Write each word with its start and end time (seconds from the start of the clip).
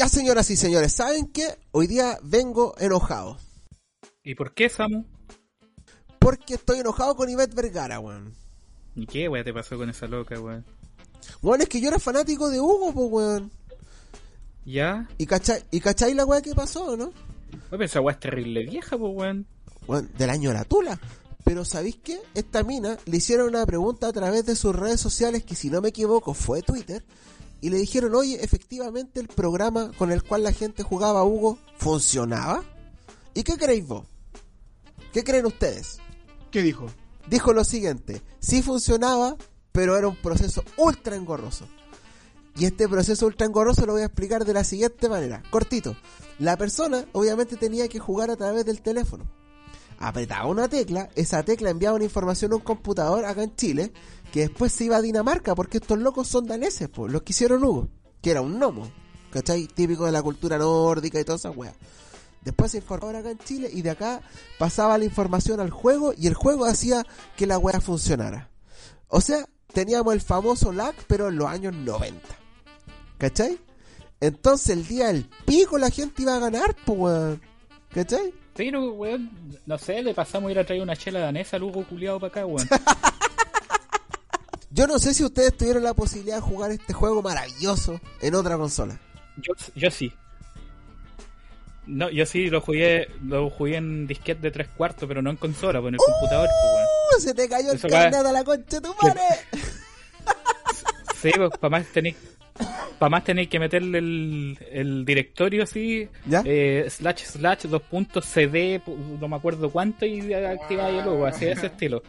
Ya, 0.00 0.08
señoras 0.08 0.48
y 0.48 0.56
señores, 0.56 0.94
¿saben 0.94 1.26
qué? 1.26 1.58
Hoy 1.72 1.86
día 1.86 2.18
vengo 2.22 2.74
enojado. 2.78 3.36
¿Y 4.24 4.34
por 4.34 4.54
qué, 4.54 4.70
Samu? 4.70 5.04
Porque 6.18 6.54
estoy 6.54 6.78
enojado 6.78 7.14
con 7.14 7.28
Ivette 7.28 7.54
Vergara, 7.54 8.00
weón. 8.00 8.32
¿Y 8.96 9.04
qué, 9.04 9.28
weón, 9.28 9.44
te 9.44 9.52
pasó 9.52 9.76
con 9.76 9.90
esa 9.90 10.06
loca, 10.06 10.40
weón? 10.40 10.64
Weón, 11.42 11.60
es 11.60 11.68
que 11.68 11.82
yo 11.82 11.88
era 11.88 11.98
fanático 11.98 12.48
de 12.48 12.62
Hugo, 12.62 12.94
pues, 12.94 13.08
weón. 13.10 13.52
¿Ya? 14.64 15.06
¿Y 15.18 15.26
cachai, 15.26 15.64
¿Y 15.70 15.80
cachai 15.80 16.14
la 16.14 16.24
weá 16.24 16.40
que 16.40 16.54
pasó, 16.54 16.96
no? 16.96 17.12
Oye, 17.70 17.84
esa 17.84 18.00
weá 18.00 18.14
es 18.14 18.20
terrible 18.20 18.64
vieja, 18.64 18.96
pues, 18.96 19.12
weón. 19.14 19.46
Weón, 19.86 20.10
del 20.16 20.30
año 20.30 20.48
de 20.48 20.54
la 20.54 20.64
tula. 20.64 20.98
Pero 21.44 21.66
¿sabéis 21.66 21.96
qué? 22.02 22.22
Esta 22.34 22.62
mina 22.62 22.96
le 23.04 23.18
hicieron 23.18 23.48
una 23.48 23.66
pregunta 23.66 24.08
a 24.08 24.12
través 24.14 24.46
de 24.46 24.56
sus 24.56 24.74
redes 24.74 24.98
sociales, 24.98 25.44
que 25.44 25.54
si 25.54 25.68
no 25.68 25.82
me 25.82 25.90
equivoco 25.90 26.32
fue 26.32 26.62
Twitter, 26.62 27.04
y 27.60 27.70
le 27.70 27.78
dijeron, 27.78 28.14
oye, 28.14 28.42
efectivamente 28.42 29.20
el 29.20 29.28
programa 29.28 29.92
con 29.98 30.10
el 30.12 30.22
cual 30.22 30.42
la 30.42 30.52
gente 30.52 30.82
jugaba 30.82 31.20
a 31.20 31.24
Hugo 31.24 31.58
funcionaba. 31.76 32.64
¿Y 33.34 33.42
qué 33.42 33.56
creéis 33.56 33.86
vos? 33.86 34.06
¿Qué 35.12 35.24
creen 35.24 35.46
ustedes? 35.46 35.98
¿Qué 36.50 36.62
dijo? 36.62 36.86
Dijo 37.28 37.52
lo 37.52 37.64
siguiente, 37.64 38.22
sí 38.40 38.62
funcionaba, 38.62 39.36
pero 39.72 39.96
era 39.96 40.08
un 40.08 40.16
proceso 40.16 40.64
ultra 40.76 41.16
engorroso. 41.16 41.66
Y 42.56 42.64
este 42.64 42.88
proceso 42.88 43.26
ultra 43.26 43.46
engorroso 43.46 43.86
lo 43.86 43.92
voy 43.92 44.02
a 44.02 44.06
explicar 44.06 44.44
de 44.44 44.54
la 44.54 44.64
siguiente 44.64 45.08
manera, 45.08 45.42
cortito. 45.50 45.96
La 46.38 46.56
persona 46.56 47.06
obviamente 47.12 47.56
tenía 47.56 47.88
que 47.88 47.98
jugar 47.98 48.30
a 48.30 48.36
través 48.36 48.64
del 48.64 48.82
teléfono. 48.82 49.24
Apretaba 50.02 50.46
una 50.46 50.66
tecla, 50.66 51.10
esa 51.14 51.42
tecla 51.42 51.68
enviaba 51.68 51.96
una 51.96 52.06
información 52.06 52.52
a 52.52 52.56
un 52.56 52.62
computador 52.62 53.26
acá 53.26 53.42
en 53.42 53.54
Chile, 53.54 53.92
que 54.32 54.40
después 54.40 54.72
se 54.72 54.84
iba 54.86 54.96
a 54.96 55.02
Dinamarca, 55.02 55.54
porque 55.54 55.76
estos 55.76 55.98
locos 55.98 56.26
son 56.26 56.46
daneses, 56.46 56.88
pues, 56.88 57.12
los 57.12 57.20
que 57.20 57.32
hicieron 57.32 57.62
Hugo, 57.62 57.88
que 58.22 58.30
era 58.30 58.40
un 58.40 58.58
gnomo, 58.58 58.90
¿cachai? 59.30 59.66
Típico 59.66 60.06
de 60.06 60.12
la 60.12 60.22
cultura 60.22 60.56
nórdica 60.56 61.20
y 61.20 61.24
toda 61.24 61.36
esa 61.36 61.50
wea. 61.50 61.74
Después 62.40 62.70
se 62.70 62.78
informaba 62.78 63.18
acá 63.18 63.30
en 63.30 63.38
Chile 63.40 63.68
y 63.70 63.82
de 63.82 63.90
acá 63.90 64.22
pasaba 64.58 64.96
la 64.96 65.04
información 65.04 65.60
al 65.60 65.68
juego 65.68 66.14
y 66.16 66.28
el 66.28 66.34
juego 66.34 66.64
hacía 66.64 67.06
que 67.36 67.46
la 67.46 67.58
wea 67.58 67.82
funcionara. 67.82 68.48
O 69.08 69.20
sea, 69.20 69.46
teníamos 69.74 70.14
el 70.14 70.22
famoso 70.22 70.72
lag, 70.72 70.94
pero 71.08 71.28
en 71.28 71.36
los 71.36 71.46
años 71.46 71.74
90. 71.74 72.26
¿Cachai? 73.18 73.60
Entonces 74.18 74.70
el 74.70 74.86
día 74.86 75.08
del 75.08 75.28
pico 75.44 75.76
la 75.76 75.90
gente 75.90 76.22
iba 76.22 76.36
a 76.36 76.38
ganar, 76.38 76.74
pues. 76.86 77.38
¿Cachai? 77.92 78.32
Pero, 78.60 78.92
weón, 78.92 79.30
no 79.64 79.78
sé, 79.78 80.02
le 80.02 80.12
pasamos 80.12 80.48
a 80.48 80.52
ir 80.52 80.58
a 80.58 80.66
traer 80.66 80.82
una 80.82 80.94
chela 80.94 81.18
danesa 81.18 81.56
al 81.56 81.62
Hugo 81.62 81.82
culiado 81.82 82.20
para 82.20 82.28
acá, 82.28 82.44
weón. 82.44 82.68
Yo 84.70 84.86
no 84.86 84.98
sé 84.98 85.14
si 85.14 85.24
ustedes 85.24 85.56
tuvieron 85.56 85.82
la 85.82 85.94
posibilidad 85.94 86.36
de 86.36 86.42
jugar 86.42 86.70
este 86.70 86.92
juego 86.92 87.22
maravilloso 87.22 87.98
en 88.20 88.34
otra 88.34 88.58
consola. 88.58 89.00
Yo, 89.38 89.54
yo 89.74 89.90
sí. 89.90 90.12
No, 91.86 92.10
yo 92.10 92.26
sí 92.26 92.50
lo 92.50 92.60
jugué, 92.60 93.08
lo 93.24 93.48
jugué 93.48 93.76
en 93.76 94.06
disquete 94.06 94.42
de 94.42 94.50
tres 94.50 94.68
cuartos, 94.68 95.08
pero 95.08 95.22
no 95.22 95.30
en 95.30 95.36
consola, 95.36 95.80
pues 95.80 95.88
en 95.88 95.94
el 95.94 96.00
computador, 96.00 96.50
pues. 96.60 97.16
¡Uh! 97.16 97.20
Se 97.22 97.34
te 97.34 97.48
cayó 97.48 97.72
Eso 97.72 97.86
el 97.86 97.92
carnet 97.94 98.26
a 98.26 98.30
la 98.30 98.44
concha 98.44 98.78
de 98.78 98.80
tu 98.82 98.94
madre. 99.02 99.22
Sí, 101.22 101.30
pues 101.34 101.50
para 101.58 101.70
más 101.70 101.86
tenéis 101.86 102.16
para 103.00 103.10
más 103.10 103.24
tenéis 103.24 103.48
que 103.48 103.58
meterle 103.58 103.98
el, 103.98 104.58
el 104.70 105.04
directorio 105.04 105.64
así, 105.64 106.06
¿Ya? 106.26 106.42
eh, 106.44 106.84
slash 106.88 107.22
slash 107.24 107.62
dos 107.62 107.82
puntos 107.82 108.24
CD, 108.26 108.80
no 109.20 109.26
me 109.26 109.34
acuerdo 109.36 109.70
cuánto, 109.70 110.06
y 110.06 110.32
activáis 110.32 111.00
el 111.00 111.04
logo, 111.06 111.26
así 111.26 111.46
de 111.46 111.52
ese 111.52 111.66
estilo. 111.66 112.02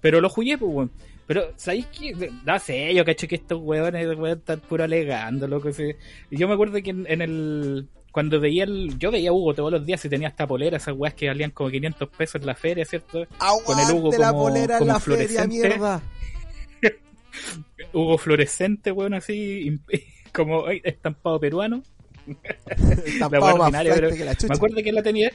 Pero 0.00 0.20
lo 0.22 0.30
jugué, 0.30 0.56
pues, 0.56 0.72
weón. 0.72 0.90
Pero, 1.26 1.52
¿sabéis 1.56 1.86
qué? 1.88 2.30
No 2.46 2.58
sé, 2.58 2.94
yo 2.94 3.04
cacho 3.04 3.28
que 3.28 3.34
estos 3.34 3.60
weones, 3.60 4.06
weón, 4.16 4.38
están 4.38 4.60
puro 4.60 4.84
alegando, 4.84 5.46
loco. 5.46 5.70
sí. 5.72 5.90
Yo 6.30 6.48
me 6.48 6.54
acuerdo 6.54 6.80
que 6.82 6.88
en, 6.90 7.04
en 7.06 7.20
el. 7.20 7.88
Cuando 8.12 8.40
veía 8.40 8.64
el. 8.64 8.98
Yo 8.98 9.10
veía 9.10 9.28
a 9.30 9.32
Hugo 9.34 9.52
todos 9.54 9.70
los 9.72 9.84
días 9.84 10.02
y 10.04 10.08
tenía 10.08 10.28
esta 10.28 10.46
polera, 10.46 10.78
esas 10.78 10.94
weas 10.96 11.12
que 11.14 11.26
valían 11.28 11.50
como 11.50 11.68
500 11.68 12.08
pesos 12.08 12.40
en 12.40 12.46
la 12.46 12.54
feria, 12.54 12.84
¿cierto? 12.86 13.26
Con 13.66 13.78
el 13.78 13.86
Hugo 13.92 13.98
Aguante 14.12 14.18
la 14.18 14.30
como- 14.30 14.42
polera 14.44 14.74
en 14.74 14.78
como 14.78 15.00
feria, 15.00 15.00
fluorescente. 15.00 15.48
mierda. 15.68 16.02
Hugo 17.92 18.18
fluorescente, 18.18 18.92
weón, 18.92 19.14
así, 19.14 19.78
como 20.38 20.66
ay, 20.66 20.80
estampado 20.84 21.38
peruano. 21.40 21.82
Estampado 23.04 23.30
La 23.30 23.40
más 23.40 23.42
wea 23.42 23.54
ordinaria, 23.54 23.92
fuerte 23.92 24.06
pero 24.08 24.16
que 24.16 24.24
la 24.24 24.34
chucha. 24.34 24.48
me 24.48 24.54
acuerdo 24.56 24.82
que 24.82 24.92
la 24.92 25.02
tenía. 25.02 25.32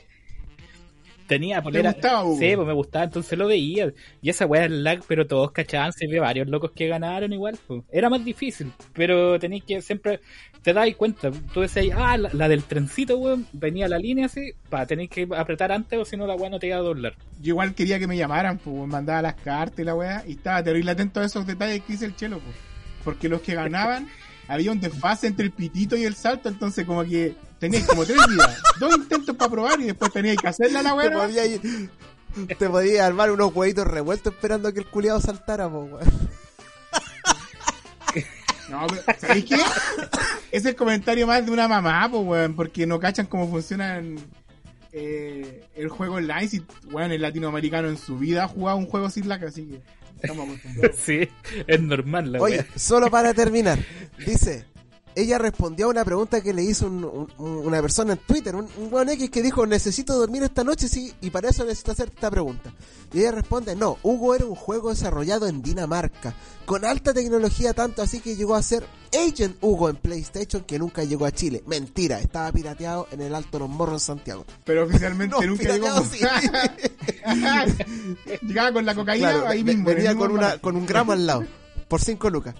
Tenía 1.28 1.62
polera. 1.62 1.94
gustaba, 1.94 2.24
Hugo? 2.26 2.38
Sí, 2.38 2.52
pues 2.56 2.68
me 2.68 2.74
gustaba, 2.74 3.06
entonces 3.06 3.38
lo 3.40 3.48
veía. 3.48 3.94
Y 4.22 4.30
esa 4.30 4.46
weá 4.46 4.66
era 4.66 4.74
el 4.74 4.84
lag, 4.84 5.02
pero 5.08 5.26
todos 5.26 5.52
cachaban, 5.52 5.94
se 5.94 6.06
ve 6.08 6.20
varios 6.20 6.48
locos 6.48 6.72
que 6.72 6.88
ganaron 6.88 7.32
igual. 7.32 7.58
pues. 7.66 7.82
Era 7.92 8.10
más 8.10 8.24
difícil, 8.26 8.72
pero 8.94 9.40
tenéis 9.40 9.64
que 9.64 9.82
siempre. 9.82 10.20
Te 10.62 10.72
das 10.72 10.88
cuenta, 10.96 11.30
tú 11.54 11.60
decías, 11.60 11.98
ah, 12.00 12.18
la, 12.18 12.30
la 12.32 12.48
del 12.48 12.64
trencito, 12.64 13.18
weón, 13.18 13.46
venía 13.52 13.90
la 13.90 13.98
línea 13.98 14.28
así, 14.28 14.54
para 14.70 14.86
tenéis 14.86 15.10
que 15.10 15.28
apretar 15.36 15.74
antes 15.74 16.00
o 16.00 16.06
si 16.06 16.16
no 16.16 16.26
la 16.26 16.36
weá 16.36 16.50
no 16.50 16.58
te 16.58 16.68
iba 16.68 16.78
a 16.78 16.82
doblar. 16.82 17.16
Yo 17.42 17.50
igual 17.50 17.76
quería 17.76 18.00
que 18.00 18.08
me 18.08 18.16
llamaran, 18.16 18.60
pues 18.60 18.88
mandaba 18.88 19.22
las 19.22 19.36
cartas 19.36 19.80
y 19.80 19.84
la 19.84 19.94
weá, 19.94 20.24
y 20.26 20.32
estaba 20.34 20.64
terrible 20.64 20.92
atento 20.92 21.20
a 21.20 21.26
esos 21.26 21.46
detalles 21.46 21.82
que 21.84 21.94
hice 21.94 22.06
el 22.06 22.16
chelo, 22.16 22.40
pues. 22.40 22.56
Porque 23.04 23.28
los 23.28 23.42
que 23.42 23.56
ganaban, 23.56 24.08
había 24.48 24.72
un 24.72 24.80
desfase 24.80 25.28
entre 25.28 25.46
el 25.46 25.52
pitito 25.52 25.96
y 25.96 26.04
el 26.04 26.16
salto, 26.16 26.50
entonces 26.50 26.86
como 26.86 27.04
que 27.04 27.36
teníais 27.60 27.86
como 27.86 28.06
tres 28.06 28.18
vidas, 28.30 28.58
dos 28.80 28.96
intentos 28.98 29.36
para 29.36 29.52
probar 29.52 29.80
y 29.82 29.86
después 29.86 30.12
teníais 30.12 30.38
que 30.40 30.48
hacerla 30.48 30.82
la 30.84 30.90
Te 30.92 30.96
weá. 31.16 31.46
ir- 31.46 31.90
te 32.58 32.68
podía 32.70 33.06
armar 33.06 33.30
unos 33.32 33.54
huevitos 33.56 33.86
revueltos 33.86 34.34
esperando 34.34 34.68
a 34.68 34.74
que 34.74 34.80
el 34.80 34.88
culiado 34.88 35.22
saltara, 35.22 35.70
po, 35.70 35.82
weón. 35.84 36.10
No, 38.70 38.88
pero, 38.88 39.20
¿sabéis 39.20 39.46
qué? 39.46 39.58
Es 40.52 40.66
el 40.66 40.76
comentario 40.76 41.28
más 41.28 41.46
de 41.46 41.52
una 41.52 41.68
mamá, 41.68 42.08
pues, 42.10 42.24
weón, 42.26 42.56
porque 42.56 42.88
no 42.88 43.00
cachan 43.00 43.26
cómo 43.28 43.48
funcionan 43.50 44.16
eh, 44.92 45.68
el 45.76 45.90
juego 45.90 46.16
online. 46.16 46.48
Si, 46.48 46.64
weón, 46.92 47.12
el 47.12 47.22
latinoamericano 47.22 47.90
en 47.90 47.98
su 47.98 48.18
vida 48.18 48.46
ha 48.46 48.48
jugado 48.48 48.78
un 48.78 48.88
juego 48.88 49.10
sin 49.10 49.28
lag, 49.28 49.44
así 49.46 49.66
que 49.66 49.82
estamos 50.24 50.48
acostumbrados. 50.48 50.98
sí, 51.06 51.30
es 51.68 51.82
normal 51.82 52.32
la 52.32 52.42
Oye, 52.42 52.66
solo 52.76 53.12
para 53.12 53.34
terminar, 53.34 53.80
dice, 54.26 54.66
ella 55.16 55.38
respondió 55.38 55.86
a 55.88 55.90
una 55.90 56.04
pregunta 56.06 56.42
que 56.42 56.54
le 56.54 56.64
hizo 56.64 56.88
un- 56.88 57.28
un- 57.38 57.68
una 57.68 57.82
persona 57.82 58.14
en 58.14 58.20
Twitter, 58.20 58.56
un, 58.56 58.68
un 58.78 58.94
weón 58.94 59.10
X 59.10 59.30
que 59.30 59.42
dijo, 59.42 59.66
necesito 59.66 60.14
dormir 60.18 60.44
esta 60.44 60.64
noche, 60.64 60.88
sí, 60.88 61.14
y 61.22 61.30
para 61.30 61.50
eso 61.50 61.64
necesito 61.64 61.92
hacer 61.92 62.10
esta 62.14 62.30
pregunta. 62.32 62.74
Y 63.14 63.20
ella 63.20 63.32
responde, 63.32 63.76
no, 63.76 63.98
Hugo 64.02 64.34
era 64.36 64.46
un 64.46 64.56
juego 64.56 64.90
desarrollado 64.90 65.48
en 65.48 65.62
Dinamarca, 65.62 66.34
con 66.66 66.84
alta 66.86 67.14
tecnología 67.14 67.74
tanto 67.74 68.02
así 68.02 68.20
que 68.22 68.36
llegó 68.36 68.56
a 68.56 68.64
ser 68.64 68.86
Agent 69.14 69.58
Hugo 69.62 69.90
en 69.90 69.98
PlayStation 69.98 70.64
que 70.64 70.80
nunca 70.80 71.04
llegó 71.04 71.26
a 71.26 71.32
Chile. 71.32 71.62
Mentira, 71.68 72.20
estaba 72.20 72.52
pirateado 72.52 73.08
en 73.12 73.22
el 73.22 73.36
Alto 73.36 73.60
Los 73.60 73.70
Morros 73.70 73.96
en 73.96 74.00
Santiago. 74.18 74.46
Pero 74.66 74.86
oficialmente 74.86 75.36
No, 75.40 75.46
nunca 75.46 75.72
llegó. 75.74 76.04
sí. 76.06 76.20
Llegaba 78.42 78.72
con 78.74 78.86
la 78.86 78.96
cocaína 78.96 79.32
Claro, 79.32 79.48
ahí 79.48 79.64
mismo. 79.64 79.86
venía 79.86 80.16
con, 80.16 80.32
una, 80.32 80.58
con 80.58 80.76
un 80.76 80.86
gramo 80.86 81.12
al 81.12 81.26
lado, 81.28 81.46
por 81.88 82.02
5 82.02 82.30
lucas. 82.30 82.56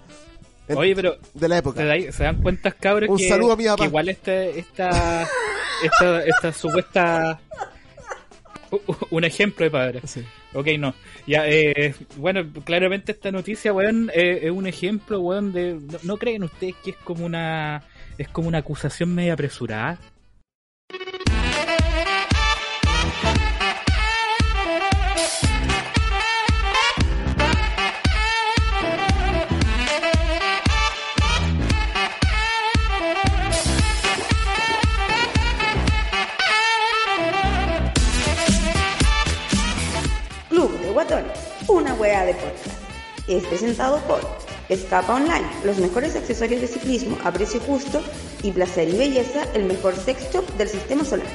En- 0.68 0.78
Oye, 0.78 0.94
pero 0.96 1.18
de 1.34 1.48
la 1.48 1.58
época. 1.58 1.80
¿Se, 1.80 1.86
da- 1.86 2.12
se 2.12 2.24
dan 2.24 2.40
cuenta, 2.42 2.70
cabros, 2.72 3.10
Un 3.10 3.18
que, 3.18 3.28
saludo 3.28 3.52
a 3.52 3.56
mi 3.56 3.64
papá. 3.64 3.82
que 3.84 3.88
igual 3.88 4.08
este, 4.08 4.58
esta, 4.58 5.28
esta, 5.82 6.24
esta 6.24 6.52
supuesta... 6.52 7.40
Un 9.10 9.22
ejemplo 9.22 9.64
de 9.64 9.70
padre. 9.70 10.00
Sí. 10.04 10.24
Ok, 10.52 10.66
no. 10.78 10.94
Ya, 11.28 11.46
eh, 11.46 11.94
bueno, 12.16 12.44
claramente 12.64 13.12
esta 13.12 13.30
noticia, 13.30 13.72
weón, 13.72 14.10
eh, 14.14 14.40
es 14.44 14.50
un 14.50 14.66
ejemplo, 14.66 15.20
weón, 15.20 15.52
de... 15.52 15.74
¿no, 15.74 15.98
no 16.02 16.16
creen 16.16 16.42
ustedes 16.42 16.74
que 16.82 16.90
es 16.90 16.96
como 16.96 17.24
una... 17.24 17.82
Es 18.18 18.28
como 18.28 18.48
una 18.48 18.58
acusación 18.58 19.14
media 19.14 19.34
apresurada? 19.34 19.98
Una 42.04 42.12
wea 42.12 42.24
de 42.26 42.34
podcast. 42.34 42.78
Es 43.26 43.46
presentado 43.46 43.98
por 44.06 44.20
Escapa 44.68 45.14
Online, 45.14 45.46
los 45.64 45.78
mejores 45.78 46.14
accesorios 46.14 46.60
de 46.60 46.68
ciclismo 46.68 47.16
a 47.24 47.32
precio 47.32 47.60
justo 47.60 48.02
y 48.42 48.50
placer 48.52 48.88
y 48.88 48.98
belleza, 48.98 49.44
el 49.54 49.64
mejor 49.64 49.96
sex 49.96 50.30
shop 50.32 50.46
del 50.58 50.68
sistema 50.68 51.04
solar. 51.04 51.26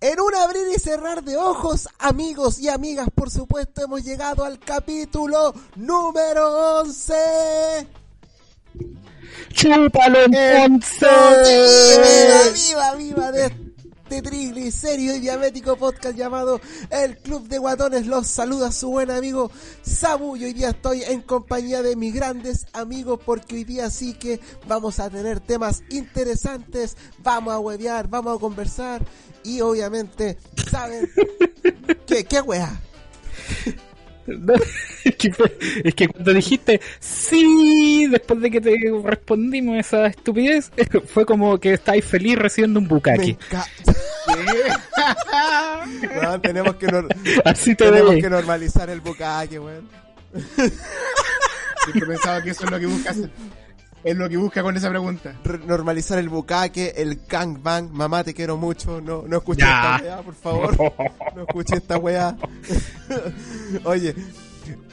En 0.00 0.20
un 0.20 0.34
abrir 0.34 0.66
y 0.74 0.78
cerrar 0.78 1.22
de 1.22 1.36
ojos, 1.36 1.88
amigos 1.98 2.58
y 2.58 2.68
amigas, 2.68 3.08
por 3.14 3.30
supuesto, 3.30 3.84
hemos 3.84 4.04
llegado 4.04 4.44
al 4.44 4.58
capítulo 4.58 5.54
número 5.76 6.80
11. 6.80 8.03
¡Chúpalo, 9.54 10.28
¡Viva, 10.28 10.94
viva, 12.52 12.94
viva! 12.96 13.32
De 13.32 13.46
este 13.46 14.20
triglicérido 14.20 15.14
y 15.14 15.20
diabético 15.20 15.76
podcast 15.76 16.16
llamado 16.16 16.60
El 16.90 17.16
Club 17.18 17.46
de 17.46 17.58
Guatones. 17.58 18.06
Los 18.06 18.26
saluda 18.26 18.72
su 18.72 18.90
buen 18.90 19.12
amigo 19.12 19.52
Sabu 19.82 20.36
y 20.36 20.44
hoy 20.44 20.54
día 20.54 20.70
estoy 20.70 21.04
en 21.04 21.22
compañía 21.22 21.82
de 21.82 21.94
mis 21.94 22.12
grandes 22.12 22.66
amigos 22.72 23.20
porque 23.24 23.54
hoy 23.54 23.64
día 23.64 23.90
sí 23.90 24.14
que 24.14 24.40
vamos 24.66 24.98
a 24.98 25.08
tener 25.08 25.38
temas 25.38 25.84
interesantes, 25.88 26.96
vamos 27.18 27.54
a 27.54 27.60
huevear, 27.60 28.08
vamos 28.08 28.36
a 28.36 28.40
conversar 28.40 29.02
y 29.44 29.60
obviamente, 29.60 30.36
¿saben? 30.70 31.08
¿Qué, 32.06 32.24
qué 32.24 32.40
wea? 32.40 32.80
No, 34.26 34.54
es, 35.04 35.16
que, 35.16 35.32
fue- 35.32 35.56
es 35.84 35.94
que 35.94 36.08
cuando 36.08 36.32
dijiste 36.32 36.80
sí, 37.00 38.06
después 38.10 38.40
de 38.40 38.50
que 38.50 38.60
te 38.60 38.74
respondimos 39.04 39.76
esa 39.78 40.06
estupidez, 40.06 40.70
fue 41.12 41.26
como 41.26 41.58
que 41.58 41.74
estáis 41.74 42.04
feliz 42.04 42.36
recibiendo 42.38 42.80
un 42.80 42.88
encanta. 42.88 43.66
Weón, 46.22 46.42
tenemos 46.42 46.76
que, 46.76 46.86
Así 47.44 47.74
te 47.74 47.84
tenemos 47.90 48.14
que 48.16 48.30
normalizar 48.30 48.88
el 48.90 49.00
bucaque, 49.00 49.58
weón. 49.58 49.88
Siempre 51.84 52.06
pensaba 52.06 52.42
que 52.42 52.50
eso 52.50 52.64
es 52.64 52.70
lo 52.70 52.80
que 52.80 52.86
busca 52.86 53.10
hacer. 53.10 53.30
Es 54.04 54.14
lo 54.16 54.28
que 54.28 54.36
busca 54.36 54.62
con 54.62 54.76
esa 54.76 54.90
pregunta. 54.90 55.34
Re- 55.44 55.58
normalizar 55.66 56.18
el 56.18 56.28
bucaque, 56.28 56.92
el 56.96 57.22
gangbang, 57.26 57.90
mamá 57.90 58.22
te 58.22 58.34
quiero 58.34 58.56
mucho, 58.58 59.00
no, 59.00 59.22
no 59.26 59.38
escuches 59.38 59.64
Ya. 59.64 59.96
esta 59.96 60.04
weá, 60.04 60.22
por 60.22 60.34
favor, 60.34 60.76
no 61.34 61.42
escuches 61.42 61.78
esta 61.78 61.96
weá. 61.96 62.36
Oye, 63.84 64.14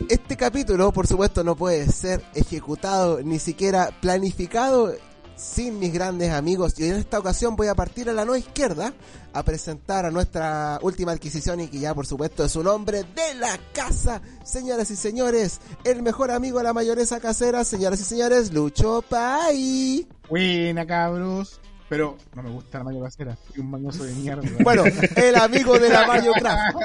este 0.10 0.36
capítulo, 0.38 0.92
por 0.92 1.08
supuesto, 1.08 1.44
no 1.44 1.56
puede 1.56 1.88
ser 1.92 2.24
ejecutado, 2.34 3.22
ni 3.22 3.38
siquiera 3.40 3.90
planificado 4.02 4.94
sin 5.42 5.80
mis 5.80 5.92
grandes 5.92 6.32
amigos. 6.32 6.74
Y 6.78 6.86
en 6.86 6.96
esta 6.96 7.20
ocasión 7.20 7.56
voy 7.56 7.68
a 7.68 7.76
partir 7.76 8.10
a 8.10 8.14
la 8.14 8.26
no 8.26 8.36
izquierda 8.36 8.94
a 9.34 9.44
presentar 9.44 10.06
a 10.06 10.12
nuestra 10.12 10.78
última 10.82 11.14
adquisición 11.14 11.62
y 11.62 11.68
que 11.68 11.80
ya, 11.80 11.96
por 11.96 12.06
supuesto, 12.06 12.46
es 12.46 12.56
un 12.56 12.68
hombre 12.68 13.04
de 13.04 13.34
la 13.36 13.58
casa. 13.74 14.22
Señoras 14.44 14.92
y 14.92 14.96
señores, 14.96 15.60
el 15.84 16.04
mejor 16.04 16.32
amigo 16.32 16.60
de 16.60 16.66
la 16.66 16.74
mayonesa 16.74 17.20
casera, 17.20 17.64
señoras 17.64 18.00
y 18.02 18.04
señores, 18.04 18.54
Lucho 18.54 19.04
Pai. 19.08 20.08
Buena, 20.30 20.86
cabros. 20.86 21.60
Pero 21.90 22.18
no 22.36 22.44
me 22.44 22.50
gusta 22.52 22.78
la 22.78 22.86
mayo 22.86 23.04
casera. 23.04 23.38
Soy 23.48 23.60
un 23.60 23.72
mañoso 23.72 24.04
de 24.04 24.14
mierda. 24.14 24.44
Bueno, 24.64 24.84
el 25.16 25.36
amigo 25.36 25.78
de 25.78 25.90
la 25.90 26.08
Mayo 26.08 26.32
Craft. 26.34 26.78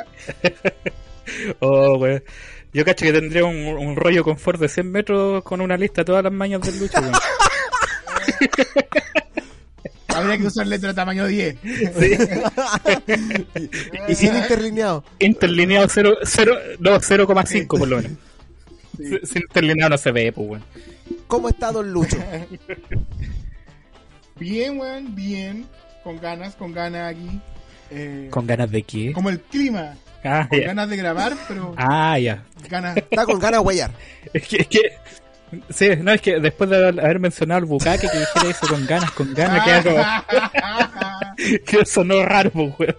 Oh, 1.59 1.99
weón. 1.99 2.23
Yo 2.73 2.85
cacho 2.85 3.05
que 3.05 3.13
tendría 3.13 3.45
un, 3.45 3.57
un 3.57 3.97
rollo 3.97 4.23
confort 4.23 4.61
de 4.61 4.69
100 4.69 4.93
metros 4.93 5.43
con 5.43 5.61
una 5.61 5.77
lista 5.77 6.05
todas 6.05 6.23
las 6.23 6.33
mañas 6.33 6.61
del 6.61 6.79
lucho, 6.79 7.01
weón. 7.01 7.13
Habría 10.09 10.39
que 10.39 10.47
usar 10.47 10.67
letra 10.67 10.95
tamaño 10.95 11.27
10. 11.27 11.57
Sí. 11.63 12.11
Y 14.09 14.15
sin 14.15 14.35
interlineado. 14.37 15.05
Interlineado 15.19 15.89
0, 15.91 16.17
0, 16.23 16.55
no, 16.79 16.93
0,5 17.01 17.67
por 17.67 17.87
lo 17.89 17.97
menos. 17.97 18.13
Sin 19.25 19.43
interlineado 19.43 19.91
no 19.91 19.99
se 19.99 20.13
ve, 20.13 20.33
pues, 20.33 20.49
weón. 20.49 20.65
¿Cómo 21.27 21.49
está 21.51 21.71
Don 21.71 21.93
Lucho? 21.93 22.17
Bien, 24.39 24.79
weón, 24.79 25.15
bien. 25.15 25.67
Con 26.05 26.21
ganas, 26.21 26.55
con 26.55 26.73
ganas 26.73 27.13
aquí. 27.15 27.41
Eh, 27.91 28.29
¿Con 28.31 28.47
ganas 28.47 28.71
de 28.71 28.83
qué? 28.83 29.13
Como 29.13 29.31
el 29.31 29.41
clima. 29.41 29.95
Ah, 30.25 30.47
Con 30.49 30.61
ganas 30.61 30.89
de 30.91 30.97
grabar, 30.97 31.35
pero 31.49 31.75
Ah, 31.77 32.19
ya. 32.19 32.45
ganas. 32.69 32.97
Está 32.97 33.25
con 33.25 33.39
ganas 33.39 33.61
de 33.61 33.67
huellar. 33.67 33.91
Es 34.33 34.47
que, 34.49 34.57
es 34.59 34.67
que, 34.67 34.81
sí, 35.71 35.91
no, 36.01 36.13
es 36.13 36.21
que 36.21 36.41
después 36.41 36.69
de 36.71 36.89
haber 36.89 37.21
mencionado 37.21 37.61
el 37.61 37.65
bucaque 37.67 38.09
que 38.09 38.19
dijera 38.19 38.51
eso 38.51 38.67
con 38.69 38.87
ganas, 38.87 39.11
con 39.13 39.33
ganas, 39.35 39.65
queda 39.65 40.25
como, 40.27 41.37
que 41.67 41.85
sonó 41.87 42.25
raro, 42.25 42.51
pues, 42.51 42.75
weón. 42.79 42.97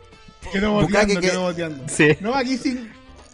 Quedó 0.52 0.72
Bucaque 0.74 0.88
boteando, 0.94 1.22
que- 1.22 1.28
quedó 1.28 1.42
boteando. 1.42 1.84
Sí. 1.90 2.08
No, 2.22 2.34
aquí 2.34 2.58
sin, 2.58 2.90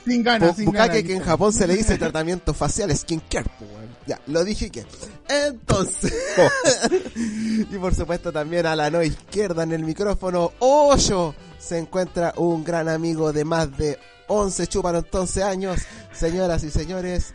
sin 0.06 0.24
ganas, 0.24 0.56
sin 0.56 0.66
Bucaque 0.66 0.88
ganas. 0.88 1.04
que 1.04 1.14
en 1.14 1.20
Japón 1.22 1.54
se 1.54 1.68
le 1.68 1.76
dice 1.76 1.98
tratamiento 2.00 2.54
facial 2.54 2.96
skincare. 2.96 3.46
pues, 3.60 3.70
weón. 3.72 3.84
Ya, 4.08 4.20
lo 4.28 4.44
dije 4.44 4.70
que. 4.70 4.84
Entonces. 5.30 6.14
y 7.16 7.78
por 7.78 7.94
supuesto 7.96 8.32
también 8.32 8.66
a 8.66 8.76
la 8.76 8.90
no 8.90 9.02
izquierda 9.04 9.64
en 9.64 9.72
el 9.72 9.84
micrófono, 9.84 10.52
Hoyo, 10.60 11.34
se 11.60 11.78
encuentra 11.78 12.34
un 12.38 12.64
gran 12.64 12.90
amigo 12.90 13.32
de 13.32 13.46
más 13.46 13.78
de 13.78 13.98
11 14.28 14.68
chúpalo 14.68 14.98
entonces 15.00 15.44
años. 15.44 15.82
Señoras 16.12 16.64
y 16.64 16.70
señores, 16.72 17.34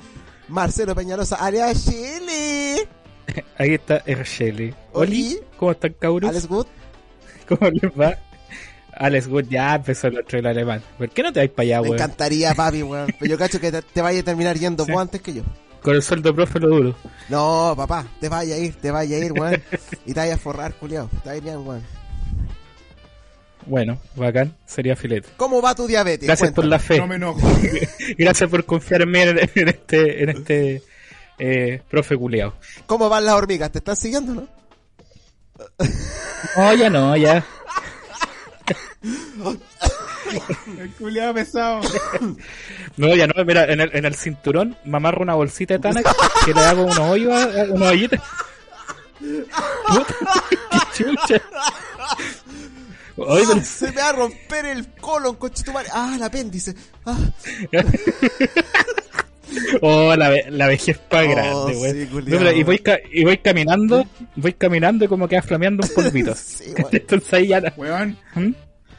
Marcelo 0.49 0.95
Peñalosa, 0.95 1.37
alias 1.37 1.85
Chile. 1.85 2.89
Ahí 3.59 3.75
está 3.75 4.03
Ersheli. 4.07 4.75
Oli. 4.93 5.39
¿cómo 5.57 5.73
están, 5.73 5.95
cabros? 5.99 6.31
Alex 6.31 6.49
Wood. 6.49 6.67
¿Cómo 7.49 7.71
les 7.71 7.91
va? 7.93 8.17
Alex 8.93 9.27
Wood 9.29 9.45
ya 9.49 9.75
empezó 9.77 10.09
el 10.09 10.19
otro 10.19 10.39
el 10.39 10.47
alemán. 10.47 10.83
¿Por 10.97 11.09
qué 11.11 11.23
no 11.23 11.33
te 11.33 11.41
vais 11.41 11.51
para 11.51 11.65
allá, 11.65 11.77
Me 11.83 11.89
weón? 11.91 11.95
encantaría, 11.97 12.55
papi, 12.55 12.83
weón. 12.83 13.07
Pero 13.19 13.31
yo 13.31 13.39
cacho 13.39 13.61
que 13.61 13.71
te, 13.71 13.83
te 13.83 14.03
vaya 14.03 14.21
a 14.21 14.23
terminar 14.25 14.57
yendo 14.59 14.85
Sí. 14.85 14.93
vos 14.93 15.01
antes 15.01 15.21
que 15.21 15.35
yo. 15.35 15.43
Con 15.83 15.95
el 15.95 16.03
sueldo 16.03 16.35
profe 16.35 16.59
lo 16.59 16.69
duro. 16.69 16.97
No, 17.29 17.75
papá, 17.77 18.05
te 18.21 18.29
vaya 18.29 18.57
a 18.57 18.59
ir, 18.59 18.75
te 18.77 18.91
vaya 18.91 19.17
a 19.17 19.21
ir, 19.21 19.33
weón. 19.33 19.63
Y 20.07 20.13
te 20.15 20.21
vaya 20.21 20.35
a 20.35 20.39
forrar, 20.39 20.75
culiao. 20.75 21.09
Ir 21.37 21.43
bien, 21.43 21.59
weón. 21.59 21.83
Bueno, 23.69 24.01
bacán, 24.17 24.57
sería 24.67 24.97
filete. 24.97 25.29
¿Cómo 25.37 25.61
va 25.61 25.75
tu 25.75 25.87
diabetes? 25.87 26.27
Gracias 26.27 26.53
por 26.53 26.65
la 26.65 26.79
fe. 26.79 26.99
No 26.99 27.07
me 27.07 27.17
enojo. 27.17 27.41
Gracias 28.19 28.49
por 28.49 28.65
confiar 28.65 29.03
en 29.03 29.11
mí 29.11 29.21
en, 29.21 29.69
este, 29.69 30.23
en 30.23 30.29
este 30.31 30.83
eh, 31.39 31.83
profe 31.91 32.17
culeado. 32.17 32.55
¿Cómo 32.87 33.09
van 33.11 33.25
las 33.27 33.35
hormigas? 33.35 33.71
¿Te 33.71 33.79
están 33.79 33.97
siguiendo, 33.97 34.35
no? 34.35 34.49
No, 36.57 36.75
ya 36.75 36.89
no, 36.91 37.17
ya. 37.17 37.45
El 40.79 40.91
culiado 40.99 41.35
pesado. 41.35 41.81
No, 42.97 43.15
ya 43.15 43.27
no, 43.27 43.45
mira, 43.45 43.65
en 43.73 43.81
el, 43.81 43.91
en 43.95 44.05
el 44.05 44.15
cinturón 44.15 44.77
me 44.85 44.97
amarro 44.99 45.23
una 45.23 45.35
bolsita 45.35 45.75
de 45.75 45.81
Tanax 45.81 46.11
que 46.45 46.53
le 46.55 46.61
hago 46.61 46.83
unos 46.85 46.99
hoyos, 46.99 47.33
a- 47.33 47.65
unos 47.73 47.89
hoyitos. 47.89 48.21
Puta, 49.89 50.15
¡Qué 50.71 50.79
chucha! 51.05 51.43
Oye, 53.19 53.45
pero- 53.49 53.65
Se 53.65 53.87
me 53.93 54.01
va 54.01 54.09
a 54.09 54.13
romper 54.13 54.67
el 54.67 54.87
colon, 54.95 55.37
coche 55.37 55.65
tu 55.65 55.73
madre. 55.73 55.89
Ah, 55.93 56.13
el 56.17 56.23
apéndice. 56.23 56.75
Ah, 57.05 57.19
Oh, 59.81 60.15
la, 60.15 60.29
ve- 60.29 60.45
la 60.51 60.67
vejez 60.69 60.99
pa' 60.99 61.23
Oh, 61.25 61.31
grande, 61.31 61.75
güey. 61.75 62.09
No, 62.27 62.51
y 62.53 62.63
voy, 62.65 62.83
y 63.13 63.25
voy 63.25 63.39
caminando, 63.39 64.07
voy 64.37 64.53
caminando 64.53 65.05
y 65.07 65.09
como 65.09 65.27
queda 65.27 65.43
flameando 65.43 65.87
un 65.87 65.95
polvito. 65.95 66.35
Sí. 66.37 66.65
Entonces 66.93 67.33
ahí 67.33 67.47
ya... 67.49 67.61
la- 67.61 67.73
Weón, 67.77 68.17
¿Mm? 68.35 68.51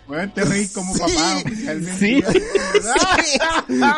Weón, 0.09 0.33
te 0.33 0.43
reís 0.43 0.71
como 0.71 0.93
Sí. 0.93 0.99
papá 0.99 1.37
oficialmente. 1.45 1.99
Sí. 1.99 2.23
Sí. 2.23 3.39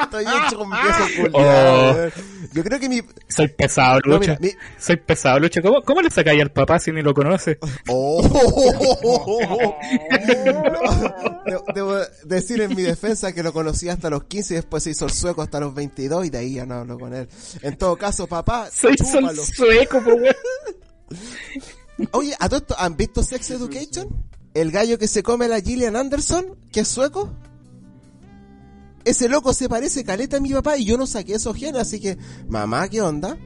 Estoy 0.03 0.23
hecho 0.25 0.57
con 0.57 0.69
viejo 0.69 1.05
culiao, 1.31 1.31
Oh. 1.33 2.09
Yo 2.53 2.63
creo 2.63 2.79
que 2.79 2.89
mi. 2.89 3.01
Soy 3.29 3.47
pesado, 3.47 3.99
No, 4.05 4.13
Lucho. 4.17 4.19
mira, 4.19 4.37
mi- 4.41 4.51
Soy 4.79 4.97
pesado, 4.97 5.39
Lucho. 5.39 5.61
¿Cómo, 5.61 5.81
¿Cómo 5.83 6.01
le 6.01 6.09
sacáis 6.09 6.41
al 6.41 6.51
papá 6.51 6.79
si 6.79 6.91
ni 6.91 7.01
lo 7.01 7.13
conoce? 7.13 7.57
Oh. 7.87 8.21
Debo- 11.45 11.63
Debo 11.73 11.95
decir 12.25 12.61
en 12.61 12.75
mi 12.75 12.81
defensa 12.83 13.31
que 13.33 13.43
lo 13.43 13.53
conocí 13.53 13.89
hasta 13.89 14.09
los 14.09 14.23
15 14.25 14.53
y 14.53 14.57
después 14.57 14.83
se 14.83 14.91
hizo 14.91 15.05
el 15.05 15.11
sueco 15.11 15.41
hasta 15.41 15.59
los 15.59 15.73
22 15.73 16.25
y 16.25 16.29
de 16.29 16.37
ahí 16.37 16.53
ya 16.55 16.65
no 16.65 16.75
hablo 16.75 16.99
con 16.99 17.13
él. 17.13 17.27
En 17.61 17.77
todo 17.77 17.95
caso, 17.97 18.27
papá, 18.27 18.69
Soy 18.73 18.95
chúpalo. 18.95 19.43
sueco, 19.45 20.01
po, 20.03 20.11
weón. 20.11 20.35
Oye, 22.11 22.33
¿a 22.39 22.47
todo 22.49 22.59
esto 22.59 22.75
han 22.77 22.95
visto 22.97 23.21
Sex 23.23 23.51
Education? 23.51 24.07
El 24.53 24.71
gallo 24.71 24.97
que 24.97 25.07
se 25.07 25.23
come 25.23 25.45
a 25.45 25.49
la 25.49 25.61
Gillian 25.61 25.95
Anderson, 25.95 26.57
que 26.71 26.81
es 26.81 26.87
sueco. 26.87 27.31
Ese 29.05 29.29
loco 29.29 29.53
se 29.53 29.69
parece 29.69 30.03
caleta 30.03 30.37
a 30.37 30.41
mi 30.41 30.51
papá 30.51 30.77
y 30.77 30.85
yo 30.85 30.97
no 30.97 31.07
saqué 31.07 31.35
esos 31.35 31.55
genes, 31.55 31.81
así 31.81 31.99
que, 31.99 32.17
mamá, 32.47 32.87
¿qué 32.89 33.01
onda? 33.01 33.37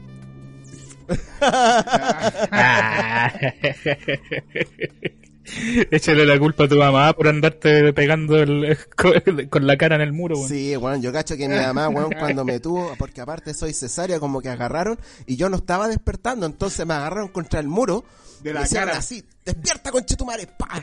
Échale 5.92 6.26
la 6.26 6.40
culpa 6.40 6.64
a 6.64 6.68
tu 6.68 6.76
mamá 6.76 7.14
por 7.14 7.28
andarte 7.28 7.94
pegando 7.94 8.42
el- 8.42 8.78
con, 8.96 9.14
con 9.50 9.68
la 9.68 9.78
cara 9.78 9.96
en 9.96 10.02
el 10.02 10.12
muro, 10.14 10.36
weón. 10.38 10.50
Sí, 10.50 10.76
bueno, 10.76 10.98
yo 11.02 11.12
cacho 11.14 11.38
que 11.38 11.48
mi 11.48 11.56
mamá, 11.56 11.90
weón, 11.90 12.12
cuando 12.20 12.44
me 12.46 12.60
tuvo, 12.60 12.94
porque 12.98 13.22
aparte 13.22 13.54
soy 13.54 13.74
cesárea, 13.74 14.20
como 14.20 14.42
que 14.42 14.50
agarraron 14.50 14.98
y 15.26 15.36
yo 15.36 15.50
no 15.50 15.58
estaba 15.58 15.88
despertando, 15.88 16.46
entonces 16.46 16.86
me 16.86 16.94
agarraron 16.96 17.28
contra 17.30 17.60
el 17.60 17.68
muro 17.68 18.04
De 18.42 18.50
y 18.50 18.54
la 18.54 18.62
me 18.62 18.68
cara. 18.70 18.98
así, 18.98 19.24
despierta 19.46 19.92
conchetumare, 19.92 20.48
pa, 20.48 20.82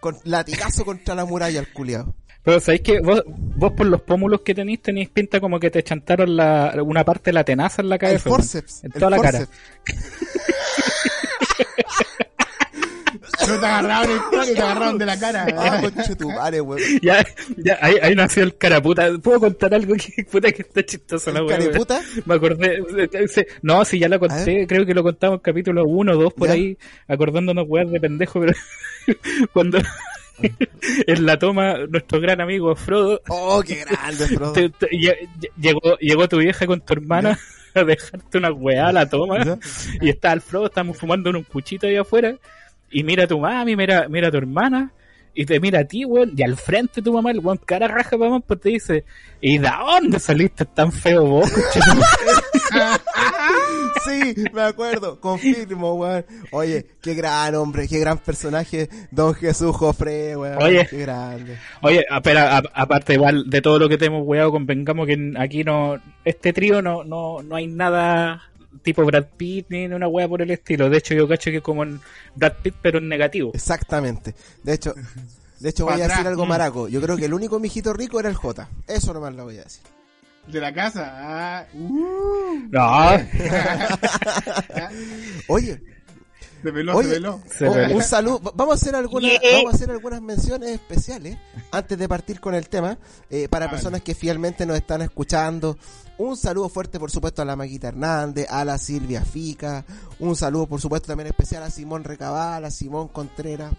con 0.00 0.16
latigazo 0.24 0.84
contra 0.84 1.14
la 1.14 1.24
muralla 1.24 1.60
el 1.60 1.72
culiao. 1.72 2.14
Pero 2.44 2.60
sabéis 2.60 2.82
que 2.82 3.00
vos, 3.00 3.22
vos 3.26 3.72
por 3.72 3.86
los 3.86 4.00
pómulos 4.02 4.40
que 4.40 4.54
tenéis 4.54 4.80
tenéis 4.80 5.10
pinta 5.10 5.38
como 5.40 5.60
que 5.60 5.70
te 5.70 5.82
chantaron 5.82 6.34
la, 6.36 6.74
una 6.82 7.04
parte 7.04 7.24
de 7.30 7.34
la 7.34 7.44
tenaza 7.44 7.82
en 7.82 7.88
la 7.90 7.96
El 7.96 8.00
cabeza. 8.00 8.30
weón. 8.30 8.40
forceps, 8.40 8.84
En 8.84 8.92
el 8.94 8.98
toda 8.98 9.10
la 9.10 9.18
cara. 9.18 9.46
No 13.48 13.60
te 13.60 13.66
agarraron 13.66 14.10
el 14.10 14.22
culo, 14.22 14.44
te 14.44 14.60
agarraron 14.62 14.98
de 14.98 15.06
la 15.06 15.18
cara. 15.18 15.46
Ah, 15.56 15.80
conchetumare, 15.80 16.60
weón. 16.60 16.80
Ya, 17.02 17.24
ya, 17.56 17.78
ahí, 17.80 17.94
ahí 18.02 18.14
nació 18.14 18.42
el 18.44 18.56
caraputa. 18.56 19.08
¿Puedo 19.22 19.40
contar 19.40 19.74
algo 19.74 19.94
que 19.94 20.24
puta 20.24 20.50
que 20.52 20.62
está 20.62 20.84
chistoso 20.84 21.32
la 21.32 21.40
¿El 21.40 21.46
weá, 21.46 21.56
weón? 21.58 21.66
careputa? 21.68 22.00
Me 22.26 22.34
acordé. 22.34 23.28
se- 23.28 23.46
No, 23.62 23.84
si 23.84 23.98
ya 23.98 24.08
la 24.08 24.16
A 24.16 24.18
conté, 24.18 24.66
creo 24.66 24.84
que 24.86 24.94
lo 24.94 25.02
contamos 25.02 25.36
en 25.38 25.42
capítulo 25.42 25.84
1 25.84 26.12
o 26.12 26.16
2 26.16 26.32
por 26.34 26.48
¿Ya? 26.48 26.54
ahí, 26.54 26.76
acordándonos 27.06 27.64
weas 27.68 27.90
de 27.90 28.00
pendejo, 28.00 28.40
pero 28.40 28.52
cuando, 29.52 29.78
en 31.06 31.26
la 31.26 31.38
toma, 31.38 31.74
nuestro 31.88 32.20
gran 32.20 32.40
amigo 32.40 32.74
Frodo, 32.76 33.20
Oh, 33.28 33.62
qué 33.66 33.84
grande, 33.84 34.26
Frodo. 34.28 34.52
te- 34.52 34.68
te- 34.70 34.88
lle- 34.90 35.28
lle- 35.40 35.50
llegó, 35.60 35.96
llegó 35.98 36.28
tu 36.28 36.38
vieja 36.38 36.66
con 36.66 36.80
tu 36.80 36.92
hermana 36.92 37.38
a 37.74 37.84
dejarte 37.84 38.38
una 38.38 38.52
weá 38.52 38.88
a 38.88 38.92
la 38.92 39.08
toma. 39.08 39.44
¿Ya? 39.44 39.58
Y 40.00 40.10
está 40.10 40.32
el 40.32 40.40
Frodo, 40.40 40.66
estamos 40.66 40.96
fumando 40.96 41.30
en 41.30 41.36
un 41.36 41.42
cuchito 41.44 41.86
ahí 41.86 41.96
afuera. 41.96 42.34
Y 42.90 43.02
mira 43.04 43.24
a 43.24 43.26
tu 43.26 43.38
mami, 43.38 43.76
mira, 43.76 44.06
mira 44.08 44.28
a 44.28 44.30
tu 44.30 44.36
hermana. 44.38 44.92
Y 45.34 45.46
te 45.46 45.60
mira 45.60 45.80
a 45.80 45.84
ti, 45.84 46.04
weón. 46.04 46.32
Y 46.36 46.42
al 46.42 46.56
frente 46.56 47.00
tu 47.00 47.12
mamá, 47.12 47.30
el 47.30 47.38
weón 47.38 47.58
cara 47.64 47.86
raja 47.86 48.16
mamá, 48.16 48.40
pues 48.40 48.60
te 48.60 48.70
dice: 48.70 49.04
¿Y 49.40 49.58
de 49.58 49.68
dónde 49.70 50.18
saliste 50.18 50.64
tan 50.64 50.90
feo 50.90 51.24
vos, 51.24 51.50
conchetumare?" 51.50 52.06
Sí, 54.04 54.34
me 54.52 54.62
acuerdo, 54.62 55.20
confirmo, 55.20 55.94
weón. 55.94 56.24
Oye, 56.50 56.86
qué 57.02 57.14
gran 57.14 57.54
hombre, 57.54 57.86
qué 57.88 57.98
gran 57.98 58.18
personaje, 58.18 58.88
Don 59.10 59.34
Jesús 59.34 59.76
Jofre, 59.76 60.36
weón. 60.36 60.62
Oye. 60.62 60.86
Qué 60.88 60.98
grande. 60.98 61.56
Oye, 61.82 62.04
a- 62.08 62.20
pero 62.20 62.40
a- 62.40 62.62
aparte 62.74 63.14
igual 63.14 63.48
de 63.48 63.60
todo 63.60 63.78
lo 63.78 63.88
que 63.88 63.98
te 63.98 64.06
hemos 64.06 64.26
weado, 64.26 64.50
convengamos 64.50 65.06
que 65.06 65.34
aquí 65.38 65.62
no, 65.64 65.98
este 66.24 66.52
trío 66.52 66.80
no, 66.82 67.04
no, 67.04 67.42
no 67.42 67.56
hay 67.56 67.66
nada 67.66 68.42
tipo 68.82 69.04
Brad 69.04 69.26
Pitt 69.36 69.66
ni 69.70 69.86
una 69.86 70.08
wea 70.08 70.28
por 70.28 70.42
el 70.42 70.50
estilo. 70.50 70.88
De 70.90 70.98
hecho, 70.98 71.14
yo 71.14 71.28
cacho 71.28 71.50
que 71.50 71.60
como 71.60 71.82
en 71.82 72.00
Brad 72.34 72.54
Pitt, 72.62 72.74
pero 72.82 72.98
en 72.98 73.08
negativo. 73.08 73.50
Exactamente. 73.54 74.34
De 74.62 74.74
hecho, 74.74 74.94
de 75.60 75.68
hecho 75.68 75.84
voy 75.86 76.00
a 76.00 76.08
decir 76.08 76.26
algo 76.26 76.44
Mm. 76.44 76.48
maraco. 76.48 76.88
Yo 76.88 77.00
creo 77.00 77.16
que 77.16 77.24
el 77.26 77.34
único 77.34 77.58
mijito 77.58 77.92
rico 77.92 78.20
era 78.20 78.28
el 78.28 78.34
J. 78.36 78.68
Eso 78.86 79.12
nomás 79.14 79.34
lo 79.34 79.44
voy 79.44 79.58
a 79.58 79.64
decir. 79.64 79.82
De 80.46 80.60
la 80.60 80.72
casa. 80.72 81.12
Ah, 81.14 81.66
uh, 81.74 82.68
No, 82.70 82.78
Oye, 85.48 85.80
se 86.62 86.70
veló, 86.70 86.96
Oye, 86.96 87.08
se 87.08 87.14
veló. 87.14 87.40
Se 87.56 87.68
un- 87.68 87.74
ve. 87.74 87.94
un 87.94 88.02
saludo. 88.02 88.40
Vamos 88.54 88.72
a 88.72 88.76
hacer 88.76 88.94
algunas, 88.96 89.30
Yeah. 89.30 89.56
vamos 89.58 89.72
a 89.72 89.76
hacer 89.76 89.90
algunas 89.90 90.20
menciones 90.22 90.70
especiales 90.70 91.36
antes 91.70 91.98
de 91.98 92.08
partir 92.08 92.40
con 92.40 92.54
el 92.54 92.68
tema 92.68 92.98
eh, 93.30 93.48
para 93.48 93.66
Vale. 93.66 93.76
personas 93.76 94.02
que 94.02 94.14
fielmente 94.14 94.66
nos 94.66 94.76
están 94.76 95.02
escuchando. 95.02 95.76
Un 96.18 96.36
saludo 96.36 96.68
fuerte, 96.68 96.98
por 96.98 97.10
supuesto, 97.10 97.42
a 97.42 97.44
la 97.44 97.54
Maquita 97.54 97.88
Hernández, 97.88 98.46
a 98.50 98.64
la 98.64 98.76
Silvia 98.78 99.24
Fica. 99.24 99.84
Un 100.18 100.34
saludo, 100.34 100.66
por 100.66 100.80
supuesto, 100.80 101.06
también 101.06 101.28
especial 101.28 101.62
a 101.62 101.70
Simón 101.70 102.02
Recabal, 102.02 102.64
a 102.64 102.70
Simón 102.72 103.06
Contreras, 103.08 103.72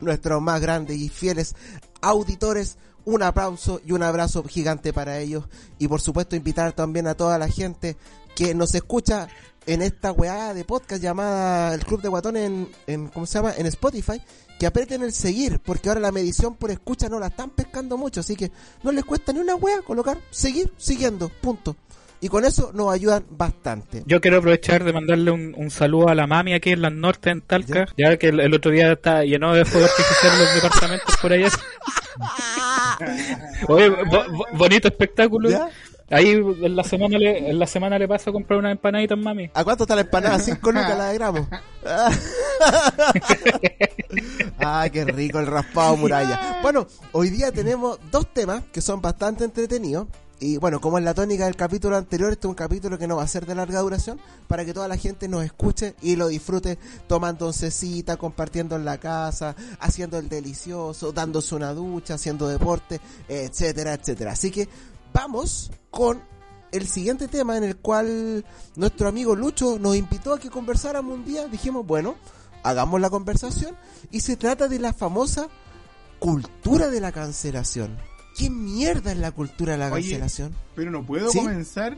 nuestros 0.00 0.40
más 0.40 0.60
grandes 0.60 0.96
y 0.98 1.08
fieles 1.08 1.54
auditores. 2.00 2.78
Un 3.04 3.22
aplauso 3.22 3.80
y 3.86 3.92
un 3.92 4.02
abrazo 4.02 4.42
gigante 4.44 4.92
para 4.92 5.18
ellos. 5.20 5.44
Y 5.78 5.86
por 5.86 6.00
supuesto, 6.00 6.34
invitar 6.34 6.72
también 6.72 7.06
a 7.06 7.14
toda 7.14 7.38
la 7.38 7.48
gente 7.48 7.96
que 8.34 8.52
nos 8.54 8.74
escucha 8.74 9.28
en 9.66 9.82
esta 9.82 10.12
weá 10.12 10.54
de 10.54 10.64
podcast 10.64 11.02
llamada 11.02 11.74
El 11.74 11.84
Club 11.84 12.02
de 12.02 12.08
Guatones 12.08 12.44
en, 12.46 12.68
en, 12.86 13.08
¿cómo 13.08 13.26
se 13.26 13.38
llama? 13.38 13.54
En 13.56 13.66
Spotify, 13.66 14.20
que 14.58 14.66
aprieten 14.66 15.02
el 15.02 15.12
seguir, 15.12 15.58
porque 15.60 15.88
ahora 15.88 16.00
la 16.00 16.12
medición 16.12 16.54
por 16.54 16.70
escucha 16.70 17.08
no 17.08 17.18
la 17.18 17.28
están 17.28 17.50
pescando 17.50 17.96
mucho, 17.96 18.20
así 18.20 18.36
que 18.36 18.50
no 18.82 18.92
les 18.92 19.04
cuesta 19.04 19.32
ni 19.32 19.40
una 19.40 19.54
weá 19.56 19.82
colocar 19.82 20.18
seguir, 20.30 20.72
siguiendo, 20.76 21.28
punto. 21.28 21.76
Y 22.18 22.28
con 22.30 22.46
eso 22.46 22.70
nos 22.72 22.90
ayudan 22.94 23.26
bastante. 23.28 24.02
Yo 24.06 24.22
quiero 24.22 24.38
aprovechar 24.38 24.82
de 24.84 24.92
mandarle 24.94 25.30
un, 25.30 25.54
un 25.54 25.70
saludo 25.70 26.08
a 26.08 26.14
la 26.14 26.26
mami 26.26 26.54
aquí 26.54 26.70
en 26.70 26.80
las 26.80 26.92
norte 26.92 27.28
en 27.28 27.42
Talca, 27.42 27.86
ya, 27.98 28.16
que 28.16 28.28
el, 28.28 28.40
el 28.40 28.54
otro 28.54 28.70
día 28.70 28.92
está 28.92 29.22
lleno 29.22 29.52
de 29.52 29.66
fuego 29.66 29.86
artificial 29.86 30.32
en 30.32 30.38
los 30.46 30.54
departamentos 30.54 31.16
por 31.18 31.32
allá. 31.32 31.48
Oye, 33.68 33.90
bo- 33.90 34.24
bo- 34.32 34.46
bonito 34.54 34.88
espectáculo. 34.88 35.50
¿Ya? 35.50 35.68
Ahí 36.08 36.30
en 36.30 36.76
la 36.76 36.84
semana 36.84 37.18
le, 37.18 37.50
en 37.50 37.58
la 37.58 37.66
semana 37.66 37.98
le 37.98 38.06
paso 38.06 38.30
a 38.30 38.32
comprar 38.32 38.60
una 38.60 38.70
empanadita 38.70 39.16
mami. 39.16 39.50
¿A 39.52 39.64
cuánto 39.64 39.84
está 39.84 39.96
la 39.96 40.02
empanada? 40.02 40.38
5 40.38 40.70
lucas 40.70 40.96
la 40.96 41.06
de 41.06 41.14
gramo. 41.14 41.48
ah, 44.60 44.88
qué 44.92 45.04
rico 45.04 45.40
el 45.40 45.46
raspado 45.46 45.96
muralla. 45.96 46.60
Bueno, 46.62 46.86
hoy 47.10 47.30
día 47.30 47.50
tenemos 47.50 47.98
dos 48.12 48.32
temas 48.32 48.62
que 48.72 48.80
son 48.80 49.02
bastante 49.02 49.44
entretenidos. 49.44 50.06
Y 50.38 50.58
bueno, 50.58 50.82
como 50.82 50.98
es 50.98 51.04
la 51.04 51.14
tónica 51.14 51.46
del 51.46 51.56
capítulo 51.56 51.96
anterior, 51.96 52.30
este 52.30 52.46
es 52.46 52.50
un 52.50 52.54
capítulo 52.54 52.98
que 52.98 53.06
no 53.06 53.16
va 53.16 53.22
a 53.22 53.28
ser 53.28 53.46
de 53.46 53.54
larga 53.54 53.80
duración, 53.80 54.20
para 54.46 54.66
que 54.66 54.74
toda 54.74 54.86
la 54.86 54.98
gente 54.98 55.28
nos 55.28 55.42
escuche 55.42 55.94
y 56.02 56.14
lo 56.14 56.28
disfrute 56.28 56.78
tomando 57.08 57.46
oncecita, 57.46 58.18
compartiendo 58.18 58.76
en 58.76 58.84
la 58.84 58.98
casa, 58.98 59.56
haciendo 59.80 60.18
el 60.18 60.28
delicioso, 60.28 61.10
dándose 61.10 61.54
una 61.54 61.72
ducha, 61.72 62.14
haciendo 62.14 62.48
deporte, 62.48 63.00
etcétera, 63.28 63.94
etcétera. 63.94 64.32
Así 64.32 64.50
que 64.50 64.68
vamos 65.16 65.70
con 65.90 66.22
el 66.72 66.86
siguiente 66.86 67.26
tema 67.26 67.56
en 67.56 67.64
el 67.64 67.76
cual 67.76 68.44
nuestro 68.74 69.08
amigo 69.08 69.34
Lucho 69.34 69.78
nos 69.78 69.96
invitó 69.96 70.34
a 70.34 70.38
que 70.38 70.50
conversáramos 70.50 71.14
un 71.14 71.24
día. 71.24 71.48
Dijimos, 71.48 71.86
bueno, 71.86 72.16
hagamos 72.62 73.00
la 73.00 73.08
conversación 73.08 73.74
y 74.10 74.20
se 74.20 74.36
trata 74.36 74.68
de 74.68 74.78
la 74.78 74.92
famosa 74.92 75.48
cultura 76.18 76.88
de 76.88 77.00
la 77.00 77.12
cancelación. 77.12 77.96
¿Qué 78.36 78.50
mierda 78.50 79.12
es 79.12 79.18
la 79.18 79.32
cultura 79.32 79.72
de 79.72 79.78
la 79.78 79.90
Oye, 79.90 80.02
cancelación? 80.02 80.54
Pero 80.74 80.90
no 80.90 81.06
puedo 81.06 81.30
¿Sí? 81.30 81.38
comenzar 81.38 81.96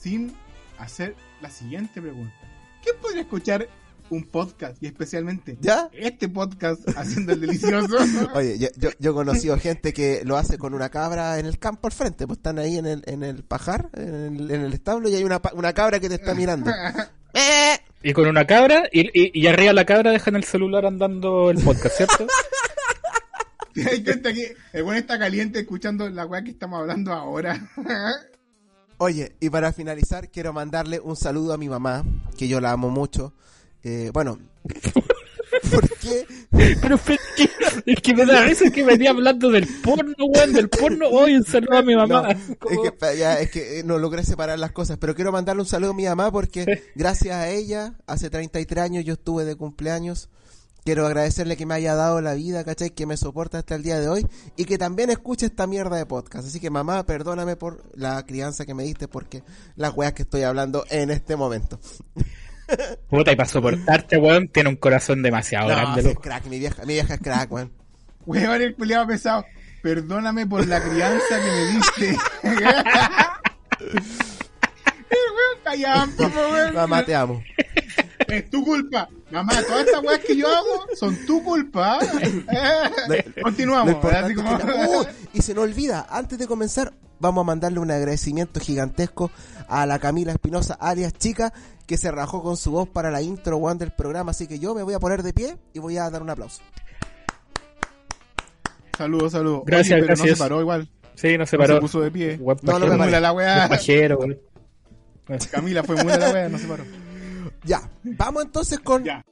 sin 0.00 0.34
hacer 0.78 1.14
la 1.40 1.50
siguiente 1.50 2.02
pregunta. 2.02 2.34
¿Quién 2.82 2.96
podría 3.00 3.22
escuchar 3.22 3.68
un 4.10 4.24
podcast 4.24 4.82
y 4.82 4.86
especialmente 4.86 5.56
¿Ya? 5.60 5.88
este 5.92 6.28
podcast 6.28 6.80
haciendo 6.96 7.32
el 7.32 7.40
delicioso? 7.40 7.96
Oye, 8.34 8.58
yo, 8.58 8.68
yo, 8.76 8.90
yo 8.98 9.10
he 9.10 9.14
conocido 9.14 9.58
gente 9.58 9.92
que 9.92 10.22
lo 10.24 10.36
hace 10.36 10.58
con 10.58 10.74
una 10.74 10.88
cabra 10.88 11.38
en 11.38 11.46
el 11.46 11.58
campo 11.58 11.88
al 11.88 11.92
frente, 11.92 12.26
pues 12.26 12.38
están 12.38 12.58
ahí 12.58 12.78
en 12.78 12.86
el, 12.86 13.02
en 13.06 13.22
el 13.22 13.44
pajar, 13.44 13.90
en 13.94 14.36
el, 14.36 14.50
en 14.50 14.60
el 14.62 14.72
establo, 14.72 15.08
y 15.08 15.14
hay 15.14 15.24
una, 15.24 15.40
pa- 15.40 15.52
una 15.54 15.72
cabra 15.72 16.00
que 16.00 16.08
te 16.08 16.14
está 16.16 16.34
mirando. 16.34 16.70
¡Eh! 17.34 17.78
Y 18.02 18.12
con 18.12 18.26
una 18.28 18.46
cabra, 18.46 18.84
y, 18.92 19.08
y, 19.12 19.30
y 19.38 19.46
arriba 19.48 19.72
la 19.72 19.84
cabra 19.84 20.10
dejan 20.12 20.36
el 20.36 20.44
celular 20.44 20.86
andando 20.86 21.50
el 21.50 21.62
podcast, 21.62 21.96
¿cierto? 21.96 22.26
¿Te 23.74 23.82
das 23.84 24.00
cuenta 24.04 24.32
que 24.32 24.56
el 24.72 24.82
bueno 24.82 24.98
está 24.98 25.18
caliente 25.18 25.60
escuchando 25.60 26.08
la 26.08 26.26
weá 26.26 26.42
que 26.42 26.50
estamos 26.50 26.80
hablando 26.80 27.12
ahora? 27.12 27.68
Oye, 28.98 29.36
y 29.38 29.50
para 29.50 29.72
finalizar, 29.72 30.28
quiero 30.30 30.52
mandarle 30.52 30.98
un 30.98 31.14
saludo 31.14 31.52
a 31.52 31.58
mi 31.58 31.68
mamá, 31.68 32.04
que 32.36 32.48
yo 32.48 32.60
la 32.60 32.72
amo 32.72 32.90
mucho. 32.90 33.34
Eh, 33.82 34.10
bueno, 34.12 34.38
¿por 35.70 35.88
qué? 35.98 36.26
Pero 36.50 36.96
es 36.96 37.02
que, 37.36 37.50
es 37.86 38.00
que 38.00 38.14
me 38.14 38.26
da 38.26 38.42
risa 38.44 38.70
que 38.70 38.84
venía 38.84 39.10
hablando 39.10 39.50
del 39.50 39.66
porno, 39.82 40.14
weón, 40.18 40.52
del 40.52 40.68
porno. 40.68 41.08
Hoy 41.08 41.36
un 41.36 41.44
saludo 41.44 41.78
a 41.78 41.82
mi 41.82 41.94
mamá. 41.94 42.22
No, 42.22 42.28
es 42.28 42.38
que, 42.82 43.18
ya, 43.18 43.40
es 43.40 43.50
que 43.50 43.80
eh, 43.80 43.82
no 43.84 43.98
logré 43.98 44.24
separar 44.24 44.58
las 44.58 44.72
cosas, 44.72 44.98
pero 44.98 45.14
quiero 45.14 45.32
mandarle 45.32 45.62
un 45.62 45.68
saludo 45.68 45.92
a 45.92 45.94
mi 45.94 46.04
mamá 46.04 46.30
porque 46.30 46.82
gracias 46.94 47.36
a 47.36 47.48
ella, 47.48 47.94
hace 48.06 48.30
33 48.30 48.84
años 48.84 49.04
yo 49.04 49.14
estuve 49.14 49.44
de 49.44 49.56
cumpleaños. 49.56 50.28
Quiero 50.84 51.06
agradecerle 51.06 51.58
que 51.58 51.66
me 51.66 51.74
haya 51.74 51.94
dado 51.94 52.22
la 52.22 52.32
vida, 52.32 52.64
¿cachai? 52.64 52.90
Que 52.90 53.04
me 53.04 53.18
soporta 53.18 53.58
hasta 53.58 53.74
el 53.74 53.82
día 53.82 54.00
de 54.00 54.08
hoy 54.08 54.26
y 54.56 54.64
que 54.64 54.78
también 54.78 55.10
escuche 55.10 55.44
esta 55.44 55.66
mierda 55.66 55.96
de 55.96 56.06
podcast. 56.06 56.48
Así 56.48 56.60
que 56.60 56.70
mamá, 56.70 57.04
perdóname 57.04 57.56
por 57.56 57.82
la 57.94 58.24
crianza 58.24 58.64
que 58.64 58.72
me 58.72 58.84
diste 58.84 59.06
porque 59.06 59.42
las 59.76 59.94
weas 59.94 60.14
que 60.14 60.22
estoy 60.22 60.44
hablando 60.44 60.84
en 60.88 61.10
este 61.10 61.36
momento. 61.36 61.78
Puta, 63.08 63.32
y 63.32 63.36
para 63.36 63.48
soportarte, 63.48 64.18
weón, 64.18 64.48
tiene 64.48 64.68
un 64.68 64.76
corazón 64.76 65.22
demasiado 65.22 65.68
No, 65.68 65.74
grande, 65.76 66.10
es 66.10 66.18
crack, 66.18 66.44
mi 66.46 66.58
vieja, 66.58 66.84
mi 66.84 66.94
vieja 66.94 67.14
es 67.14 67.20
crack, 67.20 67.50
weón. 67.50 67.72
Weón, 68.26 68.60
el 68.62 68.74
culiado 68.74 69.06
pesado. 69.06 69.44
Perdóname 69.82 70.46
por 70.46 70.66
la 70.66 70.82
crianza 70.82 71.40
que 71.40 71.50
me 71.50 71.64
diste. 71.66 72.16
el 73.80 74.02
weón 76.18 76.32
weón. 76.52 76.74
Mamá, 76.74 77.04
te 77.04 77.14
amo. 77.14 77.42
Es 78.26 78.50
tu 78.50 78.64
culpa. 78.64 79.08
Mamá, 79.30 79.52
todas 79.62 79.86
estas 79.86 80.02
weas 80.02 80.20
que 80.20 80.36
yo 80.36 80.48
hago 80.48 80.86
son 80.98 81.16
tu 81.26 81.42
culpa. 81.42 81.98
Continuamos. 83.42 84.04
así 84.04 84.34
como- 84.34 84.54
¡Uh! 84.54 85.06
y 85.32 85.42
se 85.42 85.54
nos 85.54 85.64
olvida, 85.64 86.06
antes 86.10 86.38
de 86.38 86.46
comenzar, 86.46 86.92
vamos 87.20 87.42
a 87.42 87.46
mandarle 87.46 87.78
un 87.78 87.90
agradecimiento 87.90 88.60
gigantesco 88.60 89.30
a 89.68 89.86
la 89.86 89.98
Camila 89.98 90.32
Espinosa, 90.32 90.74
alias 90.74 91.12
Chica, 91.14 91.52
que 91.88 91.96
se 91.96 92.12
rajó 92.12 92.42
con 92.42 92.56
su 92.56 92.70
voz 92.70 92.88
para 92.88 93.10
la 93.10 93.22
intro 93.22 93.56
one 93.56 93.78
del 93.78 93.90
programa. 93.90 94.30
Así 94.30 94.46
que 94.46 94.58
yo 94.60 94.74
me 94.74 94.82
voy 94.84 94.94
a 94.94 95.00
poner 95.00 95.22
de 95.24 95.32
pie 95.32 95.56
y 95.72 95.78
voy 95.80 95.96
a 95.96 96.08
dar 96.10 96.22
un 96.22 96.28
aplauso. 96.30 96.60
Saludos, 98.96 99.32
saludos. 99.32 99.62
Gracias, 99.64 99.96
Oye, 99.96 100.02
pero 100.02 100.14
no 100.16 100.22
gracias. 100.22 100.38
se 100.38 100.44
paró 100.44 100.60
igual. 100.60 100.88
Sí, 101.14 101.38
no 101.38 101.46
se 101.46 101.56
No 101.56 101.64
se 101.64 101.68
paró. 101.68 101.80
puso 101.80 102.00
de 102.00 102.10
pie. 102.10 102.36
Buen 102.36 102.58
No, 102.62 102.78
no 102.78 102.96
me 102.98 103.10
la 103.10 103.32
wea. 103.32 103.68
pajero. 103.68 104.18
Camila 105.50 105.82
fue 105.82 105.96
mula 106.02 106.16
la 106.18 106.30
wea, 106.30 106.48
no 106.48 106.58
se 106.58 106.66
paró. 106.66 106.84
Ya, 107.64 107.90
vamos 108.04 108.44
entonces 108.44 108.78
con... 108.80 109.02
Ya. 109.04 109.24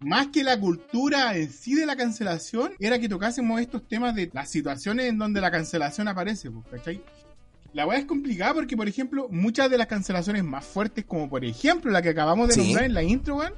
Más 0.00 0.28
que 0.28 0.42
la 0.42 0.58
cultura 0.58 1.36
en 1.36 1.50
sí 1.52 1.74
de 1.76 1.86
la 1.86 1.94
cancelación, 1.94 2.72
era 2.80 2.98
que 2.98 3.08
tocásemos 3.08 3.60
estos 3.60 3.86
temas 3.86 4.14
de 4.16 4.30
las 4.32 4.48
situaciones 4.50 5.06
en 5.06 5.18
donde 5.18 5.40
la 5.40 5.50
cancelación 5.50 6.08
aparece, 6.08 6.50
pues, 6.50 6.66
¿cachai? 6.70 7.04
La 7.74 7.86
weá 7.86 7.98
es 7.98 8.04
complicada 8.04 8.54
porque, 8.54 8.76
por 8.76 8.86
ejemplo, 8.88 9.28
muchas 9.30 9.70
de 9.70 9.78
las 9.78 9.86
cancelaciones 9.86 10.44
más 10.44 10.64
fuertes, 10.64 11.04
como 11.06 11.28
por 11.28 11.44
ejemplo 11.44 11.90
la 11.90 12.02
que 12.02 12.10
acabamos 12.10 12.48
de 12.48 12.54
Sí. 12.54 12.60
nombrar 12.64 12.84
en 12.84 12.94
la 12.94 13.02
intro, 13.02 13.36
weón, 13.36 13.54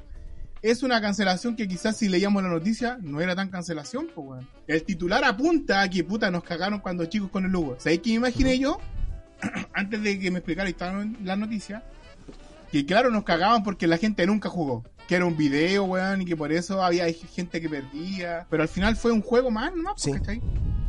es 0.61 0.83
una 0.83 1.01
cancelación 1.01 1.55
que 1.55 1.67
quizás 1.67 1.97
si 1.97 2.07
leíamos 2.09 2.41
la 2.41 2.49
noticia 2.49 2.97
no 3.01 3.19
era 3.21 3.35
tan 3.35 3.49
cancelación, 3.49 4.07
pues, 4.15 4.27
weón. 4.27 4.47
El 4.67 4.83
titular 4.83 5.23
apunta 5.25 5.81
a 5.81 5.89
que 5.89 6.03
puta 6.03 6.31
nos 6.31 6.43
cagaron 6.43 6.79
cuando 6.79 7.05
chicos 7.05 7.29
con 7.29 7.45
el 7.45 7.55
Hugo. 7.55 7.75
¿Sabéis 7.77 7.99
qué 8.01 8.09
me 8.11 8.15
imaginé 8.15 8.57
yo? 8.57 8.79
Antes 9.73 10.01
de 10.01 10.17
que 10.17 10.31
me 10.31 10.39
explicara 10.39 10.69
la 11.23 11.35
noticia, 11.35 11.83
que 12.71 12.85
claro, 12.85 13.11
nos 13.11 13.23
cagaban 13.25 13.63
porque 13.63 13.85
la 13.85 13.97
gente 13.97 14.25
nunca 14.25 14.49
jugó. 14.49 14.83
que 15.07 15.13
era 15.15 15.25
un 15.25 15.37
video, 15.37 15.83
weón, 15.83 16.23
y 16.23 16.25
que 16.25 16.35
por 16.35 16.51
eso 16.51 16.81
había 16.83 17.05
gente 17.13 17.61
que 17.61 17.69
perdía. 17.69 18.47
Pero 18.49 18.63
al 18.63 18.69
final 18.69 18.95
fue 18.95 19.11
un 19.11 19.21
juego 19.21 19.51
más, 19.51 19.71
¿no? 19.75 19.93
Sí. 19.97 20.11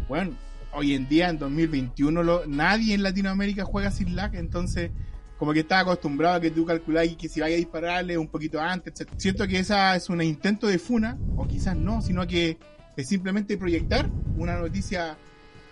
Bueno, 0.09 0.35
hoy 0.77 0.95
en 0.95 1.09
día, 1.09 1.29
en 1.31 1.39
2021, 1.39 2.23
lo- 2.23 2.47
nadie 2.47 2.95
en 2.95 3.03
Latinoamérica 3.03 3.65
juega 3.65 3.91
sin 3.91 4.15
lag, 4.15 4.35
entonces 4.35 4.91
como 5.39 5.53
que 5.53 5.61
está 5.61 5.81
acostumbrado 5.81 6.37
a 6.37 6.41
que 6.41 6.51
tú 6.51 6.65
calculas 6.65 7.09
que 7.19 7.29
si 7.29 7.41
vaya 7.41 7.55
a 7.57 7.59
dispararle 7.59 8.17
un 8.17 8.29
poquito 8.29 8.61
antes, 8.61 8.99
etc. 9.01 9.11
Siento 9.17 9.47
que 9.47 9.59
esa 9.59 9.95
es 9.97 10.09
un 10.09 10.23
intento 10.23 10.67
de 10.67 10.79
funa, 10.79 11.19
o 11.37 11.47
quizás 11.47 11.77
no, 11.77 12.01
sino 12.01 12.27
que 12.27 12.59
es 12.97 13.09
simplemente 13.09 13.59
proyectar 13.59 14.09
una 14.39 14.59
noticia 14.59 15.17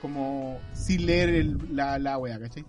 como 0.02 0.58
sin 0.74 1.06
leer 1.06 1.30
el- 1.30 1.58
la, 1.74 1.98
la 1.98 2.18
wea, 2.18 2.38
¿cachai? 2.38 2.64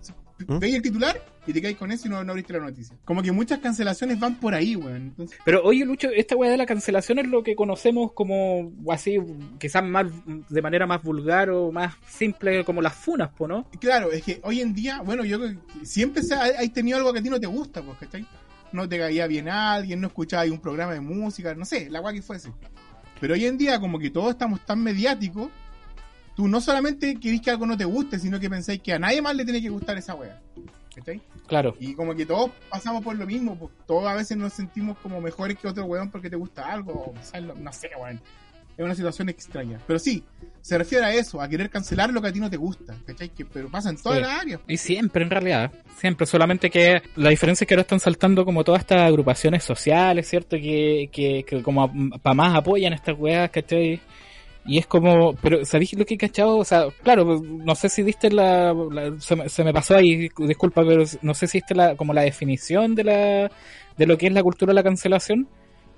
¿Mm? 0.46 0.58
Veis 0.58 0.74
el 0.74 0.82
titular 0.82 1.20
y 1.46 1.52
te 1.52 1.62
caes 1.62 1.76
con 1.76 1.90
eso 1.92 2.08
y 2.08 2.10
no, 2.10 2.22
no 2.22 2.32
abriste 2.32 2.52
la 2.52 2.60
noticia. 2.60 2.96
Como 3.04 3.22
que 3.22 3.32
muchas 3.32 3.60
cancelaciones 3.60 4.18
van 4.18 4.36
por 4.36 4.54
ahí, 4.54 4.76
weón. 4.76 4.96
Entonces, 4.96 5.38
Pero 5.44 5.62
oye, 5.64 5.84
Lucho, 5.84 6.08
esta 6.08 6.36
weá 6.36 6.50
de 6.50 6.56
la 6.56 6.66
cancelación 6.66 7.18
es 7.18 7.28
lo 7.28 7.42
que 7.42 7.56
conocemos 7.56 8.12
como 8.12 8.72
así, 8.90 9.18
quizás 9.58 9.84
más 9.84 10.06
de 10.26 10.62
manera 10.62 10.86
más 10.86 11.02
vulgar 11.02 11.50
o 11.50 11.72
más 11.72 11.94
simple 12.06 12.64
como 12.64 12.82
las 12.82 12.94
funas, 12.94 13.30
po, 13.30 13.48
¿no? 13.48 13.70
Claro, 13.80 14.12
es 14.12 14.22
que 14.22 14.40
hoy 14.42 14.60
en 14.60 14.74
día, 14.74 15.00
bueno, 15.02 15.24
yo 15.24 15.38
siempre 15.82 16.22
hay 16.58 16.68
tenido 16.70 16.98
algo 16.98 17.12
que 17.12 17.20
a 17.20 17.22
ti 17.22 17.30
no 17.30 17.40
te 17.40 17.46
gusta, 17.46 17.82
pues, 17.82 17.98
¿cachai? 17.98 18.26
No 18.72 18.88
te 18.88 18.98
caía 18.98 19.26
bien 19.26 19.48
alguien, 19.48 20.00
no 20.00 20.08
escuchabas 20.08 20.50
un 20.50 20.60
programa 20.60 20.92
de 20.92 21.00
música, 21.00 21.54
no 21.54 21.64
sé, 21.64 21.88
la 21.88 22.00
guay 22.00 22.16
que 22.16 22.22
fuese. 22.22 22.50
Pero 23.20 23.34
hoy 23.34 23.46
en 23.46 23.56
día, 23.56 23.80
como 23.80 23.98
que 23.98 24.10
todos 24.10 24.30
estamos 24.30 24.64
tan 24.66 24.82
mediáticos, 24.82 25.48
tú 26.36 26.46
no 26.46 26.60
solamente 26.60 27.18
querís 27.18 27.40
que 27.40 27.50
algo 27.50 27.66
no 27.66 27.76
te 27.76 27.84
guste, 27.84 28.18
sino 28.20 28.38
que 28.38 28.48
pensáis 28.50 28.80
que 28.82 28.92
a 28.92 28.98
nadie 28.98 29.20
más 29.22 29.34
le 29.34 29.44
tiene 29.44 29.60
que 29.60 29.70
gustar 29.70 29.96
esa 29.96 30.14
wea. 30.14 30.38
¿Cachai? 30.94 31.20
Claro. 31.46 31.74
Y 31.80 31.94
como 31.94 32.14
que 32.14 32.24
todos 32.24 32.50
pasamos 32.70 33.02
por 33.04 33.16
lo 33.16 33.26
mismo, 33.26 33.56
pues, 33.58 33.70
todos 33.86 34.06
a 34.06 34.14
veces 34.14 34.36
nos 34.36 34.52
sentimos 34.52 34.96
como 34.98 35.20
mejores 35.20 35.58
que 35.58 35.68
otro 35.68 35.84
weón 35.84 36.10
porque 36.10 36.30
te 36.30 36.36
gusta 36.36 36.72
algo, 36.72 36.92
o 36.92 37.14
no 37.60 37.72
sé, 37.72 37.90
weón. 38.00 38.20
Es 38.78 38.84
una 38.84 38.94
situación 38.94 39.30
extraña. 39.30 39.78
Pero 39.86 39.98
sí, 39.98 40.22
se 40.60 40.76
refiere 40.76 41.04
a 41.06 41.14
eso, 41.14 41.40
a 41.40 41.48
querer 41.48 41.70
cancelar 41.70 42.10
lo 42.12 42.20
que 42.20 42.28
a 42.28 42.32
ti 42.32 42.40
no 42.40 42.50
te 42.50 42.58
gusta, 42.58 42.94
¿cachai? 43.06 43.30
Que, 43.30 43.46
pero 43.46 43.70
pasa 43.70 43.88
en 43.88 43.96
todas 43.96 44.18
Sí. 44.18 44.24
las 44.24 44.40
áreas. 44.42 44.60
Y 44.68 44.76
siempre, 44.76 45.22
en 45.24 45.30
realidad, 45.30 45.72
siempre, 45.98 46.26
solamente 46.26 46.68
que 46.68 47.02
la 47.16 47.30
diferencia 47.30 47.64
es 47.64 47.68
que 47.68 47.74
ahora 47.74 47.82
están 47.82 48.00
saltando 48.00 48.44
como 48.44 48.64
todas 48.64 48.80
estas 48.82 49.00
agrupaciones 49.00 49.64
sociales, 49.64 50.28
¿cierto? 50.28 50.56
Que, 50.56 51.08
que, 51.10 51.44
que 51.46 51.62
como 51.62 51.90
para 52.20 52.34
más 52.34 52.54
apoyan 52.54 52.92
estas 52.92 53.18
weas, 53.18 53.50
¿cachai? 53.50 53.98
Y 54.66 54.78
es 54.78 54.86
como, 54.86 55.34
pero 55.36 55.64
¿sabéis 55.64 55.92
lo 55.94 56.04
que 56.04 56.14
he 56.14 56.18
cachado? 56.18 56.56
O 56.58 56.64
sea, 56.64 56.86
claro, 57.02 57.40
no 57.42 57.74
sé 57.74 57.88
si 57.88 58.02
diste 58.02 58.30
la, 58.30 58.72
la- 58.74 59.14
se, 59.20 59.36
me, 59.36 59.48
se 59.48 59.62
me 59.64 59.72
pasó 59.72 59.96
ahí, 59.96 60.28
disculpa, 60.38 60.82
pero 60.84 61.04
no 61.22 61.34
sé 61.34 61.46
si 61.46 61.58
diste 61.58 61.74
la, 61.74 61.94
como 61.96 62.12
la 62.12 62.22
definición 62.22 62.94
de 62.94 63.04
la, 63.04 63.50
de 63.96 64.06
lo 64.06 64.18
que 64.18 64.26
es 64.26 64.32
la 64.32 64.42
cultura 64.42 64.70
de 64.70 64.74
la 64.74 64.82
cancelación. 64.82 65.46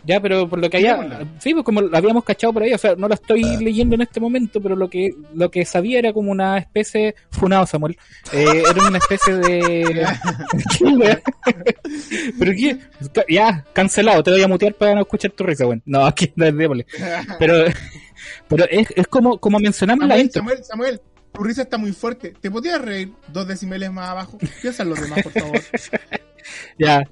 Ya, 0.04 0.20
pero 0.20 0.48
por 0.48 0.60
lo 0.60 0.70
que 0.70 0.76
haya, 0.76 1.26
sí, 1.40 1.52
pues 1.52 1.64
como 1.64 1.80
lo 1.80 1.94
habíamos 1.96 2.22
cachado 2.22 2.52
por 2.52 2.62
ahí, 2.62 2.72
o 2.72 2.78
sea, 2.78 2.94
no 2.94 3.08
lo 3.08 3.14
estoy 3.14 3.42
leyendo 3.56 3.96
en 3.96 4.02
este 4.02 4.20
momento, 4.20 4.60
pero 4.62 4.76
lo 4.76 4.88
que, 4.88 5.10
lo 5.34 5.50
que 5.50 5.64
sabía 5.64 5.98
era 5.98 6.12
como 6.12 6.30
una 6.30 6.56
especie, 6.56 7.16
funado 7.32 7.66
Samuel, 7.66 7.98
eh, 8.32 8.62
era 8.70 8.88
una 8.88 8.98
especie 8.98 9.34
de, 9.38 10.06
pero 12.38 12.52
qué, 12.52 12.78
ya, 13.28 13.64
cancelado, 13.72 14.22
te 14.22 14.30
voy 14.30 14.42
a 14.42 14.48
mutear 14.48 14.74
para 14.74 14.94
no 14.94 15.00
escuchar 15.02 15.32
tu 15.32 15.44
risa, 15.44 15.66
weón. 15.66 15.82
No, 15.84 16.06
aquí 16.06 16.32
démosle. 16.36 16.86
Pero, 17.38 17.64
pero 18.48 18.64
es, 18.70 18.88
es 18.94 19.06
como, 19.06 19.38
como 19.38 19.58
mencionamos 19.58 20.02
en 20.04 20.08
la 20.08 20.14
Samuel, 20.14 20.26
intro. 20.26 20.40
Samuel, 20.40 20.64
Samuel, 20.64 21.00
tu 21.32 21.42
risa 21.42 21.62
está 21.62 21.78
muy 21.78 21.92
fuerte. 21.92 22.34
¿Te 22.40 22.50
podrías 22.50 22.80
reír 22.80 23.12
dos 23.28 23.46
decimeles 23.46 23.92
más 23.92 24.08
abajo? 24.10 24.38
Piensa 24.60 24.82
en 24.82 24.90
los 24.90 25.00
demás, 25.00 25.22
por 25.22 25.32
favor. 25.32 25.60
Ya. 26.78 27.02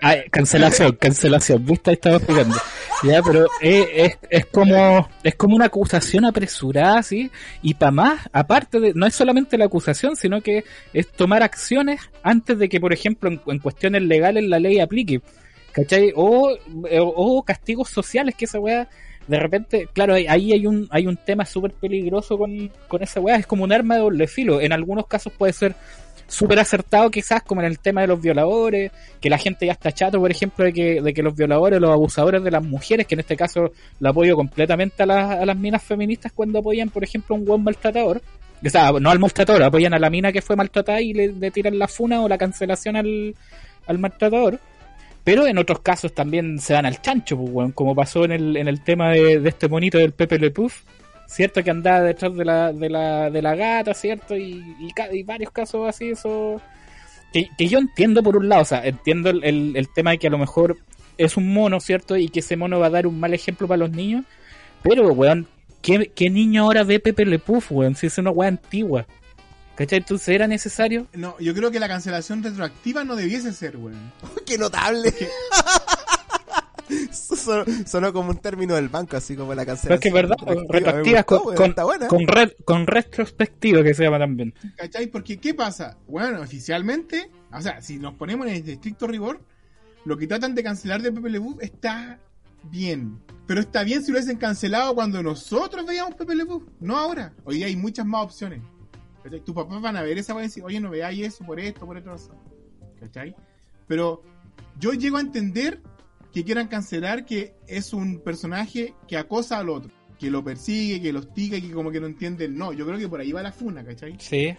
Ay, 0.00 0.22
cancelación, 0.30 0.92
cancelación, 0.96 1.64
viste, 1.64 1.92
estaba 1.92 2.18
jugando. 2.18 2.56
Ya, 3.02 3.22
pero 3.22 3.46
es, 3.60 3.86
es, 3.94 4.18
es 4.30 4.46
como 4.46 5.08
es 5.22 5.34
como 5.34 5.56
una 5.56 5.66
acusación 5.66 6.24
apresurada, 6.24 7.02
¿sí? 7.02 7.30
Y 7.62 7.74
para 7.74 7.90
más, 7.90 8.20
aparte 8.32 8.80
de, 8.80 8.92
no 8.94 9.06
es 9.06 9.14
solamente 9.14 9.56
la 9.56 9.66
acusación, 9.66 10.16
sino 10.16 10.40
que 10.42 10.64
es 10.92 11.10
tomar 11.10 11.42
acciones 11.42 12.00
antes 12.22 12.58
de 12.58 12.68
que, 12.68 12.80
por 12.80 12.92
ejemplo, 12.92 13.30
en, 13.30 13.40
en 13.46 13.58
cuestiones 13.58 14.02
legales 14.02 14.44
la 14.44 14.58
ley 14.58 14.80
aplique. 14.80 15.20
¿Cachai? 15.72 16.12
O, 16.14 16.50
o, 16.50 16.58
o 17.16 17.42
castigos 17.42 17.88
sociales 17.88 18.34
que 18.36 18.44
esa 18.44 18.60
weá, 18.60 18.88
de 19.26 19.38
repente, 19.38 19.88
claro, 19.92 20.14
ahí- 20.14 20.26
hay 20.52 20.66
un, 20.66 20.86
hay 20.90 21.06
un 21.06 21.16
tema 21.16 21.44
súper 21.44 21.72
peligroso 21.72 22.36
con, 22.36 22.70
con 22.88 23.02
esa 23.02 23.20
weá, 23.20 23.36
es 23.36 23.46
como 23.46 23.64
un 23.64 23.72
arma 23.72 23.94
de 23.94 24.00
doble 24.02 24.26
filo. 24.26 24.60
En 24.60 24.72
algunos 24.72 25.06
casos 25.06 25.32
puede 25.36 25.52
ser 25.52 25.74
súper 26.26 26.58
acertado 26.58 27.10
quizás 27.10 27.42
como 27.42 27.60
en 27.60 27.66
el 27.66 27.78
tema 27.78 28.00
de 28.00 28.06
los 28.06 28.20
violadores, 28.20 28.90
que 29.20 29.28
la 29.30 29.36
gente 29.38 29.66
ya 29.66 29.72
está 29.72 29.92
chato, 29.92 30.18
por 30.18 30.30
ejemplo, 30.30 30.64
de 30.64 30.72
que, 30.72 31.00
de 31.02 31.12
que 31.14 31.22
los 31.22 31.34
violadores, 31.36 31.80
los 31.80 31.90
abusadores 31.90 32.42
de 32.42 32.50
las 32.50 32.62
mujeres, 32.64 33.06
que 33.06 33.14
en 33.14 33.20
este 33.20 33.36
caso 33.36 33.72
lo 34.00 34.08
apoyo 34.08 34.34
completamente 34.34 35.02
a 35.02 35.06
las, 35.06 35.30
a 35.40 35.44
las 35.46 35.56
minas 35.56 35.82
feministas 35.82 36.32
cuando 36.32 36.58
apoyan, 36.60 36.88
por 36.90 37.04
ejemplo, 37.04 37.34
a 37.36 37.38
un 37.38 37.44
buen 37.44 37.62
maltratador. 37.62 38.22
O 38.64 38.70
sea, 38.70 38.92
no 38.92 39.10
al 39.10 39.18
maltratador, 39.18 39.62
apoyan 39.62 39.92
a 39.92 39.98
la 39.98 40.08
mina 40.08 40.32
que 40.32 40.40
fue 40.40 40.56
maltratada 40.56 41.00
y 41.02 41.12
le, 41.12 41.28
le 41.28 41.50
tiran 41.50 41.78
la 41.78 41.88
funa 41.88 42.22
o 42.22 42.28
la 42.28 42.38
cancelación 42.38 42.96
al, 42.96 43.34
al 43.86 43.98
maltratador. 43.98 44.58
Pero 45.24 45.46
en 45.46 45.56
otros 45.56 45.80
casos 45.80 46.14
también 46.14 46.58
se 46.58 46.74
dan 46.74 46.84
al 46.84 47.00
chancho, 47.00 47.36
pues, 47.38 47.50
weón, 47.50 47.72
como 47.72 47.94
pasó 47.94 48.24
en 48.26 48.32
el, 48.32 48.56
en 48.58 48.68
el 48.68 48.82
tema 48.82 49.10
de, 49.10 49.40
de 49.40 49.48
este 49.48 49.68
monito 49.68 49.96
del 49.96 50.12
Pepe 50.12 50.38
Le 50.38 50.50
Puff, 50.50 50.82
¿cierto? 51.26 51.64
Que 51.64 51.70
andaba 51.70 52.02
detrás 52.02 52.36
de 52.36 52.44
la, 52.44 52.72
de 52.72 52.90
la, 52.90 53.30
de 53.30 53.40
la 53.40 53.54
gata, 53.54 53.94
¿cierto? 53.94 54.36
Y, 54.36 54.62
y, 54.78 54.92
y 55.12 55.22
varios 55.22 55.50
casos 55.50 55.88
así, 55.88 56.10
eso. 56.10 56.60
Que, 57.32 57.48
que 57.56 57.66
yo 57.66 57.78
entiendo 57.78 58.22
por 58.22 58.36
un 58.36 58.48
lado, 58.50 58.62
o 58.62 58.66
sea, 58.66 58.84
entiendo 58.84 59.30
el, 59.30 59.42
el, 59.42 59.76
el 59.76 59.88
tema 59.92 60.10
de 60.10 60.18
que 60.18 60.26
a 60.26 60.30
lo 60.30 60.38
mejor 60.38 60.76
es 61.16 61.36
un 61.36 61.52
mono, 61.52 61.80
¿cierto? 61.80 62.16
Y 62.16 62.28
que 62.28 62.40
ese 62.40 62.56
mono 62.56 62.78
va 62.78 62.86
a 62.86 62.90
dar 62.90 63.06
un 63.06 63.18
mal 63.18 63.32
ejemplo 63.32 63.66
para 63.66 63.78
los 63.78 63.90
niños. 63.90 64.24
Pero, 64.82 65.08
weón, 65.12 65.46
¿qué, 65.80 66.12
qué 66.14 66.28
niño 66.28 66.64
ahora 66.64 66.84
ve 66.84 67.00
Pepe 67.00 67.24
Le 67.24 67.38
Puff, 67.38 67.72
weón? 67.72 67.94
Si 67.94 68.08
es 68.08 68.18
una 68.18 68.30
weá 68.30 68.48
antigua. 68.48 69.06
¿Cachai? 69.76 69.98
Entonces 69.98 70.28
era 70.28 70.46
necesario. 70.46 71.08
No, 71.14 71.38
yo 71.40 71.52
creo 71.54 71.70
que 71.70 71.80
la 71.80 71.88
cancelación 71.88 72.42
retroactiva 72.42 73.02
no 73.04 73.16
debiese 73.16 73.52
ser, 73.52 73.76
weón. 73.76 74.12
¡Qué 74.46 74.56
notable! 74.58 75.12
Sonó, 77.10 77.64
sonó 77.86 78.12
como 78.12 78.30
un 78.30 78.36
término 78.38 78.74
del 78.74 78.88
banco, 78.90 79.16
así 79.16 79.34
como 79.36 79.54
la 79.54 79.64
Pero 79.64 79.74
es 79.74 79.80
cancelación. 79.80 80.00
que 80.00 80.08
es 80.08 80.14
verdad, 80.14 80.36
retroactivas 80.68 81.24
con, 81.24 81.54
con, 81.54 81.70
está 81.70 81.84
buena. 81.84 82.08
con, 82.08 82.26
re- 82.26 82.56
con 82.64 82.86
retrospectiva 82.86 83.82
que 83.82 83.94
se 83.94 84.04
llama 84.04 84.18
también. 84.18 84.54
¿Cachai? 84.76 85.06
Porque, 85.06 85.38
¿qué 85.38 85.54
pasa? 85.54 85.96
Bueno, 86.06 86.40
oficialmente, 86.42 87.30
o 87.52 87.60
sea, 87.62 87.80
si 87.80 87.98
nos 87.98 88.14
ponemos 88.14 88.46
en 88.48 88.54
el 88.56 88.68
estricto 88.68 89.06
rigor, 89.06 89.40
lo 90.04 90.16
que 90.18 90.26
tratan 90.26 90.54
de 90.54 90.62
cancelar 90.62 91.00
de 91.00 91.10
Pew 91.10 91.56
está 91.60 92.18
bien. 92.64 93.18
Pero 93.46 93.60
está 93.60 93.82
bien 93.82 94.02
si 94.02 94.12
lo 94.12 94.18
hubiesen 94.18 94.36
cancelado 94.36 94.94
cuando 94.94 95.22
nosotros 95.22 95.86
veíamos 95.86 96.14
Pew, 96.16 96.66
no 96.80 96.98
ahora. 96.98 97.32
Hoy 97.44 97.56
día 97.56 97.66
hay 97.66 97.76
muchas 97.76 98.04
más 98.04 98.24
opciones. 98.24 98.60
¿Cachai? 99.24 99.40
Tus 99.40 99.54
papás 99.54 99.80
van 99.80 99.96
a 99.96 100.02
ver 100.02 100.18
esa 100.18 100.34
weá 100.34 100.44
y 100.44 100.48
decir, 100.48 100.62
oye, 100.62 100.78
no 100.78 100.90
veáis 100.90 101.26
eso 101.26 101.44
por 101.44 101.58
esto, 101.58 101.84
por 101.86 101.96
esto. 101.96 102.10
razón. 102.10 102.36
¿Cachai? 103.00 103.34
Pero 103.88 104.22
yo 104.78 104.92
llego 104.92 105.16
a 105.16 105.20
entender 105.20 105.80
que 106.32 106.44
quieran 106.44 106.68
cancelar 106.68 107.24
que 107.24 107.54
es 107.66 107.92
un 107.92 108.20
personaje 108.20 108.94
que 109.08 109.16
acosa 109.16 109.58
al 109.58 109.68
otro, 109.70 109.90
que 110.18 110.30
lo 110.30 110.44
persigue, 110.44 111.00
que 111.00 111.12
lo 111.12 111.20
hostiga 111.20 111.56
y 111.56 111.62
que 111.62 111.72
como 111.72 111.90
que 111.90 112.00
no 112.00 112.06
entiende 112.06 112.44
el 112.44 112.56
no. 112.56 112.72
Yo 112.72 112.86
creo 112.86 112.98
que 112.98 113.08
por 113.08 113.20
ahí 113.20 113.32
va 113.32 113.42
la 113.42 113.52
funa, 113.52 113.84
¿cachai? 113.84 114.16
Sí. 114.18 114.54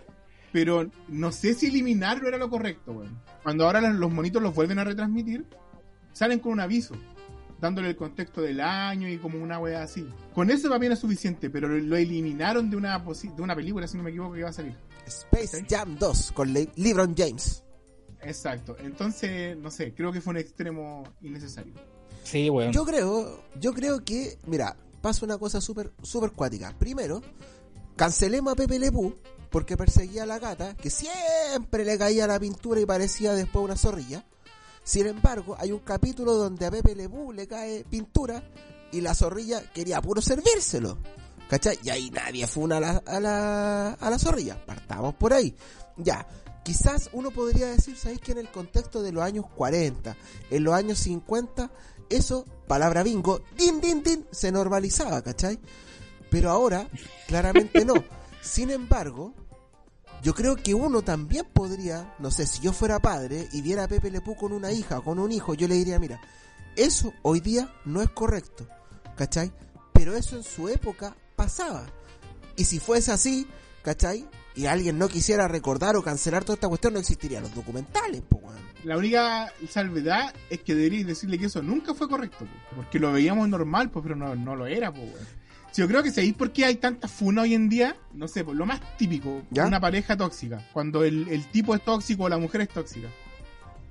pero 0.52 0.90
no 1.10 1.32
sé 1.32 1.54
si 1.54 1.68
eliminarlo 1.68 2.28
era 2.28 2.38
lo 2.38 2.50
correcto, 2.50 2.92
weón. 2.94 3.20
Cuando 3.44 3.66
ahora 3.66 3.82
los 3.82 4.12
monitos 4.12 4.42
los 4.42 4.56
vuelven 4.56 4.80
a 4.80 4.84
retransmitir, 4.86 5.46
salen 6.14 6.40
con 6.40 6.54
un 6.54 6.62
aviso, 6.62 6.96
dándole 7.60 7.90
el 7.90 7.96
contexto 7.96 8.42
del 8.42 8.60
año 8.62 9.08
y 9.10 9.18
como 9.18 9.42
una 9.42 9.60
wea 9.60 9.84
así. 9.84 10.08
Con 10.34 10.50
eso 10.52 10.68
no 10.70 10.76
es 10.76 11.00
suficiente, 11.00 11.50
pero 11.50 11.68
lo, 11.68 11.96
eliminaron 11.96 12.70
de 12.70 12.78
una, 12.78 13.04
posi- 13.04 13.34
de 13.36 13.42
una 13.42 13.56
película, 13.56 13.88
si 13.88 13.98
no 13.98 14.04
me 14.04 14.10
equivoco, 14.10 14.34
que 14.34 14.40
iba 14.40 14.50
a 14.50 14.54
salir. 14.54 14.76
Space. 15.06 15.66
Jam 15.70 15.98
2 15.98 16.32
con 16.34 16.52
Le- 16.54 16.70
LeBron 16.76 17.16
James. 17.18 17.64
Exacto. 18.22 18.76
Entonces, 18.80 19.56
no 19.58 19.70
sé, 19.70 19.94
creo 19.94 20.12
que 20.12 20.22
fue 20.22 20.32
un 20.32 20.38
extremo 20.38 21.04
innecesario. 21.22 21.74
Sí, 22.24 22.50
weón. 22.50 22.72
Yo 22.72 22.86
creo, 22.86 23.44
yo 23.60 23.74
creo 23.74 24.04
que, 24.04 24.38
mira, 24.48 24.76
pasa 25.02 25.26
una 25.26 25.38
cosa 25.38 25.62
súper 25.62 25.92
súper 26.02 26.32
cuática. 26.32 26.74
Primero, 26.80 27.22
cancelemos 27.96 28.54
a 28.54 28.56
Pepe 28.56 28.80
Le 28.80 28.92
Pew 28.92 29.14
porque 29.52 29.78
perseguía 29.78 30.24
a 30.24 30.26
la 30.26 30.40
gata, 30.40 30.76
que 30.76 30.90
siempre 30.90 31.86
le 31.86 31.98
caía 31.98 32.28
la 32.28 32.40
pintura 32.40 32.82
y 32.82 32.86
parecía 32.86 33.34
después 33.34 33.64
una 33.64 33.78
zorrilla. 33.78 34.26
Sin 34.86 35.08
embargo, 35.08 35.56
hay 35.58 35.72
un 35.72 35.80
capítulo 35.80 36.36
donde 36.36 36.64
a 36.68 36.70
Pepe 36.70 36.94
Le 36.94 37.10
Pew 37.10 37.34
le 37.34 37.48
cae 37.48 37.84
pintura 37.84 38.44
y 38.92 39.02
la 39.02 39.16
zorrilla 39.16 39.60
quería 39.74 40.00
puro 40.00 40.22
servírselo. 40.22 41.00
¿Cachai? 41.50 41.80
Y 41.84 41.90
ahí 41.90 42.12
nadie 42.12 42.46
fue 42.46 42.66
a 42.76 42.80
la, 42.80 43.04
a 43.04 43.20
la, 43.20 43.94
a 43.94 44.10
la 44.12 44.20
zorrilla. 44.20 44.64
Partamos 44.64 45.16
por 45.16 45.34
ahí. 45.34 45.56
Ya. 45.98 46.28
Quizás 46.64 47.10
uno 47.14 47.32
podría 47.32 47.68
decir, 47.68 47.98
¿sabéis 47.98 48.22
que 48.22 48.34
en 48.34 48.38
el 48.38 48.52
contexto 48.52 49.02
de 49.02 49.12
los 49.12 49.24
años 49.24 49.46
40, 49.56 50.16
en 50.52 50.64
los 50.64 50.74
años 50.76 51.00
50, 51.00 51.72
eso, 52.10 52.46
palabra 52.68 53.02
bingo, 53.02 53.42
din, 53.58 53.82
din, 53.82 54.04
din, 54.04 54.26
se 54.32 54.52
normalizaba, 54.52 55.24
¿cachai? 55.24 55.60
Pero 56.30 56.52
ahora, 56.52 56.88
claramente 57.28 57.86
no. 57.86 57.96
Sin 58.42 58.70
embargo, 58.70 59.34
yo 60.26 60.34
creo 60.34 60.56
que 60.56 60.74
uno 60.74 61.04
también 61.04 61.46
podría, 61.54 62.16
no 62.18 62.32
sé, 62.32 62.48
si 62.48 62.60
yo 62.60 62.74
fuera 62.74 62.98
padre 62.98 63.48
y 63.52 63.62
viera 63.62 63.84
a 63.84 63.88
Pepe 63.88 64.10
Le 64.10 64.22
Pew 64.22 64.36
con 64.36 64.54
una 64.54 64.72
hija 64.72 65.00
con 65.02 65.20
un 65.20 65.32
hijo, 65.32 65.54
yo 65.54 65.68
le 65.68 65.76
diría, 65.76 66.00
mira, 66.00 66.20
Eso 66.76 67.14
hoy 67.22 67.42
día 67.42 67.72
no 67.86 68.02
es 68.02 68.10
correcto, 68.10 68.68
¿cachai? 69.16 69.54
Pero 69.94 70.16
eso 70.16 70.36
en 70.36 70.42
su 70.42 70.68
época 70.68 71.16
pasaba. 71.36 71.86
Y 72.58 72.64
si 72.64 72.80
fuese 72.80 73.12
así, 73.12 73.48
¿cachai? 73.84 74.28
Y 74.56 74.66
alguien 74.66 74.98
no 74.98 75.10
quisiera 75.10 75.48
recordar 75.48 75.96
o 75.96 76.02
cancelar 76.02 76.44
toda 76.44 76.56
esta 76.56 76.70
cuestión, 76.70 76.94
no 76.94 77.00
existirían 77.00 77.44
los 77.44 77.54
documentales, 77.54 78.24
po, 78.24 78.38
weón. 78.38 78.58
La 78.84 78.98
única 78.98 79.54
salvedad 79.70 80.34
es 80.50 80.64
que 80.64 80.74
deberíais 80.74 81.06
decirle 81.06 81.38
que 81.38 81.46
eso 81.46 81.62
nunca 81.62 81.94
fue 81.94 82.10
correcto, 82.10 82.46
po, 82.46 82.78
porque 82.78 82.98
lo 82.98 83.12
veíamos 83.14 83.48
normal, 83.48 83.92
pues, 83.92 84.02
pero 84.02 84.16
no, 84.16 84.34
no 84.36 84.56
lo 84.56 84.66
era, 84.66 84.92
pues, 84.92 85.08
Si 85.12 85.45
yo 85.82 85.88
creo 85.88 86.04
que 86.04 86.12
sabéis 86.12 86.34
por 86.34 86.52
qué 86.52 86.66
hay 86.66 86.76
tanta 86.76 87.08
funa 87.08 87.44
hoy 87.44 87.54
en 87.54 87.70
día, 87.70 87.96
no 88.14 88.28
sé, 88.28 88.44
pues 88.44 88.58
lo 88.58 88.66
más 88.66 88.80
típico, 88.98 89.44
¿Ya? 89.52 89.66
una 89.66 89.80
pareja 89.80 90.16
tóxica, 90.16 90.66
cuando 90.74 91.04
el, 91.04 91.28
el 91.30 91.46
tipo 91.48 91.76
es 91.76 91.84
tóxico 91.84 92.24
o 92.24 92.30
la 92.30 92.38
mujer 92.38 92.62
es 92.62 92.70
tóxica. 92.70 93.10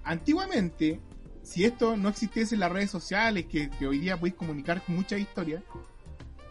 Antiguamente, 0.02 1.00
si 1.42 1.64
esto 1.64 1.96
no 1.96 2.08
existiese 2.08 2.54
en 2.54 2.60
las 2.60 2.72
redes 2.72 2.90
sociales, 2.90 3.46
que, 3.46 3.70
que 3.70 3.86
hoy 3.86 3.98
día 3.98 4.16
podéis 4.16 4.34
comunicar 4.34 4.82
muchas 4.86 5.20
historias, 5.20 5.62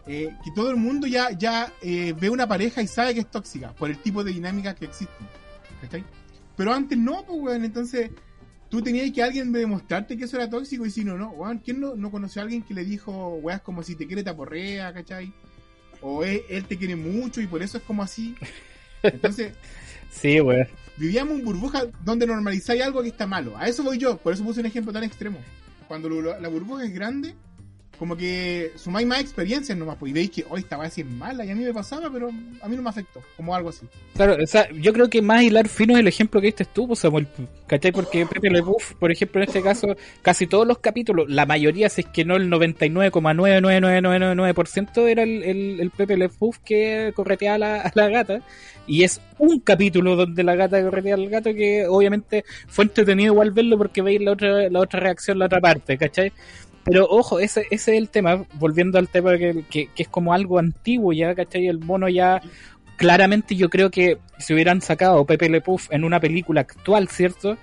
eh, 0.06 0.36
que 0.44 0.50
todo 0.50 0.70
el 0.70 0.76
mundo 0.76 1.06
ya, 1.06 1.30
ya 1.30 1.72
eh, 1.80 2.14
ve 2.18 2.30
una 2.30 2.46
pareja 2.46 2.82
y 2.82 2.86
sabe 2.86 3.14
que 3.14 3.20
es 3.20 3.30
tóxica, 3.30 3.72
por 3.74 3.90
el 3.90 3.98
tipo 3.98 4.22
de 4.22 4.32
dinámica 4.32 4.74
que 4.74 4.84
existen. 4.84 5.26
¿Cachai? 5.80 6.04
Pero 6.56 6.72
antes 6.72 6.96
no, 6.96 7.24
pues, 7.24 7.38
weón, 7.40 7.64
entonces 7.64 8.10
tú 8.68 8.82
tenías 8.82 9.10
que 9.12 9.22
alguien 9.22 9.52
demostrarte 9.52 10.16
que 10.16 10.24
eso 10.24 10.36
era 10.36 10.48
tóxico 10.50 10.84
y 10.86 10.90
si 10.90 11.04
no, 11.04 11.16
no, 11.16 11.30
weón, 11.30 11.58
¿quién 11.58 11.80
no, 11.80 11.94
no 11.94 12.10
conoció 12.10 12.40
a 12.40 12.44
alguien 12.44 12.62
que 12.62 12.74
le 12.74 12.84
dijo, 12.84 13.36
weón, 13.36 13.60
como 13.64 13.82
si 13.82 13.94
te 13.94 14.06
quiere 14.06 14.22
te 14.24 14.30
aporrea, 14.30 14.92
¿cachai? 14.92 15.32
O 16.00 16.24
él, 16.24 16.42
él 16.48 16.64
te 16.64 16.76
quiere 16.76 16.96
mucho 16.96 17.40
y 17.40 17.46
por 17.46 17.62
eso 17.62 17.78
es 17.78 17.84
como 17.84 18.02
así. 18.02 18.34
Entonces, 19.02 19.52
Sí, 20.10 20.40
weón. 20.40 20.66
vivíamos 20.96 21.38
en 21.38 21.44
burbuja 21.44 21.84
donde 22.04 22.26
normalizáis 22.26 22.82
algo 22.82 23.02
que 23.02 23.08
está 23.08 23.26
malo. 23.26 23.56
A 23.56 23.68
eso 23.68 23.82
voy 23.82 23.98
yo, 23.98 24.16
por 24.18 24.32
eso 24.32 24.44
puse 24.44 24.60
un 24.60 24.66
ejemplo 24.66 24.92
tan 24.92 25.04
extremo. 25.04 25.38
Cuando 25.88 26.08
lo- 26.08 26.38
la 26.40 26.48
burbuja 26.48 26.84
es 26.84 26.92
grande, 26.94 27.34
como 27.98 28.16
que 28.16 28.72
sumáis 28.76 29.06
más 29.06 29.20
experiencias 29.20 29.76
nomás, 29.76 29.96
pues, 29.98 30.10
y 30.10 30.12
veis 30.12 30.30
que 30.30 30.44
hoy 30.48 30.60
esta 30.60 30.90
sí 30.90 31.02
es 31.02 31.06
mala 31.06 31.44
y 31.44 31.50
a 31.50 31.54
mí 31.54 31.64
me 31.64 31.72
pasaba, 31.72 32.10
pero 32.10 32.28
a 32.28 32.68
mí 32.68 32.76
no 32.76 32.82
me 32.82 32.90
afectó, 32.90 33.22
como 33.36 33.54
algo 33.54 33.70
así. 33.70 33.86
Claro, 34.14 34.36
o 34.42 34.46
sea, 34.46 34.68
yo 34.72 34.92
creo 34.92 35.08
que 35.08 35.22
más 35.22 35.42
hilar 35.42 35.68
fino 35.68 35.94
es 35.94 36.00
el 36.00 36.08
ejemplo 36.08 36.40
que 36.40 36.46
diste 36.46 36.64
tú, 36.64 36.86
pues, 36.86 37.00
Samuel, 37.00 37.26
¿cachai? 37.66 37.92
Porque 37.92 38.26
Pepe 38.26 38.50
Le 38.50 38.60
Buff, 38.60 38.94
por 38.94 39.12
ejemplo, 39.12 39.42
en 39.42 39.48
este 39.48 39.62
caso, 39.62 39.96
casi 40.22 40.46
todos 40.46 40.66
los 40.66 40.78
capítulos, 40.78 41.28
la 41.28 41.46
mayoría, 41.46 41.88
si 41.88 42.02
es 42.02 42.06
que 42.08 42.24
no 42.24 42.36
el 42.36 42.50
99,99999% 42.50 45.08
era 45.08 45.22
el, 45.22 45.42
el, 45.42 45.80
el 45.80 45.90
Pepe 45.90 46.16
Le 46.16 46.28
Buff 46.28 46.58
que 46.58 47.12
correteaba 47.14 47.54
a 47.54 47.58
la, 47.58 47.80
a 47.82 47.92
la 47.94 48.08
gata, 48.08 48.42
y 48.86 49.02
es 49.02 49.20
un 49.38 49.60
capítulo 49.60 50.16
donde 50.16 50.44
la 50.44 50.54
gata 50.54 50.82
corretea 50.82 51.14
al 51.14 51.28
gato 51.28 51.54
que 51.54 51.86
obviamente 51.86 52.44
fue 52.68 52.84
entretenido 52.84 53.32
igual 53.32 53.50
verlo 53.50 53.78
porque 53.78 54.02
veis 54.02 54.20
la 54.20 54.32
otra, 54.32 54.68
la 54.68 54.80
otra 54.80 55.00
reacción, 55.00 55.38
la 55.38 55.46
otra 55.46 55.60
parte, 55.60 55.96
¿cachai? 55.96 56.32
Pero 56.84 57.06
ojo, 57.08 57.38
ese, 57.40 57.62
ese 57.70 57.92
es 57.92 57.98
el 57.98 58.10
tema, 58.10 58.44
volviendo 58.54 58.98
al 58.98 59.08
tema 59.08 59.36
que, 59.38 59.64
que, 59.70 59.86
que 59.94 60.02
es 60.02 60.08
como 60.08 60.32
algo 60.34 60.58
antiguo 60.58 61.12
ya, 61.12 61.34
¿cachai? 61.34 61.66
El 61.66 61.78
mono 61.80 62.08
ya 62.08 62.40
claramente 62.96 63.56
yo 63.56 63.70
creo 63.70 63.90
que 63.90 64.18
si 64.38 64.52
hubieran 64.54 64.80
sacado 64.80 65.24
Pepe 65.24 65.48
Le 65.48 65.60
Puff 65.60 65.88
en 65.90 66.04
una 66.04 66.20
película 66.20 66.60
actual, 66.60 67.08
¿cierto? 67.08 67.56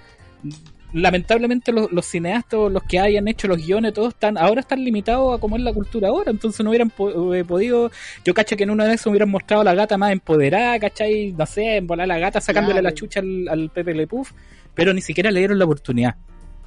Lamentablemente 0.94 1.72
los, 1.72 1.90
los 1.90 2.06
cineastas, 2.06 2.70
los 2.70 2.84
que 2.84 3.00
hayan 3.00 3.26
hecho 3.30 3.48
los 3.48 3.66
guiones, 3.66 3.94
todos 3.94 4.10
están, 4.14 4.38
ahora 4.38 4.60
están 4.60 4.84
limitados 4.84 5.38
a 5.38 5.40
cómo 5.40 5.56
es 5.56 5.62
la 5.64 5.72
cultura 5.72 6.10
ahora, 6.10 6.32
entonces 6.32 6.62
no 6.66 6.70
hubieran 6.70 6.90
po- 6.90 7.34
eh, 7.34 7.46
podido, 7.46 7.90
yo 8.26 8.34
cacho 8.34 8.58
que 8.58 8.64
en 8.64 8.72
una 8.72 8.84
de 8.84 8.96
esas 8.96 9.08
hubieran 9.08 9.30
mostrado 9.30 9.62
a 9.62 9.64
la 9.64 9.74
gata 9.74 9.98
más 9.98 10.12
empoderada, 10.12 10.78
¿cachai? 10.80 11.32
No 11.32 11.46
sé, 11.46 11.80
volar 11.82 12.10
la 12.10 12.20
gata 12.20 12.42
sacándole 12.42 12.82
Claro. 12.82 12.90
la 12.90 12.94
chucha 12.94 13.22
al, 13.22 13.48
al 13.48 13.70
Pepe 13.70 13.94
Le 13.94 14.06
Puff, 14.06 14.32
pero 14.76 14.94
ni 14.94 15.00
siquiera 15.00 15.32
le 15.32 15.40
dieron 15.40 15.58
la 15.60 15.64
oportunidad, 15.66 16.16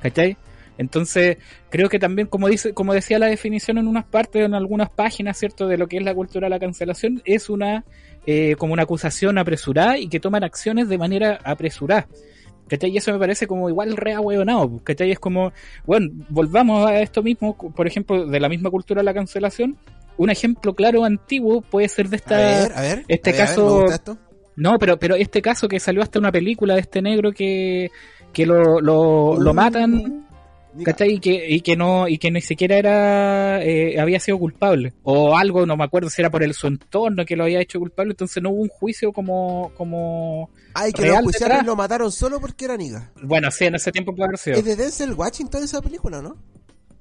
¿cachai? 0.00 0.38
Entonces, 0.76 1.38
creo 1.70 1.88
que 1.88 1.98
también, 1.98 2.26
como 2.28 2.48
dice, 2.48 2.74
como 2.74 2.94
decía 2.94 3.18
la 3.18 3.26
definición 3.26 3.78
en 3.78 3.86
unas 3.86 4.04
partes, 4.04 4.44
en 4.44 4.54
algunas 4.54 4.90
páginas, 4.90 5.38
¿cierto?, 5.38 5.68
de 5.68 5.78
lo 5.78 5.86
que 5.86 5.98
es 5.98 6.02
la 6.02 6.14
cultura 6.14 6.46
de 6.46 6.50
la 6.50 6.58
cancelación, 6.58 7.22
es 7.24 7.48
una, 7.48 7.84
eh, 8.26 8.56
como 8.56 8.72
una 8.72 8.82
acusación 8.82 9.38
apresurada 9.38 9.98
y 9.98 10.08
que 10.08 10.20
toman 10.20 10.44
acciones 10.44 10.88
de 10.88 10.98
manera 10.98 11.38
apresurada. 11.44 12.08
¿Cachai? 12.66 12.90
Y 12.90 12.96
eso 12.96 13.12
me 13.12 13.18
parece 13.18 13.46
como 13.46 13.68
igual 13.68 13.94
re 13.94 14.14
ahueonado, 14.14 14.80
¿cachai? 14.82 15.10
Es 15.10 15.18
como, 15.18 15.52
bueno, 15.84 16.08
volvamos 16.30 16.88
a 16.88 16.98
esto 17.00 17.22
mismo, 17.22 17.54
por 17.56 17.86
ejemplo, 17.86 18.24
de 18.26 18.40
la 18.40 18.48
misma 18.48 18.70
cultura 18.70 19.00
de 19.00 19.04
la 19.04 19.12
cancelación. 19.12 19.76
Un 20.16 20.30
ejemplo 20.30 20.74
claro 20.74 21.04
antiguo 21.04 21.60
puede 21.60 21.88
ser 21.88 22.08
de 22.08 22.16
A 22.16 22.18
esta... 22.18 22.36
ver, 22.36 22.72
a 22.74 22.80
ver. 22.80 23.04
este 23.06 23.30
a 23.30 23.32
ver, 23.34 23.42
a 23.42 23.46
caso-. 23.46 23.84
No, 24.56 24.78
pero, 24.78 24.98
pero 24.98 25.14
este 25.14 25.42
caso 25.42 25.68
que 25.68 25.78
salió 25.78 26.00
hasta 26.00 26.18
una 26.18 26.32
película 26.32 26.74
de 26.74 26.80
este 26.80 27.02
negro 27.02 27.32
que, 27.32 27.90
que 28.32 28.46
lo, 28.46 28.80
lo, 28.80 29.38
lo 29.38 29.50
Uh, 29.50 29.54
matan 29.54 30.26
¿cachai? 30.82 31.12
Y 31.14 31.18
que, 31.20 31.50
y 31.50 31.60
que 31.60 31.76
no, 31.76 32.08
y 32.08 32.18
que 32.18 32.30
ni 32.30 32.40
siquiera 32.40 32.76
era, 32.76 33.62
eh, 33.62 34.00
había 34.00 34.18
sido 34.18 34.38
culpable. 34.38 34.94
O 35.02 35.36
algo, 35.36 35.66
no 35.66 35.76
me 35.76 35.84
acuerdo 35.84 36.08
si 36.10 36.22
era 36.22 36.30
por 36.30 36.42
el 36.42 36.54
su 36.54 36.66
entorno 36.66 37.24
que 37.24 37.36
lo 37.36 37.44
había 37.44 37.60
hecho 37.60 37.78
culpable, 37.78 38.12
entonces 38.12 38.42
no 38.42 38.50
hubo 38.50 38.62
un 38.62 38.68
juicio 38.68 39.12
como, 39.12 39.70
como, 39.76 40.50
Ay, 40.74 40.92
que 40.92 41.02
real 41.02 41.24
lo 41.24 41.30
y 41.30 41.64
lo 41.66 41.76
mataron 41.76 42.10
solo 42.10 42.40
porque 42.40 42.64
era 42.64 42.76
niga. 42.76 43.12
bueno, 43.22 43.50
sí, 43.50 43.66
en 43.66 43.74
ese 43.76 43.92
tiempo 43.92 44.14
puede 44.14 44.26
haber 44.28 44.38
sido. 44.38 44.56
Es 44.58 44.64
de 44.64 44.76
Denzel 44.76 45.12
Washington 45.12 45.62
esa 45.62 45.80
película, 45.80 46.20
¿no? 46.22 46.36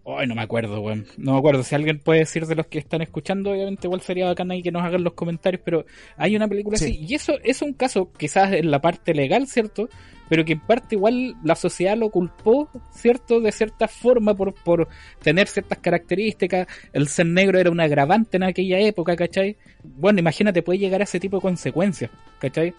Ay, 0.05 0.27
no 0.27 0.35
me 0.35 0.41
acuerdo, 0.41 0.81
weón. 0.81 1.05
No 1.15 1.31
me 1.31 1.37
acuerdo. 1.39 1.63
Si 1.63 1.73
alguien 1.75 1.97
puede 1.97 2.19
decir 2.19 2.45
de 2.45 2.55
los 2.55 2.67
que 2.67 2.77
están 2.77 3.01
escuchando, 3.01 3.51
obviamente 3.51 3.87
igual 3.87 4.01
sería 4.01 4.25
bacán 4.25 4.51
ahí 4.51 4.61
que 4.61 4.69
nos 4.71 4.83
hagan 4.83 5.01
los 5.01 5.13
comentarios, 5.13 5.61
pero 5.63 5.85
hay 6.17 6.35
una 6.35 6.47
película 6.49 6.77
Sí. 6.77 6.85
así. 6.85 7.05
Y 7.07 7.15
eso 7.15 7.35
es 7.41 7.61
un 7.61 7.71
caso, 7.71 8.11
quizás 8.17 8.51
en 8.51 8.69
la 8.69 8.81
parte 8.81 9.13
legal, 9.13 9.47
¿cierto? 9.47 9.87
Pero 10.29 10.45
que 10.45 10.53
en 10.53 10.59
parte 10.59 10.95
igual 10.95 11.35
la 11.43 11.55
sociedad 11.55 11.97
lo 11.97 12.09
culpó, 12.09 12.69
¿cierto? 12.91 13.39
De 13.39 13.51
cierta 13.51 13.87
forma 13.87 14.33
por, 14.33 14.53
por 14.53 14.87
tener 15.21 15.47
ciertas 15.47 15.79
características. 15.79 16.67
El 16.91 17.07
ser 17.07 17.25
negro 17.25 17.59
era 17.59 17.69
un 17.69 17.79
agravante 17.79 18.37
en 18.37 18.43
aquella 18.43 18.79
época, 18.79 19.15
¿cachai? 19.15 19.57
Bueno, 19.83 20.19
imagínate, 20.19 20.63
puede 20.63 20.79
llegar 20.79 21.01
a 21.01 21.03
ese 21.03 21.19
tipo 21.19 21.37
de 21.37 21.41
consecuencias, 21.41 22.09
¿cachai? 22.39 22.73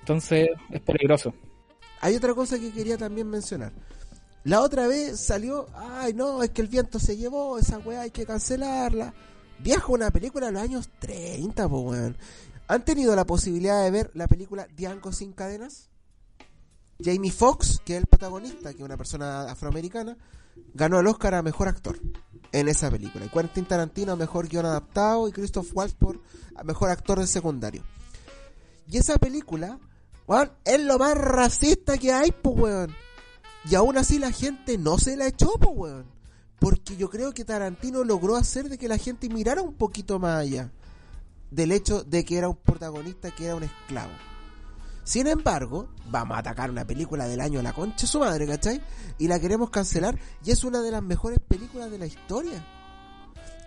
Entonces, 0.00 0.48
es 0.70 0.80
peligroso. 0.80 1.34
Hay 2.00 2.16
otra 2.16 2.34
cosa 2.34 2.58
que 2.58 2.72
quería 2.72 2.98
también 2.98 3.28
mencionar. 3.28 3.72
La 4.44 4.60
otra 4.60 4.88
vez 4.88 5.20
salió, 5.20 5.68
ay 5.76 6.14
no, 6.14 6.42
es 6.42 6.50
que 6.50 6.62
el 6.62 6.68
viento 6.68 6.98
se 6.98 7.16
llevó, 7.16 7.58
esa 7.58 7.78
weá 7.78 8.00
hay 8.00 8.10
que 8.10 8.26
cancelarla. 8.26 9.14
Viejo, 9.60 9.92
una 9.92 10.10
película 10.10 10.46
de 10.46 10.52
los 10.52 10.62
años 10.62 10.90
30, 10.98 11.68
po 11.68 11.80
weón. 11.82 12.16
¿Han 12.66 12.84
tenido 12.84 13.14
la 13.14 13.24
posibilidad 13.24 13.84
de 13.84 13.92
ver 13.92 14.10
la 14.14 14.26
película 14.26 14.66
Diango 14.74 15.12
sin 15.12 15.32
cadenas? 15.32 15.91
Jamie 17.02 17.30
Foxx, 17.30 17.80
que 17.84 17.94
es 17.94 18.00
el 18.00 18.06
protagonista, 18.06 18.70
que 18.72 18.78
es 18.78 18.84
una 18.84 18.96
persona 18.96 19.42
afroamericana, 19.50 20.16
ganó 20.74 21.00
el 21.00 21.06
Oscar 21.06 21.34
a 21.34 21.42
Mejor 21.42 21.68
Actor 21.68 21.98
en 22.52 22.68
esa 22.68 22.90
película. 22.90 23.24
Y 23.24 23.28
Quentin 23.28 23.64
Tarantino 23.64 24.12
a 24.12 24.16
Mejor 24.16 24.48
Guión 24.48 24.66
Adaptado 24.66 25.28
y 25.28 25.32
Christoph 25.32 25.70
Waltz 25.74 25.94
por 25.94 26.20
a 26.54 26.64
Mejor 26.64 26.90
Actor 26.90 27.20
de 27.20 27.26
Secundario. 27.26 27.82
Y 28.88 28.98
esa 28.98 29.18
película, 29.18 29.78
weón, 30.26 30.52
es 30.64 30.80
lo 30.80 30.98
más 30.98 31.16
racista 31.16 31.98
que 31.98 32.12
hay, 32.12 32.32
pues, 32.32 32.56
weón. 32.56 32.94
Y 33.68 33.74
aún 33.74 33.96
así 33.96 34.18
la 34.18 34.32
gente 34.32 34.76
no 34.78 34.98
se 34.98 35.16
la 35.16 35.26
echó, 35.26 35.52
pues, 35.58 35.72
weón. 35.74 36.06
Porque 36.58 36.96
yo 36.96 37.10
creo 37.10 37.32
que 37.32 37.44
Tarantino 37.44 38.04
logró 38.04 38.36
hacer 38.36 38.68
de 38.68 38.78
que 38.78 38.88
la 38.88 38.98
gente 38.98 39.28
mirara 39.28 39.62
un 39.62 39.74
poquito 39.74 40.18
más 40.18 40.40
allá 40.42 40.70
del 41.52 41.70
hecho 41.70 42.02
de 42.02 42.24
que 42.24 42.38
era 42.38 42.48
un 42.48 42.56
protagonista 42.56 43.30
que 43.30 43.44
era 43.44 43.54
un 43.54 43.62
esclavo. 43.62 44.12
Sin 45.04 45.26
embargo, 45.26 45.88
vamos 46.10 46.36
a 46.36 46.40
atacar 46.40 46.70
una 46.70 46.86
película 46.86 47.26
del 47.26 47.40
año 47.40 47.60
La 47.62 47.72
Concha 47.72 48.06
su 48.06 48.20
madre, 48.20 48.46
¿cachai? 48.46 48.80
Y 49.18 49.28
la 49.28 49.40
queremos 49.40 49.70
cancelar 49.70 50.16
y 50.44 50.50
es 50.52 50.62
una 50.64 50.80
de 50.80 50.90
las 50.90 51.02
mejores 51.02 51.38
películas 51.40 51.90
de 51.90 51.98
la 51.98 52.06
historia. 52.06 52.64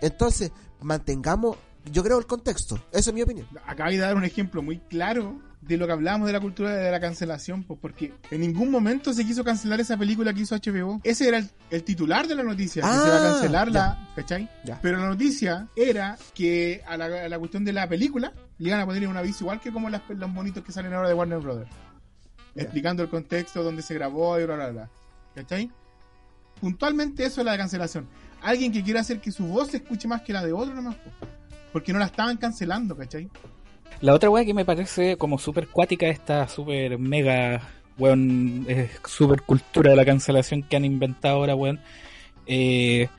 Entonces, 0.02 0.52
mantengamos, 0.82 1.58
yo 1.91 2.04
creo, 2.04 2.19
el 2.19 2.26
contexto. 2.26 2.76
Eso 2.91 3.10
es 3.10 3.13
mi 3.13 3.21
opinión. 3.21 3.48
Acabáis 3.65 3.98
de 3.98 4.06
dar 4.06 4.15
un 4.15 4.24
ejemplo 4.24 4.62
muy 4.62 4.80
claro 4.80 5.41
de 5.62 5.78
lo 5.78 5.88
que 5.88 5.93
hablábamos 5.93 6.28
de 6.28 6.34
la 6.34 6.39
cultura 6.39 6.76
de 6.76 6.91
la 6.91 7.00
cancelación, 7.00 7.63
pues 7.63 7.80
porque 7.82 8.13
en 8.30 8.41
ningún 8.41 8.69
momento 8.69 9.13
se 9.13 9.26
quiso 9.26 9.43
cancelar 9.43 9.82
esa 9.82 9.98
película 9.98 10.32
que 10.32 10.41
hizo 10.41 10.56
HBO. 10.56 11.02
Ese 11.04 11.28
era 11.28 11.39
el, 11.39 11.50
el 11.71 11.84
titular 11.84 12.28
de 12.28 12.36
la 12.36 12.43
noticia, 12.43 12.84
que 12.84 12.88
se 12.88 12.93
va 12.98 13.15
a 13.15 13.17
Ah, 13.17 13.32
cancelar 13.34 13.71
la, 13.71 14.10
¿cachai? 14.15 14.48
Ya. 14.63 14.80
Pero 14.82 15.00
la 15.00 15.08
noticia 15.08 15.67
era 15.76 16.17
que 16.36 16.84
a 16.88 16.95
la, 16.98 17.06
a 17.06 17.30
la 17.30 17.39
cuestión 17.39 17.65
de 17.65 17.74
la 17.74 17.89
película 17.89 18.32
le 18.58 18.70
iban 18.70 18.80
a 18.80 18.86
poner 18.86 19.08
un 19.08 19.18
aviso 19.18 19.44
igual 19.44 19.60
que 19.60 19.72
como 19.72 19.89
las, 19.89 20.02
los 20.10 20.30
monitos 20.30 20.63
que 20.63 20.72
salen 20.72 20.94
ahora 20.94 21.10
de 21.10 21.13
Warner 21.13 21.39
Brothers. 21.39 21.72
Explicando 22.56 23.04
el 23.04 23.10
contexto, 23.10 23.63
dónde 23.63 23.82
se 23.82 23.94
grabó 23.94 24.39
y 24.39 24.46
bla, 24.46 24.56
bla, 24.56 24.70
bla. 24.70 24.89
¿Cachai? 25.36 25.70
Puntualmente 26.62 27.26
eso 27.26 27.41
es 27.41 27.46
la 27.46 27.58
cancelación. 27.58 28.08
Alguien 28.41 28.72
que 28.72 28.82
quiera 28.82 29.02
hacer 29.02 29.20
que 29.20 29.32
su 29.32 29.46
voz 29.46 29.70
se 29.70 29.78
escuche 29.78 30.08
más 30.08 30.22
que 30.22 30.32
la 30.32 30.46
de 30.46 30.54
otro 30.54 30.74
nomás. 30.74 30.96
po. 30.96 31.10
Porque 31.74 31.91
no 31.91 32.00
la 32.00 32.06
estaban 32.06 32.38
cancelando, 32.38 32.96
¿cachai? 32.96 33.30
La 34.00 34.13
otra 34.13 34.30
weá 34.30 34.46
que 34.46 34.54
me 34.54 34.63
parece 34.63 35.18
como 35.18 35.38
súper 35.38 35.68
cuática, 35.68 36.08
esta 36.08 36.48
súper 36.48 36.98
mega, 36.98 37.62
weón, 37.98 38.65
eh, 38.70 38.89
súper 39.06 39.41
cultura 39.41 39.89
de 39.89 39.98
la 39.98 40.06
cancelación 40.06 40.63
que 40.63 40.78
han 40.78 40.86
inventado 40.86 41.38
ahora, 41.38 41.56
weón, 41.56 41.82
eh, 42.46 43.10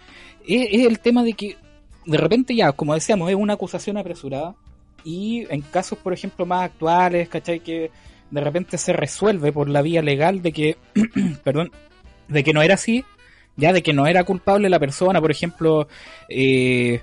es, 0.47 0.69
es 0.71 0.87
el 0.87 1.01
tema 1.01 1.23
de 1.23 1.35
que 1.35 1.59
de 2.07 2.17
repente 2.17 2.55
ya, 2.55 2.73
como 2.73 2.95
decíamos, 2.95 3.29
es 3.29 3.37
una 3.37 3.55
acusación 3.55 3.99
apresurada 3.99 4.55
y 5.07 5.47
en 5.51 5.61
casos, 5.63 5.99
por 5.99 6.13
ejemplo, 6.13 6.45
más 6.45 6.65
actuales, 6.65 7.29
¿cachai? 7.29 7.61
Que 7.61 7.91
de 8.31 8.41
repente 8.41 8.77
se 8.77 8.93
resuelve 8.93 9.53
por 9.53 9.69
la 9.69 9.81
vía 9.83 10.03
legal 10.03 10.43
de 10.43 10.53
que, 10.53 10.77
perdón, 11.45 11.71
de 12.29 12.43
que 12.43 12.53
no 12.53 12.61
era 12.61 12.75
así, 12.75 13.05
ya 13.57 13.73
de 13.73 13.83
que 13.85 13.93
no 13.93 14.07
era 14.09 14.25
culpable 14.25 14.69
la 14.69 14.81
persona, 14.81 15.21
por 15.21 15.31
ejemplo, 15.31 15.87
eh, 16.29 17.03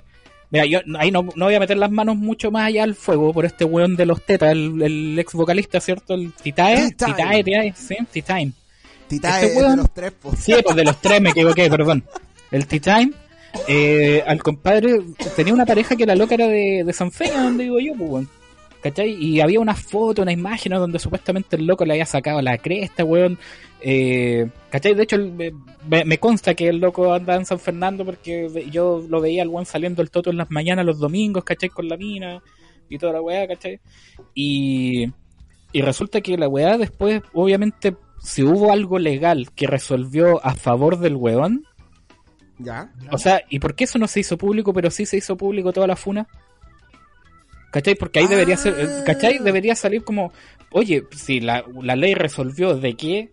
mira, 0.50 0.66
yo 0.66 0.80
ahí 0.98 1.10
no, 1.10 1.22
no 1.34 1.46
voy 1.46 1.54
a 1.54 1.60
meter 1.60 1.78
las 1.78 1.90
manos 1.90 2.16
mucho 2.16 2.50
más 2.50 2.66
allá 2.68 2.84
al 2.84 2.94
fuego 2.94 3.32
por 3.32 3.46
este 3.46 3.64
weón 3.64 3.96
de 3.96 4.04
los 4.06 4.22
tetas, 4.22 4.52
el, 4.52 4.82
el 4.82 5.18
ex 5.18 5.32
vocalista, 5.32 5.80
¿cierto? 5.80 6.12
El 6.14 6.32
Titae. 6.34 6.90
Titae, 6.92 7.42
Titae, 7.42 7.72
sí, 7.74 7.96
Titae. 8.12 8.52
Titae 9.08 9.32
Este 9.34 9.46
es 9.46 9.54
de 9.54 9.60
weón- 9.68 9.76
los 9.76 9.94
tres, 9.94 10.12
po. 10.12 10.34
Sí, 10.36 10.54
pues 10.62 10.76
de 10.76 10.84
los 10.84 11.00
tres 11.00 11.20
me 11.22 11.30
equivoqué, 11.30 11.70
perdón. 11.70 12.04
El 12.50 12.66
T-Time, 12.66 13.10
eh, 13.68 14.22
al 14.26 14.42
compadre, 14.42 15.00
tenía 15.36 15.54
una 15.54 15.66
pareja 15.66 15.96
que 15.96 16.06
la 16.06 16.14
loca 16.14 16.34
era 16.34 16.46
de, 16.48 16.92
San 16.92 17.10
Feña, 17.10 17.42
donde 17.42 17.64
digo 17.64 17.78
yo, 17.80 17.94
pues, 17.96 18.10
weón. 18.10 18.28
¿Cachai? 18.82 19.16
Y 19.18 19.40
había 19.40 19.60
una 19.60 19.74
foto, 19.74 20.20
una 20.20 20.32
imagen 20.32 20.72
donde 20.72 20.98
supuestamente 20.98 21.56
el 21.56 21.66
loco 21.66 21.86
le 21.86 21.94
había 21.94 22.04
sacado 22.04 22.42
la 22.42 22.58
cresta, 22.58 23.02
weón. 23.02 23.38
Eh, 23.80 24.46
¿Cachai? 24.70 24.94
De 24.94 25.04
hecho, 25.04 25.16
me, 25.88 26.18
consta 26.18 26.54
que 26.54 26.68
el 26.68 26.78
loco 26.78 27.14
andaba 27.14 27.38
en 27.38 27.46
San 27.46 27.58
Fernando 27.58 28.04
porque 28.04 28.68
yo 28.70 29.02
lo 29.08 29.22
veía 29.22 29.42
al 29.42 29.48
weón 29.48 29.64
saliendo 29.64 30.02
el 30.02 30.10
toto 30.10 30.30
en 30.30 30.36
las 30.36 30.50
mañanas, 30.50 30.84
los 30.84 30.98
domingos, 30.98 31.44
¿cachai? 31.44 31.70
Con 31.70 31.88
la 31.88 31.96
mina 31.96 32.42
y 32.90 32.98
toda 32.98 33.14
la 33.14 33.22
weá, 33.22 33.48
¿cachai? 33.48 33.80
Y, 34.34 35.06
y 35.72 35.80
resulta 35.80 36.20
que 36.20 36.36
la 36.36 36.48
weá 36.48 36.76
después, 36.76 37.22
obviamente, 37.32 37.96
si 38.22 38.42
hubo 38.42 38.70
algo 38.70 38.98
legal 38.98 39.50
que 39.54 39.66
resolvió 39.66 40.44
a 40.44 40.54
favor 40.54 40.98
del 40.98 41.16
weón, 41.16 41.64
Ya. 42.64 42.90
o 43.10 43.18
sea, 43.18 43.42
¿y 43.48 43.58
por 43.58 43.74
qué 43.74 43.84
eso 43.84 43.98
no 43.98 44.08
se 44.08 44.20
hizo 44.20 44.38
público, 44.38 44.72
pero 44.72 44.90
sí 44.90 45.06
se 45.06 45.16
hizo 45.16 45.36
público 45.36 45.72
toda 45.72 45.86
la 45.86 45.96
funa? 45.96 46.26
¿Cachai? 47.70 47.96
Porque 47.96 48.20
ahí 48.20 48.26
debería 48.28 48.56
ser, 48.56 48.74
eh, 48.78 48.88
¿cachai? 49.04 49.38
Debería 49.40 49.74
salir 49.74 50.04
como, 50.04 50.32
oye, 50.70 51.04
si 51.10 51.40
la, 51.40 51.64
la 51.82 51.96
ley 51.96 52.14
resolvió 52.14 52.76
de 52.76 52.94
que 52.94 53.30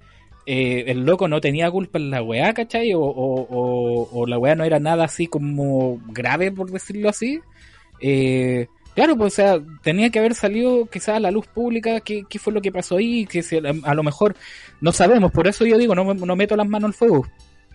eh, 0.47 0.85
el 0.87 1.05
loco 1.05 1.27
no 1.27 1.39
tenía 1.39 1.69
culpa 1.69 1.99
en 1.99 2.09
la 2.09 2.23
weá, 2.23 2.51
¿cachai? 2.53 2.93
O, 2.95 3.01
o, 3.01 3.41
o, 3.41 4.09
o 4.11 4.25
la 4.25 4.39
weá 4.39 4.55
no 4.55 4.63
era 4.63 4.79
nada 4.79 5.05
así 5.05 5.27
como 5.27 6.01
grave, 6.07 6.51
por 6.51 6.71
decirlo 6.71 7.09
así. 7.09 7.39
Eh, 7.99 8.67
claro, 8.95 9.15
pues, 9.15 9.33
o 9.33 9.35
sea, 9.35 9.59
tenía 9.83 10.09
que 10.09 10.17
haber 10.17 10.33
salido 10.33 10.87
quizás 10.87 11.17
a 11.17 11.19
la 11.19 11.29
luz 11.29 11.45
pública 11.45 11.99
qué, 12.01 12.23
qué 12.27 12.39
fue 12.39 12.51
lo 12.51 12.61
que 12.61 12.71
pasó 12.71 12.97
ahí, 12.97 13.27
que 13.27 13.43
si, 13.43 13.57
a, 13.57 13.61
a 13.83 13.93
lo 13.93 14.01
mejor 14.01 14.35
no 14.79 14.91
sabemos, 14.91 15.31
por 15.31 15.47
eso 15.47 15.65
yo 15.65 15.77
digo, 15.77 15.93
no, 15.93 16.13
no 16.15 16.35
meto 16.35 16.55
las 16.55 16.67
manos 16.67 16.87
al 16.87 16.93
fuego. 16.95 17.27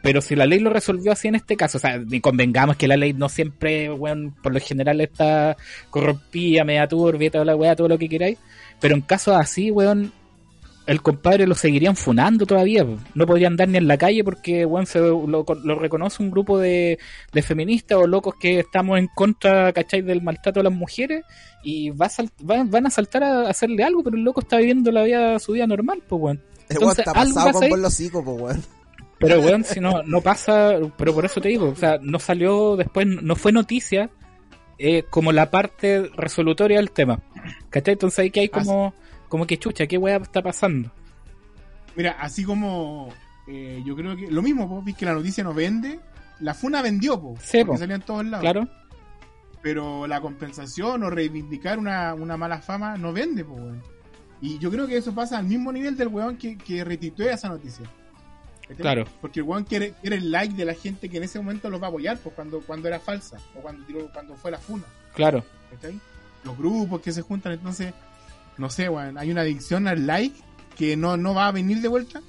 Pero 0.07 0.21
si 0.21 0.37
la 0.37 0.47
ley 0.47 0.61
lo 0.61 0.71
resolvió 0.71 1.11
así 1.11 1.27
en 1.27 1.35
este 1.35 1.57
caso, 1.57 1.79
o 1.79 1.81
sea, 1.81 1.99
ni 1.99 2.21
convengamos 2.21 2.77
que 2.77 2.87
la 2.87 2.97
ley 2.97 3.13
no 3.13 3.29
siempre, 3.29 3.91
weón, 3.93 4.37
por 4.41 4.55
lo 4.55 4.61
general 4.61 5.01
está 5.01 5.57
corrompida, 5.91 6.63
media 6.65 6.87
turbia, 6.87 7.29
toda 7.29 7.45
la 7.45 7.57
weá, 7.57 7.75
todo 7.75 7.89
lo 7.89 7.99
que 7.99 8.09
queráis. 8.09 8.39
Pero 8.81 8.95
en 8.95 9.01
casos 9.01 9.37
así, 9.37 9.73
weón, 9.73 10.13
el 10.87 11.03
compadre 11.03 11.49
lo 11.49 11.57
seguirían 11.57 11.97
funando 11.97 12.47
todavía. 12.47 12.87
No 13.15 13.27
podrían 13.27 13.55
andar 13.55 13.69
ni 13.69 13.79
en 13.79 13.89
la 13.89 13.99
calle 13.99 14.23
porque, 14.23 14.65
weón, 14.65 14.87
se 14.87 15.01
lo, 15.01 15.27
lo 15.27 15.75
reconoce 15.75 16.23
un 16.23 16.31
grupo 16.31 16.57
de, 16.57 17.01
de 17.33 17.43
feministas 17.43 17.99
o 17.99 18.07
locos 18.07 18.37
que 18.41 18.61
estamos 18.61 19.01
en 19.01 19.09
contra, 19.09 19.73
¿cachai? 19.73 20.03
Del 20.03 20.23
maltrato 20.23 20.61
a 20.61 20.63
las 20.63 20.73
mujeres 20.73 21.25
y 21.65 21.91
va 21.91 22.07
a 22.07 22.11
sal- 22.11 22.31
van, 22.43 22.71
van 22.71 22.87
a 22.87 22.91
saltar 22.91 23.25
a 23.25 23.49
hacerle 23.49 23.83
algo, 23.83 24.05
pero 24.05 24.17
el 24.17 24.23
loco 24.23 24.39
está 24.41 24.59
viviendo 24.59 24.93
la 24.93 25.03
vida, 25.03 25.37
su 25.41 25.51
vida 25.51 25.67
normal, 25.67 26.01
pues, 26.09 26.23
weón. 26.23 26.41
Entonces, 26.69 27.01
está 27.07 27.11
algo 27.21 27.35
pasado 27.35 27.47
pasa 27.47 27.53
con 27.55 27.63
ahí. 27.65 27.71
por 27.71 27.79
los 27.81 27.93
hocicos, 27.93 28.25
po, 28.25 28.33
weón. 28.35 28.63
Pero, 29.19 29.41
weón, 29.41 29.65
si 29.65 29.81
no, 29.81 30.03
no 30.03 30.21
pasa, 30.21 30.75
pero 30.99 31.15
por 31.15 31.25
eso 31.25 31.41
te 31.41 31.49
digo, 31.49 31.71
o 31.71 31.77
sea, 31.77 31.99
no 32.03 32.19
salió 32.19 32.77
después, 32.77 33.07
no 33.07 33.35
fue 33.35 33.51
noticia 33.51 34.11
eh, 34.79 35.05
como 35.09 35.33
la 35.33 35.51
parte 35.51 36.11
resolutoria 36.17 36.77
del 36.79 36.91
tema. 36.91 37.21
¿Cachai? 37.71 37.93
Entonces 37.93 38.19
ahí 38.19 38.31
que 38.31 38.41
hay 38.41 38.49
como, 38.49 38.95
como 39.29 39.47
que 39.47 39.59
chucha, 39.59 39.87
¿qué 39.87 39.97
weá 39.97 40.17
está 40.17 40.43
pasando? 40.43 40.91
Mira, 41.95 42.17
así 42.21 42.45
como 42.45 43.09
eh, 43.47 43.83
yo 43.87 43.97
creo 43.97 44.17
que 44.17 44.31
lo 44.31 44.43
mismo, 44.43 44.69
po, 44.69 44.83
vis 44.83 44.97
que 44.97 45.07
la 45.07 45.15
noticia 45.15 45.43
no 45.43 45.55
vende, 45.55 45.99
la 46.41 46.53
funa 46.53 46.83
vendió, 46.83 47.21
po, 47.21 47.37
Sí, 47.41 47.59
porque 47.59 47.73
po. 47.73 47.79
salía 47.79 47.97
en 47.97 48.03
todos 48.03 48.25
lados. 48.27 48.43
Claro, 48.43 48.69
Pero 49.63 50.07
la 50.07 50.21
compensación 50.21 51.03
o 51.05 51.11
reivindicar 51.11 51.79
una, 51.79 52.13
una 52.13 52.37
mala 52.37 52.61
fama 52.61 52.97
no 52.97 53.15
vende, 53.15 53.45
po, 53.45 53.55
weón. 53.55 53.83
Y 54.43 54.59
yo 54.59 54.71
creo 54.71 54.87
que 54.87 54.99
eso 54.99 55.15
pasa 55.15 55.39
al 55.39 55.47
mismo 55.47 55.73
nivel 55.73 55.97
del 55.97 56.09
weón 56.09 56.37
que, 56.37 56.59
que 56.59 56.85
esa 57.31 57.49
noticia. 57.49 57.87
Claro. 58.77 59.05
Porque 59.21 59.41
el 59.41 59.45
weón 59.47 59.65
quiere, 59.65 59.93
quiere 60.01 60.17
el 60.17 60.31
like 60.33 60.55
de 60.55 60.65
la 60.65 60.75
gente 60.75 61.09
que 61.09 61.19
en 61.19 61.23
ese 61.23 61.39
momento 61.39 61.71
lo 61.71 61.79
va 61.79 61.87
a 61.87 61.91
apoyar, 61.91 62.19
pues 62.19 62.35
cuando, 62.35 62.61
cuando 62.61 62.89
era 62.89 62.99
falsa, 62.99 63.39
o 63.55 63.61
cuando, 63.61 63.85
tiró- 63.87 64.11
cuando 64.13 64.35
fue 64.37 64.51
la 64.51 64.59
funa. 64.59 64.85
claro. 65.15 65.45
¿cachai? 65.71 66.01
Los 66.45 66.57
grupos 66.59 67.01
que 67.01 67.13
se 67.13 67.23
juntan, 67.23 67.53
entonces, 67.53 67.93
no 68.57 68.71
sé, 68.71 68.89
weón, 68.89 69.19
hay 69.19 69.31
una 69.31 69.41
adicción 69.43 69.87
al 69.89 70.07
like 70.07 70.37
que 70.77 70.97
no, 70.97 71.17
no 71.17 71.35
va 71.35 71.49
a 71.49 71.53
venir 71.53 71.81
de 71.81 71.89
vuelta. 71.89 72.21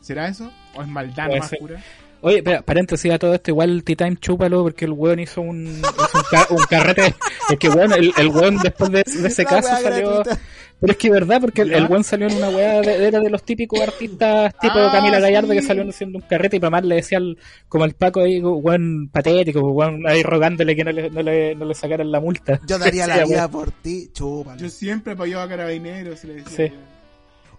¿Será 0.00 0.28
eso? 0.28 0.52
¿O 0.74 0.82
es 0.82 0.88
maldad 0.88 1.28
más 1.38 1.50
pura? 1.58 1.82
Oye, 2.26 2.38
espera, 2.38 2.60
paréntesis 2.62 3.12
a 3.12 3.18
todo 3.20 3.34
esto, 3.34 3.52
igual 3.52 3.84
T-Time 3.84 4.16
chúpalo 4.16 4.62
porque 4.64 4.84
el 4.84 4.92
weón 4.92 5.20
hizo 5.20 5.40
un, 5.42 5.66
hizo 5.78 6.18
un, 6.18 6.22
ca- 6.30 6.46
un 6.50 6.62
carrete. 6.68 7.14
Es 7.50 7.58
que 7.58 7.68
weón, 7.68 7.92
el, 7.92 8.12
el 8.16 8.28
weón 8.28 8.56
después 8.58 8.90
de, 8.90 9.04
de 9.04 9.28
ese 9.28 9.42
La 9.44 9.48
caso 9.48 9.68
salió. 9.80 10.14
gratuita. 10.16 10.40
Pero 10.80 10.92
es 10.92 10.98
que 10.98 11.08
verdad, 11.10 11.40
porque 11.40 11.62
el, 11.62 11.72
el 11.72 11.86
weón 11.86 12.02
salió 12.04 12.26
en 12.28 12.34
una 12.36 12.48
weá, 12.50 12.80
de- 12.80 13.06
era 13.06 13.20
de 13.20 13.30
los 13.30 13.44
típicos 13.44 13.80
artistas 13.80 14.52
tipo 14.60 14.74
Ah, 14.76 14.90
Camila 14.92 15.20
Gallardo 15.20 15.52
sí. 15.52 15.60
que 15.60 15.62
salió 15.64 15.88
haciendo 15.88 16.18
un 16.18 16.24
carrete 16.28 16.56
y 16.56 16.60
para 16.60 16.70
más 16.72 16.84
le 16.84 16.96
decía 16.96 17.18
al- 17.18 17.38
como 17.68 17.84
al 17.84 17.92
Paco 17.94 18.20
ahí, 18.20 18.40
weón 18.42 19.08
patético, 19.12 19.60
weón 19.60 20.06
ahí 20.08 20.22
rogándole 20.24 20.74
que 20.74 20.82
no 20.84 20.90
le, 20.92 21.08
no 21.10 21.22
le, 21.22 21.54
no 21.54 21.64
le 21.64 21.74
sacaran 21.74 22.10
la 22.10 22.18
multa. 22.20 22.60
Yo 22.66 22.76
daría 22.78 23.06
la 23.06 23.24
vida 23.24 23.48
por 23.48 23.70
ti, 23.70 24.10
chúpalo. 24.12 24.58
Yo 24.60 24.68
siempre 24.68 25.12
apoyaba 25.12 25.44
a 25.44 25.48
Carabineros 25.48 26.24
y 26.24 26.26
le 26.26 26.34
decía... 26.42 26.66
Sí. 26.66 26.72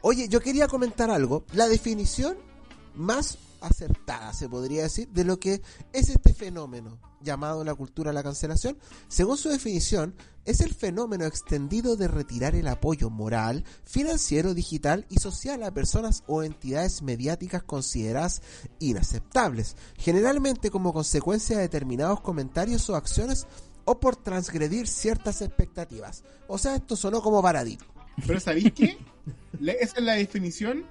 Oye, 0.01 0.27
yo 0.27 0.39
quería 0.41 0.67
comentar 0.67 1.09
algo. 1.09 1.43
La 1.53 1.67
definición 1.67 2.35
más 2.95 3.37
acertada, 3.61 4.33
se 4.33 4.49
podría 4.49 4.83
decir, 4.83 5.09
de 5.09 5.23
lo 5.23 5.39
que 5.39 5.61
es 5.93 6.09
este 6.09 6.33
fenómeno 6.33 6.99
llamado 7.21 7.63
la 7.63 7.75
cultura 7.75 8.11
de 8.11 8.15
la 8.15 8.23
cancelación. 8.23 8.77
Según 9.07 9.37
su 9.37 9.49
definición, 9.49 10.15
es 10.45 10.61
el 10.61 10.73
fenómeno 10.73 11.25
extendido 11.25 11.97
de 11.97 12.07
retirar 12.07 12.55
el 12.55 12.67
apoyo 12.67 13.09
moral, 13.09 13.65
financiero, 13.83 14.53
digital 14.53 15.05
y 15.09 15.19
social 15.19 15.61
a 15.63 15.73
personas 15.73 16.23
o 16.27 16.41
entidades 16.41 17.01
mediáticas 17.01 17.63
consideradas 17.63 18.41
inaceptables, 18.79 19.75
generalmente 19.97 20.71
como 20.71 20.93
consecuencia 20.93 21.57
de 21.57 21.63
determinados 21.63 22.21
comentarios 22.21 22.89
o 22.89 22.95
acciones 22.95 23.45
o 23.83 23.99
por 23.99 24.15
transgredir 24.15 24.87
ciertas 24.87 25.41
expectativas. 25.41 26.23
O 26.47 26.57
sea, 26.57 26.75
esto 26.75 26.95
sonó 26.95 27.21
como 27.21 27.41
paradigma. 27.41 27.85
Pero 28.25 28.39
¿sabéis 28.39 28.71
qué? 28.73 28.97
Esa 29.61 29.97
es 29.97 30.03
la 30.03 30.13
definición, 30.13 30.85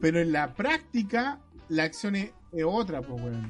pero 0.00 0.20
en 0.20 0.32
la 0.32 0.54
práctica 0.54 1.40
la 1.68 1.84
acción 1.84 2.16
es, 2.16 2.30
es 2.52 2.64
otra, 2.66 3.02
pues, 3.02 3.20
weón. 3.22 3.48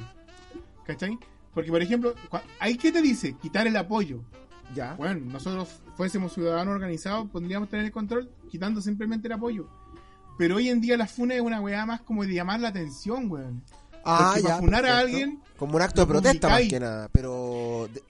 ¿Cachai? 0.87 1.19
Porque, 1.55 1.71
por 1.71 1.83
ejemplo, 1.83 2.15
¿ahí 2.61 2.77
qué 2.77 2.93
te 2.93 3.01
dice? 3.03 3.35
Quitar 3.35 3.67
el 3.67 3.77
apoyo. 3.77 4.21
Ya. 4.75 4.95
Bueno, 4.95 5.21
nosotros 5.33 5.69
fuésemos 5.97 6.33
ciudadanos 6.33 6.75
organizados, 6.75 7.29
podríamos 7.31 7.69
tener 7.69 7.87
el 7.87 7.93
control 7.93 8.29
quitando 8.51 8.81
simplemente 8.81 9.29
el 9.29 9.33
apoyo. 9.33 9.67
Pero 10.39 10.57
hoy 10.57 10.69
en 10.69 10.81
día 10.81 10.97
la 10.97 11.07
funa 11.07 11.35
es 11.35 11.41
una 11.41 11.61
weá 11.61 11.87
más 11.87 12.01
como 12.03 12.25
de 12.25 12.35
llamar 12.35 12.61
la 12.61 12.69
atención, 12.69 13.31
weón. 13.31 13.63
Ah, 14.05 14.33
Porque 14.35 14.43
ya. 14.43 14.49
para 14.49 14.61
funar 14.61 14.87
a 14.87 14.99
alguien, 14.99 15.41
Como 15.57 15.77
un 15.77 15.83
acto 15.83 16.03
de 16.03 16.07
protesta 16.07 16.49
más 16.49 16.63
que 16.69 16.79
nada. 16.81 17.09
Pero. 17.11 17.89
de- 17.93 18.03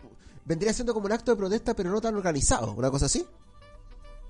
vendría 0.45 0.73
siendo 0.73 0.93
como 0.93 1.07
un 1.07 1.13
acto 1.13 1.31
de 1.33 1.37
protesta, 1.37 1.75
pero 1.75 1.91
no 1.91 2.01
tan 2.01 2.15
organizado. 2.17 2.73
Una 2.73 2.91
cosa 2.91 3.07
así. 3.07 3.25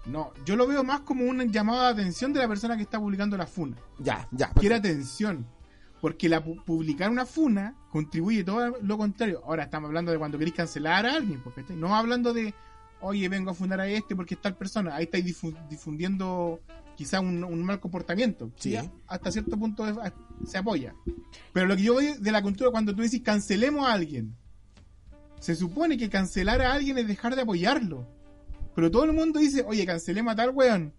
no, 0.06 0.32
yo 0.44 0.54
lo 0.56 0.66
veo 0.66 0.84
más 0.84 1.00
como 1.00 1.24
un 1.24 1.50
llamado 1.50 1.82
de 1.82 1.88
atención 1.88 2.32
de 2.32 2.40
la 2.40 2.46
persona 2.48 2.76
que 2.76 2.82
está 2.82 2.98
publicando 3.00 3.36
la 3.36 3.46
funa. 3.46 3.76
Ya, 3.98 4.28
ya. 4.30 4.50
quiere 4.50 4.74
atención. 4.76 5.46
Porque 6.06 6.28
la 6.28 6.40
pu- 6.44 6.62
publicar 6.62 7.10
una 7.10 7.26
funa 7.26 7.74
contribuye 7.90 8.44
todo 8.44 8.76
lo 8.80 8.96
contrario. 8.96 9.42
Ahora 9.44 9.64
estamos 9.64 9.88
hablando 9.88 10.12
de 10.12 10.18
cuando 10.18 10.38
queréis 10.38 10.54
cancelar 10.54 11.04
a 11.04 11.14
alguien, 11.16 11.40
porque 11.42 11.62
estáis- 11.62 11.76
no 11.80 11.96
hablando 11.96 12.32
de, 12.32 12.54
oye, 13.00 13.28
vengo 13.28 13.50
a 13.50 13.54
fundar 13.54 13.80
a 13.80 13.88
este 13.88 14.14
porque 14.14 14.34
es 14.34 14.40
tal 14.40 14.54
persona. 14.56 14.94
Ahí 14.94 15.02
estáis 15.06 15.24
difu- 15.24 15.56
difundiendo 15.68 16.60
quizá 16.96 17.18
un, 17.18 17.42
un 17.42 17.60
mal 17.64 17.80
comportamiento. 17.80 18.52
Sí. 18.54 18.76
Hasta 19.08 19.32
cierto 19.32 19.56
punto 19.58 19.84
es- 19.88 19.96
se 20.48 20.58
apoya. 20.58 20.94
Pero 21.52 21.66
lo 21.66 21.74
que 21.74 21.82
yo 21.82 21.96
veo 21.96 22.14
de 22.16 22.30
la 22.30 22.40
cultura, 22.40 22.70
cuando 22.70 22.94
tú 22.94 23.02
dices 23.02 23.20
cancelemos 23.22 23.84
a 23.88 23.92
alguien, 23.92 24.36
se 25.40 25.56
supone 25.56 25.98
que 25.98 26.08
cancelar 26.08 26.62
a 26.62 26.72
alguien 26.72 26.98
es 26.98 27.08
dejar 27.08 27.34
de 27.34 27.42
apoyarlo. 27.42 28.06
Pero 28.76 28.92
todo 28.92 29.02
el 29.06 29.12
mundo 29.12 29.40
dice, 29.40 29.64
oye, 29.66 29.84
cancelemos 29.84 30.34
a 30.34 30.36
tal 30.36 30.50
weón. 30.50 30.92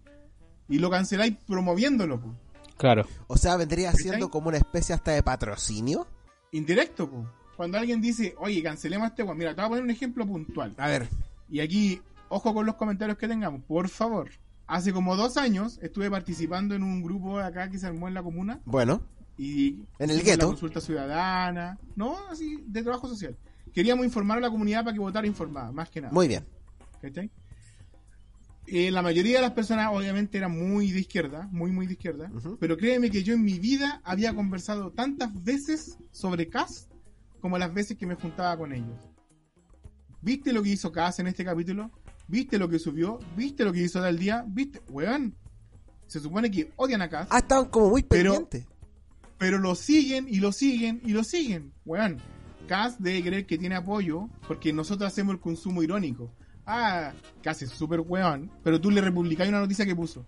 Y 0.68 0.80
lo 0.80 0.90
canceláis 0.90 1.34
promoviéndolo, 1.46 2.20
po. 2.20 2.34
Claro. 2.78 3.06
O 3.26 3.36
sea, 3.36 3.56
vendría 3.56 3.92
siendo 3.92 4.30
como 4.30 4.48
una 4.48 4.58
especie 4.58 4.94
hasta 4.94 5.10
de 5.12 5.22
patrocinio. 5.22 6.06
indirecto, 6.52 7.10
po. 7.10 7.26
Cuando 7.56 7.76
alguien 7.76 8.00
dice, 8.00 8.34
oye, 8.38 8.62
cancelemos 8.62 9.08
este. 9.08 9.24
Mira, 9.34 9.50
te 9.54 9.56
voy 9.60 9.66
a 9.66 9.68
poner 9.68 9.84
un 9.84 9.90
ejemplo 9.90 10.24
puntual. 10.26 10.74
A 10.78 10.86
ver. 10.86 11.08
Y 11.50 11.60
aquí, 11.60 12.00
ojo 12.28 12.54
con 12.54 12.64
los 12.64 12.76
comentarios 12.76 13.18
que 13.18 13.26
tengamos, 13.26 13.62
por 13.64 13.88
favor. 13.88 14.30
Hace 14.68 14.92
como 14.92 15.16
dos 15.16 15.36
años 15.36 15.78
estuve 15.82 16.10
participando 16.10 16.74
en 16.74 16.82
un 16.82 17.02
grupo 17.02 17.38
acá 17.38 17.68
que 17.68 17.78
se 17.78 17.86
armó 17.86 18.06
en 18.06 18.14
la 18.14 18.22
comuna. 18.22 18.60
Bueno. 18.64 19.02
Y 19.36 19.82
En 19.98 20.10
el 20.10 20.22
gueto. 20.22 20.46
Consulta 20.48 20.80
ciudadana. 20.80 21.78
No, 21.96 22.16
así, 22.30 22.62
de 22.66 22.82
trabajo 22.82 23.08
social. 23.08 23.36
Queríamos 23.72 24.04
informar 24.04 24.38
a 24.38 24.40
la 24.40 24.50
comunidad 24.50 24.84
para 24.84 24.94
que 24.94 25.00
votara 25.00 25.26
informada, 25.26 25.72
más 25.72 25.90
que 25.90 26.00
nada. 26.00 26.12
Muy 26.12 26.28
bien. 26.28 26.44
¿Cachai? 27.00 27.30
Eh, 28.70 28.90
la 28.90 29.02
mayoría 29.02 29.36
de 29.36 29.42
las 29.42 29.52
personas 29.52 29.88
obviamente 29.92 30.36
eran 30.38 30.52
muy 30.52 30.90
de 30.92 31.00
izquierda, 31.00 31.48
muy 31.50 31.70
muy 31.72 31.86
de 31.86 31.94
izquierda, 31.94 32.30
pero 32.60 32.76
créeme 32.76 33.10
que 33.10 33.22
yo 33.22 33.34
en 33.34 33.42
mi 33.42 33.58
vida 33.58 34.00
había 34.04 34.34
conversado 34.34 34.90
tantas 34.92 35.32
veces 35.42 35.96
sobre 36.10 36.48
Cass 36.48 36.88
como 37.40 37.56
las 37.56 37.72
veces 37.72 37.96
que 37.96 38.04
me 38.06 38.14
juntaba 38.14 38.56
con 38.58 38.72
ellos. 38.72 38.98
¿Viste 40.20 40.52
lo 40.52 40.62
que 40.62 40.70
hizo 40.70 40.92
Cass 40.92 41.18
en 41.20 41.28
este 41.28 41.44
capítulo? 41.44 41.90
¿Viste 42.26 42.58
lo 42.58 42.68
que 42.68 42.78
subió? 42.78 43.18
¿Viste 43.36 43.64
lo 43.64 43.72
que 43.72 43.82
hizo 43.82 44.02
del 44.02 44.18
día? 44.18 44.44
¿Viste? 44.46 44.82
Weón. 44.90 45.34
Se 46.06 46.20
supone 46.20 46.50
que 46.50 46.70
odian 46.76 47.02
a 47.02 47.08
Cass, 47.08 47.28
Ah, 47.30 47.38
estaban 47.38 47.66
como 47.66 47.90
muy 47.90 48.02
Pero- 48.02 48.32
pendientes. 48.32 48.66
pero 49.38 49.58
lo 49.58 49.74
siguen 49.74 50.26
y 50.28 50.40
lo 50.40 50.52
siguen 50.52 51.00
y 51.04 51.12
lo 51.12 51.22
siguen. 51.24 51.72
Weón. 51.86 52.18
Cass 52.66 52.96
debe 53.02 53.22
creer 53.22 53.46
que 53.46 53.56
tiene 53.56 53.76
apoyo 53.76 54.28
porque 54.46 54.72
nosotros 54.74 55.06
hacemos 55.10 55.34
el 55.34 55.40
consumo 55.40 55.82
irónico. 55.82 56.30
Ah, 56.70 57.14
Cass 57.42 57.62
es 57.62 57.70
súper 57.70 58.00
weón, 58.00 58.50
pero 58.62 58.78
tú 58.78 58.90
le 58.90 59.00
republicás 59.00 59.48
una 59.48 59.60
noticia 59.60 59.86
que 59.86 59.96
puso. 59.96 60.26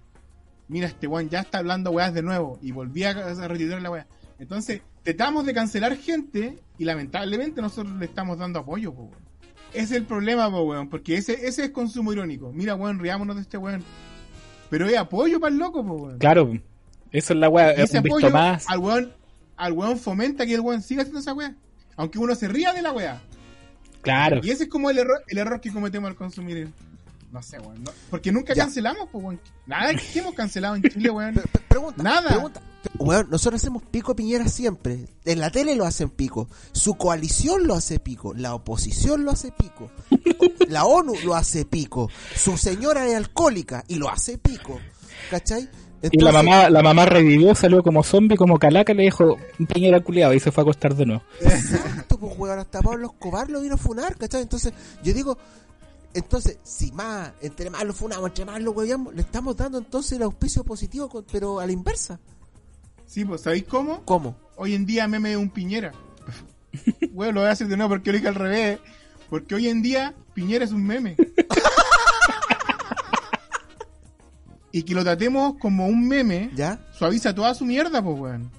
Mira, 0.68 0.86
este 0.86 1.06
weón 1.06 1.28
ya 1.28 1.40
está 1.40 1.58
hablando 1.58 1.90
weas 1.90 2.14
de 2.14 2.22
nuevo 2.22 2.58
y 2.62 2.72
volví 2.72 3.04
a, 3.04 3.10
a 3.10 3.48
retirar 3.48 3.82
la 3.82 3.90
wea. 3.90 4.06
Entonces, 4.38 4.80
tratamos 5.02 5.44
de 5.44 5.52
cancelar 5.52 5.98
gente 5.98 6.58
y 6.78 6.84
lamentablemente 6.84 7.60
nosotros 7.60 7.94
le 7.96 8.06
estamos 8.06 8.38
dando 8.38 8.58
apoyo, 8.58 8.94
po, 8.94 9.02
weón. 9.02 9.30
Ese 9.74 9.82
es 9.82 9.92
el 9.92 10.04
problema, 10.04 10.50
po, 10.50 10.62
weón, 10.62 10.88
porque 10.88 11.16
ese, 11.16 11.46
ese 11.46 11.64
es 11.64 11.70
consumo 11.72 12.10
irónico. 12.10 12.50
Mira, 12.54 12.74
weón, 12.74 12.98
riámonos 12.98 13.36
de 13.36 13.42
este 13.42 13.58
weón. 13.58 13.84
Pero 14.70 14.86
es 14.86 14.96
apoyo 14.96 15.40
para 15.40 15.52
el 15.52 15.58
loco, 15.58 15.84
po, 15.84 15.94
weón. 15.94 16.18
Claro, 16.18 16.52
eso 17.12 17.34
es 17.34 17.38
la 17.38 17.72
es 17.72 17.90
ese 17.90 17.98
un 17.98 18.06
apoyo 18.06 18.30
más. 18.30 18.66
al 18.66 18.78
weón, 18.78 19.12
al 19.58 19.72
weón 19.74 19.98
fomenta 19.98 20.46
que 20.46 20.54
el 20.54 20.60
weón 20.60 20.80
siga 20.80 21.02
haciendo 21.02 21.20
esa 21.20 21.34
weá. 21.34 21.54
Aunque 21.96 22.18
uno 22.18 22.34
se 22.34 22.48
ría 22.48 22.72
de 22.72 22.80
la 22.80 22.92
weá. 22.92 23.20
Claro, 24.02 24.40
Y 24.42 24.50
ese 24.50 24.64
es 24.64 24.68
como 24.70 24.90
el 24.90 24.98
error, 24.98 25.22
el 25.28 25.38
error 25.38 25.60
que 25.60 25.72
cometemos 25.72 26.08
al 26.08 26.16
consumir. 26.16 26.70
No 27.32 27.42
sé, 27.42 27.60
weón. 27.60 27.84
no- 27.84 27.92
porque 28.10 28.32
nunca 28.32 28.54
Ya. 28.54 28.64
cancelamos, 28.64 29.08
pues, 29.12 29.24
weón. 29.24 29.40
Nada 29.66 29.92
que 29.94 30.18
hemos 30.18 30.34
cancelado 30.34 30.74
en 30.76 30.82
Chile, 30.82 31.10
weón. 31.10 31.34
Pre- 31.34 31.42
pre- 31.46 31.62
pregunta, 31.68 32.02
Nada. 32.02 32.28
pregunta. 32.28 32.60
Weón, 32.98 33.28
nosotros 33.30 33.60
hacemos 33.62 33.82
pico 33.84 34.16
Piñera 34.16 34.48
siempre. 34.48 35.06
En 35.24 35.38
la 35.38 35.50
tele 35.50 35.76
lo 35.76 35.84
hacen 35.84 36.08
pico. 36.10 36.48
Su 36.72 36.94
coalición 36.94 37.66
lo 37.66 37.74
hace 37.74 38.00
pico. 38.00 38.34
La 38.34 38.54
oposición 38.54 39.24
lo 39.24 39.30
hace 39.30 39.52
pico. 39.52 39.90
La 40.68 40.84
ONU 40.86 41.14
lo 41.24 41.34
hace 41.34 41.64
pico. 41.64 42.10
Su 42.34 42.56
señora 42.56 43.06
es 43.06 43.14
alcohólica 43.14 43.84
y 43.86 43.96
lo 43.96 44.08
hace 44.10 44.38
pico. 44.38 44.80
¿Cachai? 45.30 45.68
Y 46.02 46.18
la 46.22 46.32
mamá, 46.32 46.70
la 46.70 46.82
mamá 46.82 47.04
revivió, 47.06 47.54
salió 47.54 47.82
como 47.82 48.02
zombie, 48.02 48.36
como 48.36 48.58
calaca, 48.58 48.94
le 48.94 49.02
dijo 49.04 49.36
un 49.58 49.66
piñera 49.66 50.00
culiado 50.00 50.32
y 50.34 50.40
se 50.40 50.50
fue 50.50 50.62
a 50.62 50.64
acostar 50.64 50.94
de 50.94 51.06
nuevo. 51.06 51.22
Exacto, 51.40 52.18
pues 52.18 52.38
weón, 52.38 52.58
hasta 52.58 52.80
Pablo 52.80 53.08
Escobar 53.08 53.50
lo 53.50 53.60
vino 53.60 53.74
a 53.74 53.78
funar, 53.78 54.16
¿cachai? 54.16 54.42
Entonces, 54.42 54.72
yo 55.02 55.12
digo, 55.12 55.36
entonces, 56.14 56.58
si 56.62 56.90
más, 56.92 57.32
entre 57.42 57.70
más 57.70 57.84
lo 57.84 57.92
funamos, 57.92 58.28
entre 58.28 58.44
más 58.44 58.60
lo 58.62 58.72
hueveamos, 58.72 59.14
le 59.14 59.20
estamos 59.22 59.56
dando 59.56 59.78
entonces 59.78 60.12
el 60.12 60.22
auspicio 60.22 60.64
positivo, 60.64 61.08
con- 61.08 61.24
pero 61.30 61.60
a 61.60 61.66
la 61.66 61.72
inversa. 61.72 62.18
Sí, 63.06 63.24
pues, 63.24 63.42
¿sabéis 63.42 63.64
cómo? 63.64 64.02
¿Cómo? 64.04 64.36
Hoy 64.56 64.74
en 64.74 64.86
día 64.86 65.06
meme 65.08 65.32
es 65.32 65.36
un 65.36 65.50
Piñera. 65.50 65.92
Weón, 67.12 67.34
lo 67.34 67.40
voy 67.40 67.48
a 67.48 67.52
hacer 67.52 67.66
de 67.66 67.76
nuevo 67.76 67.90
porque 67.90 68.10
lo 68.12 68.16
dije 68.18 68.28
al 68.28 68.34
revés. 68.36 68.78
Porque 69.28 69.54
hoy 69.54 69.68
en 69.68 69.82
día 69.82 70.14
Piñera 70.34 70.64
es 70.64 70.72
un 70.72 70.84
meme. 70.84 71.16
y 74.72 74.82
que 74.84 74.94
lo 74.94 75.02
tratemos 75.02 75.56
como 75.58 75.86
un 75.86 76.06
meme 76.06 76.50
¿Ya? 76.54 76.78
suaviza 76.96 77.34
toda 77.34 77.54
su 77.54 77.64
mierda, 77.64 78.02
pues, 78.02 78.18
weón. 78.18 78.50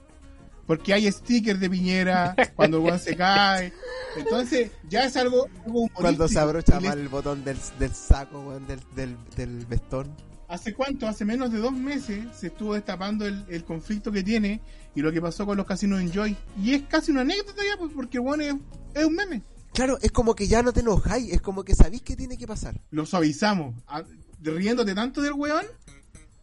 Porque 0.67 0.93
hay 0.93 1.11
stickers 1.11 1.59
de 1.59 1.69
Piñera 1.69 2.35
cuando 2.55 2.77
el 2.77 2.83
weón 2.83 2.99
se 2.99 3.15
cae. 3.15 3.73
Entonces, 4.17 4.71
ya 4.89 5.05
es 5.05 5.15
algo, 5.17 5.47
algo. 5.65 5.87
Cuando 5.93 6.27
se 6.27 6.39
abrocha 6.39 6.79
mal 6.79 6.99
el 6.99 7.07
botón 7.09 7.43
del, 7.43 7.57
del 7.79 7.93
saco, 7.93 8.39
weón, 8.41 8.67
del, 8.67 8.79
del, 8.95 9.17
del 9.35 9.65
vestón. 9.65 10.15
¿Hace 10.47 10.73
cuánto? 10.73 11.07
Hace 11.07 11.23
menos 11.23 11.51
de 11.51 11.59
dos 11.59 11.71
meses 11.71 12.25
se 12.37 12.47
estuvo 12.47 12.73
destapando 12.73 13.25
el, 13.25 13.45
el 13.47 13.63
conflicto 13.63 14.11
que 14.11 14.21
tiene 14.21 14.59
y 14.93 15.01
lo 15.01 15.11
que 15.13 15.21
pasó 15.21 15.45
con 15.45 15.55
los 15.55 15.65
casinos 15.65 16.01
Enjoy. 16.01 16.35
Y 16.61 16.73
es 16.73 16.83
casi 16.83 17.11
una 17.11 17.21
anécdota 17.21 17.61
ya, 17.63 17.77
pues, 17.77 17.91
porque 17.95 18.19
bueno, 18.19 18.43
es, 18.43 18.55
es 18.93 19.05
un 19.05 19.15
meme. 19.15 19.41
Claro, 19.73 19.97
es 20.01 20.11
como 20.11 20.35
que 20.35 20.47
ya 20.47 20.61
no 20.61 20.73
te 20.73 20.81
enojáis, 20.81 21.31
es 21.31 21.41
como 21.41 21.63
que 21.63 21.73
sabéis 21.73 22.01
que 22.01 22.17
tiene 22.17 22.37
que 22.37 22.45
pasar. 22.47 22.81
Lo 22.91 23.05
suavizamos. 23.05 23.73
A- 23.87 24.03
riéndote 24.43 24.93
tanto 24.95 25.21
del 25.21 25.33
weón, 25.33 25.65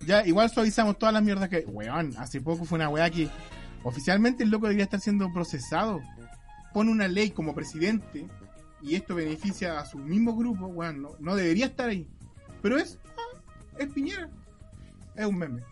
ya 0.06 0.26
igual 0.26 0.50
suavizamos 0.50 0.98
todas 0.98 1.12
las 1.12 1.22
mierdas 1.22 1.48
que. 1.48 1.64
Weón, 1.66 2.14
hace 2.18 2.40
poco 2.40 2.64
fue 2.64 2.76
una 2.76 2.88
weá 2.88 3.10
que 3.10 3.28
oficialmente 3.82 4.42
el 4.44 4.50
loco 4.50 4.66
debería 4.66 4.84
estar 4.84 5.00
siendo 5.00 5.32
procesado. 5.32 6.00
Pone 6.72 6.90
una 6.90 7.08
ley 7.08 7.30
como 7.30 7.54
presidente 7.54 8.28
y 8.82 8.94
esto 8.94 9.14
beneficia 9.14 9.78
a 9.80 9.86
su 9.86 9.98
mismo 9.98 10.36
grupo, 10.36 10.66
weón, 10.66 11.02
no, 11.02 11.10
no 11.18 11.34
debería 11.34 11.66
estar 11.66 11.88
ahí. 11.88 12.08
Pero 12.62 12.78
es. 12.78 12.98
ah, 13.16 13.38
es 13.78 13.92
Piñera. 13.92 14.30
Es 15.14 15.26
un 15.26 15.36
meme. 15.36 15.62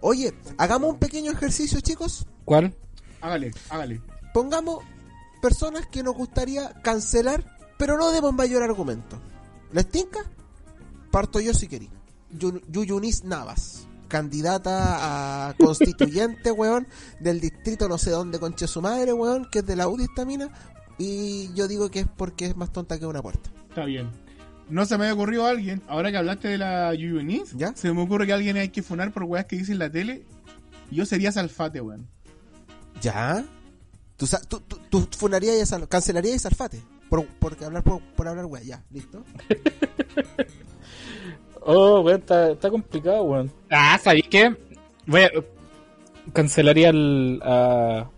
Oye, 0.00 0.34
hagamos 0.58 0.92
un 0.92 0.98
pequeño 0.98 1.32
ejercicio, 1.32 1.80
chicos. 1.80 2.26
¿Cuál? 2.44 2.74
Hágale, 3.20 3.52
hágale. 3.68 4.00
Pongamos 4.32 4.84
personas 5.40 5.86
que 5.86 6.02
nos 6.02 6.14
gustaría 6.14 6.72
cancelar, 6.82 7.44
pero 7.78 7.96
no 7.96 8.10
demos 8.10 8.32
mayor 8.34 8.62
argumento. 8.62 9.20
¿Les 9.72 9.88
tinca? 9.88 10.20
Parto 11.10 11.40
yo 11.40 11.54
si 11.54 11.68
querí. 11.68 11.90
Yu- 12.38 12.62
Yuyunis 12.70 13.24
Navas, 13.24 13.86
candidata 14.08 15.48
a 15.48 15.54
constituyente, 15.54 16.50
weón, 16.52 16.86
del 17.20 17.40
distrito 17.40 17.88
no 17.88 17.98
sé 17.98 18.10
dónde, 18.10 18.38
conche 18.38 18.66
su 18.66 18.80
madre, 18.82 19.12
weón, 19.12 19.46
que 19.50 19.60
es 19.60 19.66
de 19.66 19.76
la 19.76 19.88
UDI 19.88 20.04
esta 20.04 20.24
mina. 20.24 20.50
Y 20.98 21.52
yo 21.54 21.66
digo 21.68 21.90
que 21.90 22.00
es 22.00 22.06
porque 22.16 22.46
es 22.46 22.56
más 22.56 22.72
tonta 22.72 22.98
que 22.98 23.06
una 23.06 23.22
puerta. 23.22 23.50
Está 23.68 23.84
bien. 23.84 24.10
No 24.68 24.84
se 24.84 24.96
me 24.98 25.04
había 25.04 25.14
ocurrido 25.14 25.46
a 25.46 25.50
alguien. 25.50 25.82
Ahora 25.88 26.10
que 26.10 26.18
hablaste 26.18 26.48
de 26.48 26.58
la 26.58 26.94
Yuyonis, 26.94 27.52
¿Ya? 27.56 27.74
se 27.74 27.92
me 27.92 28.02
ocurre 28.02 28.26
que 28.26 28.32
alguien 28.34 28.56
hay 28.56 28.68
que 28.68 28.82
funar 28.82 29.10
por 29.12 29.24
weas 29.24 29.46
que 29.46 29.56
dice 29.56 29.72
en 29.72 29.78
la 29.78 29.90
tele. 29.90 30.24
Yo 30.90 31.06
sería 31.06 31.32
Salfate, 31.32 31.80
weón. 31.80 32.06
¿Ya? 33.00 33.44
¿Tú, 34.16 34.26
tú, 34.48 34.60
tú, 34.60 35.06
tú 35.06 35.18
funarías 35.18 35.56
y 35.56 35.64
sal- 35.66 35.88
cancelarías 35.88 36.36
y 36.36 36.38
salfate? 36.38 36.82
Por, 37.08 37.26
por 37.26 37.56
hablar, 37.64 37.82
por, 37.82 38.00
por 38.14 38.28
hablar, 38.28 38.44
weón, 38.44 38.64
ya, 38.64 38.84
¿listo? 38.90 39.24
Oh, 41.60 42.00
weón, 42.00 42.20
está, 42.20 42.52
está 42.52 42.70
complicado, 42.70 43.22
weón. 43.22 43.52
Ah, 43.70 43.98
¿sabéis 44.02 44.28
qué? 44.28 44.54
Voy 45.06 45.22
a... 45.22 45.30
Cancelaría 46.32 46.90
al... 46.90 47.40
A, 47.42 48.10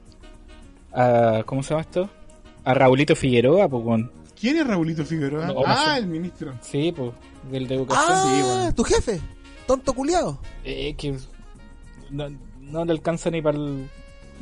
a... 0.93 1.43
¿Cómo 1.45 1.63
se 1.63 1.71
llama 1.71 1.83
esto? 1.83 2.11
A 2.65 2.75
Raulito 2.75 3.17
Figueroa, 3.17 3.69
pues, 3.69 3.85
weón. 3.85 4.13
¿Quién 4.39 4.57
es 4.59 4.67
Raulito 4.67 5.05
Figueroa? 5.05 5.47
No, 5.47 5.55
no 5.55 5.63
ah, 5.67 5.95
sé. 5.95 6.01
el 6.01 6.07
ministro. 6.07 6.53
Sí, 6.61 6.93
pues, 6.97 7.13
del 7.51 7.69
de 7.69 7.75
educación. 7.77 8.09
¡Ah! 8.11 8.25
sí, 8.25 8.43
weón. 8.43 8.75
¡Tu 8.75 8.85
jefe! 8.85 9.21
¡Tonto 9.67 9.93
culiado! 9.93 10.39
Eh, 10.65 10.95
que 10.95 11.17
no, 12.11 12.29
no 12.61 12.85
le 12.85 12.93
alcanza 12.93 13.31
ni 13.31 13.41
para 13.41 13.59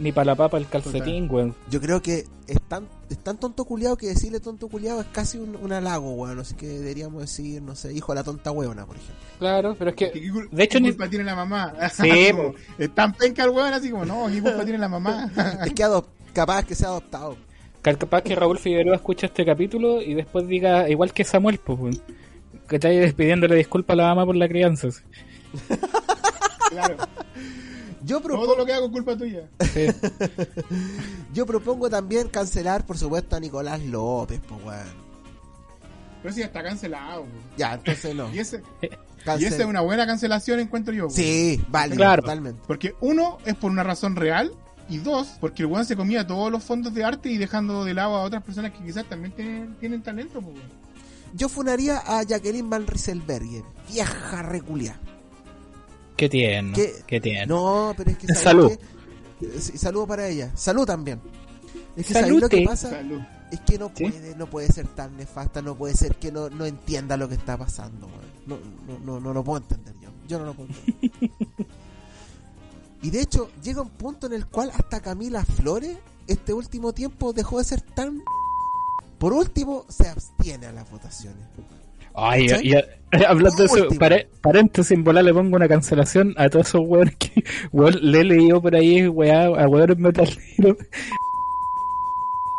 ni 0.00 0.12
para 0.12 0.24
la 0.26 0.34
papa 0.34 0.58
el 0.58 0.66
calcetín, 0.68 1.28
weón. 1.30 1.54
Yo 1.70 1.80
creo 1.80 2.00
que 2.02 2.24
es 2.46 2.60
tan, 2.68 2.88
es 3.08 3.18
tan 3.18 3.38
tonto 3.38 3.64
culiado 3.64 3.96
que 3.96 4.06
decirle 4.08 4.40
tonto 4.40 4.66
culiado 4.68 5.00
es 5.00 5.06
casi 5.12 5.38
un, 5.38 5.54
un 5.56 5.72
halago, 5.72 6.10
weón. 6.12 6.38
Así 6.40 6.54
que 6.54 6.66
deberíamos 6.66 7.20
decir, 7.22 7.62
no 7.62 7.74
sé, 7.76 7.92
hijo 7.92 8.12
de 8.12 8.16
la 8.20 8.24
tonta 8.24 8.50
huevona, 8.50 8.86
por 8.86 8.96
ejemplo. 8.96 9.14
Claro, 9.38 9.76
pero 9.78 9.90
es 9.90 9.96
que 9.96 10.10
¿Qué, 10.10 10.20
de 10.50 10.62
hecho 10.64 10.78
qué 10.78 10.80
ni- 10.82 10.88
culpa 10.88 11.08
tiene 11.08 11.24
la 11.24 11.36
mamá? 11.36 11.74
Sí, 11.92 12.30
como, 12.32 12.54
es 12.78 12.94
tan 12.94 13.12
penca 13.14 13.44
el 13.44 13.50
weón 13.50 13.72
así 13.72 13.90
como, 13.90 14.04
no, 14.04 14.26
¿qué 14.28 14.40
culpa 14.42 14.62
tiene 14.64 14.78
la 14.78 14.88
mamá? 14.88 15.30
es 15.66 15.72
que 15.74 15.84
adop- 15.84 16.06
capaz 16.32 16.64
que 16.64 16.74
sea 16.74 16.88
adoptado. 16.88 17.36
capaz 17.82 18.22
que 18.22 18.34
Raúl 18.34 18.58
Figueroa 18.58 18.96
escucha 18.96 19.26
este 19.26 19.44
capítulo 19.44 20.00
y 20.02 20.14
después 20.14 20.46
diga, 20.48 20.88
igual 20.88 21.12
que 21.12 21.24
Samuel, 21.24 21.58
pues, 21.64 21.78
weón. 21.78 22.00
Que 22.68 22.76
está 22.76 22.88
ahí 22.88 22.98
despidiéndole 22.98 23.56
disculpas 23.56 23.94
a 23.94 23.96
la 23.96 24.04
mamá 24.08 24.24
por 24.26 24.36
la 24.36 24.48
crianza. 24.48 24.88
claro. 26.70 26.96
Yo, 28.02 28.22
propo- 28.22 28.44
Todo 28.44 28.56
lo 28.56 28.64
que 28.66 28.72
hago 28.72 28.86
es 28.86 28.92
culpa 28.92 29.16
tuya. 29.16 29.46
Sí. 29.74 29.86
yo 31.34 31.44
propongo 31.46 31.90
también 31.90 32.28
cancelar, 32.28 32.86
por 32.86 32.96
supuesto, 32.96 33.36
a 33.36 33.40
Nicolás 33.40 33.80
López, 33.82 34.40
pues, 34.48 34.64
weón. 34.64 35.10
Pero 36.22 36.34
sí, 36.34 36.42
está 36.42 36.62
cancelado. 36.62 37.22
weón. 37.22 37.32
Ya, 37.56 37.74
entonces 37.74 38.14
no. 38.14 38.32
Y, 38.32 38.38
ese, 38.38 38.62
y 38.82 38.86
Cancel- 39.24 39.46
esa 39.46 39.56
es 39.62 39.66
una 39.66 39.82
buena 39.82 40.06
cancelación, 40.06 40.60
encuentro 40.60 40.94
yo. 40.94 41.10
Sí, 41.10 41.62
vale, 41.68 41.94
Claro. 41.96 42.22
totalmente. 42.22 42.62
Porque 42.66 42.94
uno 43.02 43.36
es 43.44 43.54
por 43.54 43.70
una 43.70 43.82
razón 43.82 44.16
real 44.16 44.50
y 44.88 44.96
dos, 44.98 45.34
porque 45.38 45.62
el 45.62 45.66
weón 45.66 45.84
se 45.84 45.94
comía 45.94 46.26
todos 46.26 46.50
los 46.50 46.64
fondos 46.64 46.94
de 46.94 47.04
arte 47.04 47.30
y 47.30 47.36
dejando 47.36 47.84
de 47.84 47.92
lado 47.94 48.16
a 48.16 48.22
otras 48.22 48.42
personas 48.42 48.72
que 48.72 48.82
quizás 48.82 49.04
también 49.08 49.32
tienen, 49.34 49.74
tienen 49.78 50.02
talento. 50.02 50.40
pues, 50.40 50.56
weón. 50.56 50.80
Yo 51.34 51.48
funaría 51.50 51.98
a 51.98 52.22
Jacqueline 52.22 52.68
Van 52.70 52.86
Rieselberger, 52.86 53.62
vieja 53.90 54.42
reculia. 54.42 54.98
Qué 56.20 56.28
tierno. 56.28 56.74
¿Qué? 56.74 57.02
Qué 57.06 57.18
tierno. 57.18 57.54
No, 57.88 57.94
pero 57.96 58.10
es 58.10 58.18
que 58.18 58.26
¿sabes 58.26 58.42
Salud. 58.42 58.72
qué? 59.40 59.46
Eh, 59.46 59.58
sí, 59.58 59.78
saludo 59.78 60.06
para 60.06 60.28
ella. 60.28 60.52
Salud 60.54 60.84
también. 60.84 61.18
Es 61.96 62.08
que 62.08 62.12
¿sabes 62.12 62.30
lo 62.30 62.46
que 62.46 62.60
pasa? 62.60 62.90
Salud. 62.90 63.22
Es 63.50 63.60
que 63.60 63.78
no 63.78 63.90
¿Sí? 63.94 64.04
puede, 64.04 64.36
no 64.36 64.46
puede 64.46 64.68
ser 64.68 64.86
tan 64.88 65.16
nefasta, 65.16 65.62
no 65.62 65.76
puede 65.76 65.94
ser 65.94 66.16
que 66.16 66.30
no, 66.30 66.50
no 66.50 66.66
entienda 66.66 67.16
lo 67.16 67.26
que 67.26 67.36
está 67.36 67.56
pasando. 67.56 68.06
No, 68.46 68.58
no, 68.86 68.98
no, 68.98 69.18
no 69.18 69.32
lo 69.32 69.42
puedo 69.42 69.62
entender 69.62 69.94
yo. 69.98 70.10
Yo 70.28 70.38
no 70.38 70.44
lo 70.44 70.52
puedo 70.52 70.68
entender. 70.68 71.30
y 73.02 73.08
de 73.08 73.22
hecho, 73.22 73.50
llega 73.62 73.80
un 73.80 73.88
punto 73.88 74.26
en 74.26 74.34
el 74.34 74.46
cual 74.46 74.72
hasta 74.74 75.00
Camila 75.00 75.42
Flores, 75.42 75.96
este 76.26 76.52
último 76.52 76.92
tiempo, 76.92 77.32
dejó 77.32 77.56
de 77.56 77.64
ser 77.64 77.80
tan... 77.80 78.22
Por 79.18 79.32
último, 79.32 79.86
se 79.88 80.06
abstiene 80.06 80.66
a 80.66 80.72
las 80.72 80.90
votaciones. 80.90 81.46
Ay, 82.14 82.46
¿Cachai? 82.48 82.66
y, 82.66 82.72
y- 82.74 83.24
hablando 83.26 83.56
de 83.56 83.64
eso, 83.64 83.88
pare- 83.98 84.28
paréntesis, 84.40 84.92
en 84.92 85.02
volar 85.04 85.24
le 85.24 85.34
pongo 85.34 85.56
una 85.56 85.66
cancelación 85.68 86.34
a 86.36 86.48
todos 86.48 86.68
esos 86.68 86.82
weones 86.84 87.16
que 87.16 87.42
weón, 87.72 87.98
le 88.00 88.20
he 88.20 88.24
leído 88.24 88.60
por 88.62 88.74
ahí, 88.76 89.08
weá, 89.08 89.46
a 89.46 89.68
weones 89.68 89.98
metaleros. 89.98 90.76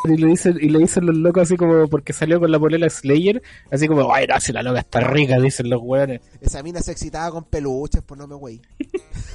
Y 0.04 0.18
le 0.18 0.28
dicen, 0.28 0.58
y 0.60 0.68
le 0.70 0.80
dicen 0.80 1.06
los 1.06 1.16
locos 1.16 1.44
así 1.44 1.56
como 1.56 1.88
porque 1.88 2.12
salió 2.12 2.40
con 2.40 2.52
la 2.52 2.58
polela 2.60 2.90
Slayer, 2.90 3.40
así 3.70 3.88
como, 3.88 4.12
ay 4.12 4.26
no, 4.26 4.40
si 4.40 4.52
la 4.52 4.64
loca 4.64 4.80
está 4.80 5.00
rica, 5.02 5.40
dicen 5.40 5.70
los 5.70 5.80
weones. 5.84 6.22
Esa 6.42 6.64
mina 6.64 6.82
se 6.82 6.92
excitaba 6.92 7.30
con 7.30 7.44
peluches, 7.44 8.02
pues 8.02 8.18
no 8.20 8.28
me 8.28 8.34
wey. 8.36 8.60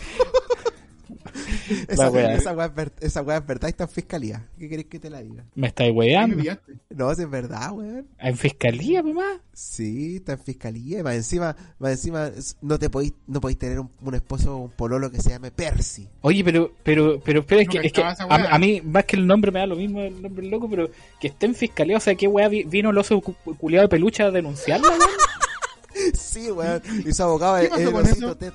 esa, 1.89 2.11
wea. 2.11 2.35
esa 2.35 2.53
wea 2.53 2.67
es 2.67 2.75
ver- 2.75 2.93
esa 3.01 3.23
wea 3.23 3.37
es 3.39 3.47
verdad 3.47 3.69
y 3.69 3.71
está 3.71 3.85
en 3.85 3.91
fiscalía. 3.91 4.47
¿Qué 4.59 4.69
querés 4.69 4.87
que 4.87 4.99
te 4.99 5.11
la 5.11 5.23
diga? 5.23 5.45
Me 5.55 5.69
estáis 5.69 5.89
¿Qué 5.89 5.93
me 5.93 5.99
weando. 5.99 6.61
No, 6.91 7.15
si 7.15 7.23
es 7.23 7.31
verdad, 7.31 7.73
weón. 7.73 8.07
En 8.19 8.37
fiscalía, 8.37 9.03
mamá. 9.03 9.41
Sí, 9.53 10.17
está 10.17 10.33
en 10.33 10.39
fiscalía. 10.41 11.01
Y 11.01 11.03
más 11.03 11.15
encima, 11.15 11.57
más 11.79 11.93
encima, 11.93 12.31
no 12.63 12.79
te 12.79 12.91
podéis, 12.91 13.13
no 13.27 13.41
podéis 13.41 13.59
tener 13.59 13.81
un, 13.81 13.91
un 14.03 14.15
esposo 14.15 14.57
o 14.57 14.63
un 14.65 14.71
pololo 14.71 15.11
que 15.11 15.21
se 15.21 15.31
llame 15.31 15.51
Percy. 15.51 16.09
Oye, 16.23 16.43
pero, 16.45 16.73
pero, 16.83 17.21
pero, 17.25 17.41
espera, 17.41 17.63
es 17.63 17.67
No 17.69 17.73
que, 17.73 17.87
es 17.87 17.93
que 17.93 18.03
a, 18.03 18.15
a 18.55 18.59
mí, 18.59 18.81
más 18.83 19.05
que 19.05 19.17
el 19.17 19.27
nombre 19.27 19.51
me 19.51 19.61
da 19.61 19.67
lo 19.67 19.77
mismo 19.77 20.01
el 20.01 20.21
nombre 20.23 20.47
loco, 20.47 20.69
pero 20.69 20.91
que 21.21 21.29
esté 21.29 21.47
en 21.47 21.55
fiscalía, 21.55 21.97
o 21.97 22.01
sea, 22.01 22.15
¿qué 22.15 22.27
weá 22.29 22.49
vi- 22.49 22.65
vino 22.65 22.91
el 22.91 22.99
oso 22.99 23.21
cu- 23.21 23.35
culiado 23.57 23.85
de 23.85 23.89
peluche 23.89 24.23
a 24.23 24.31
denunciarla, 24.31 24.89
weón? 24.89 25.01
Sí, 26.15 26.51
weón. 26.51 26.83
Y 27.07 27.13
su 27.13 27.23
abogado 27.23 27.57
¿Qué 27.59 27.67
es 27.67 27.73
el 27.89 27.95
osito 27.95 28.27
eso? 28.27 28.37
Ted. 28.37 28.53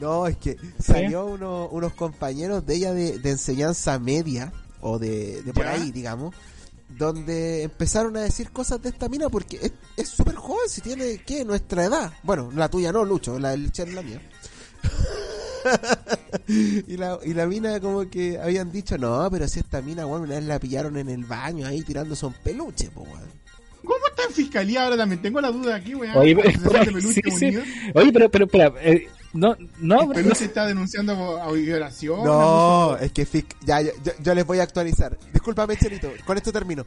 No, 0.00 0.26
es 0.26 0.36
que 0.36 0.56
salió 0.78 1.24
uno- 1.26 1.68
unos 1.70 1.92
compañeros 1.94 2.66
de 2.66 2.74
ella 2.74 2.92
de, 2.92 3.18
de 3.18 3.30
enseñanza 3.30 3.98
media, 3.98 4.52
o 4.80 4.98
de, 4.98 5.42
de 5.42 5.52
por 5.54 5.66
ahí, 5.66 5.90
digamos, 5.90 6.34
donde 6.88 7.62
empezaron 7.64 8.16
a 8.16 8.20
decir 8.20 8.50
cosas 8.52 8.80
de 8.82 8.90
esta 8.90 9.08
mina 9.08 9.28
porque 9.28 9.72
es- 9.96 10.08
súper 10.08 10.34
joven, 10.36 10.68
si 10.68 10.80
tiene, 10.82 11.18
¿qué? 11.24 11.44
Nuestra 11.44 11.84
edad. 11.84 12.12
Bueno, 12.22 12.50
la 12.54 12.68
tuya 12.68 12.92
no, 12.92 13.04
Lucho, 13.04 13.38
la 13.38 13.50
del 13.50 13.72
Cher 13.72 13.88
es 13.88 13.94
la 13.94 14.02
mía. 14.02 14.20
y, 16.48 16.96
la, 16.96 17.18
y 17.24 17.34
la 17.34 17.46
mina 17.46 17.80
como 17.80 18.08
que 18.08 18.38
habían 18.38 18.70
dicho, 18.70 18.96
no, 18.98 19.28
pero 19.30 19.48
si 19.48 19.60
esta 19.60 19.82
mina, 19.82 20.06
weón, 20.06 20.22
una 20.22 20.36
vez 20.36 20.44
la 20.44 20.58
pillaron 20.60 20.96
en 20.96 21.08
el 21.08 21.24
baño 21.24 21.66
ahí 21.66 21.82
tirándose 21.82 22.26
un 22.26 22.34
peluche, 22.34 22.90
po, 22.90 23.00
weón. 23.02 23.35
¿Cómo 23.86 24.06
está 24.08 24.24
en 24.24 24.32
fiscalía 24.34 24.84
ahora 24.84 24.96
también? 24.96 25.22
Tengo 25.22 25.40
la 25.40 25.50
duda 25.50 25.76
aquí, 25.76 25.94
weón. 25.94 26.16
Oye, 26.16 26.36
pero- 26.36 27.00
sí, 27.00 27.20
sí. 27.38 27.46
Unido. 27.46 27.62
Oye, 27.94 28.12
pero, 28.12 28.28
pero, 28.30 28.44
espera, 28.46 28.72
eh, 28.82 29.08
no, 29.32 29.54
no, 29.78 30.00
El 30.02 30.08
no, 30.08 30.12
peluche 30.14 30.44
está 30.46 30.66
denunciando 30.66 31.40
a 31.40 31.50
violación. 31.52 32.24
No, 32.24 32.96
es 32.96 33.12
que 33.12 33.26
fic- 33.26 33.54
ya, 33.64 33.80
yo, 33.82 33.90
yo- 34.04 34.12
yo 34.22 34.34
les 34.34 34.44
voy 34.46 34.58
a 34.58 34.62
actualizar. 34.64 35.16
Discúlpame, 35.32 35.76
Chelito, 35.76 36.10
con 36.24 36.36
esto 36.36 36.52
termino. 36.52 36.84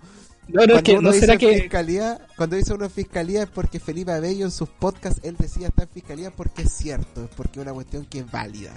no, 0.47 0.55
no, 0.55 0.61
es 0.61 0.67
Cuando 0.67 0.83
que, 0.83 0.93
no 1.01 1.11
dice 1.11 1.25
será 1.25 1.37
que, 1.37 1.59
fiscalía, 1.61 2.19
cuando 2.35 2.55
dice 2.55 2.73
uno 2.73 2.85
en 2.85 2.91
fiscalía 2.91 3.43
es 3.43 3.49
porque 3.49 3.79
Felipe 3.79 4.11
Abello 4.11 4.45
en 4.45 4.51
sus 4.51 4.67
podcasts 4.69 5.19
él 5.23 5.35
decía 5.37 5.67
está 5.67 5.83
en 5.83 5.89
fiscalía 5.89 6.31
porque 6.31 6.63
es 6.63 6.71
cierto, 6.71 7.23
es 7.25 7.29
porque 7.35 7.59
es 7.59 7.65
una 7.65 7.73
cuestión 7.73 8.05
que 8.05 8.19
es 8.19 8.31
válida. 8.31 8.71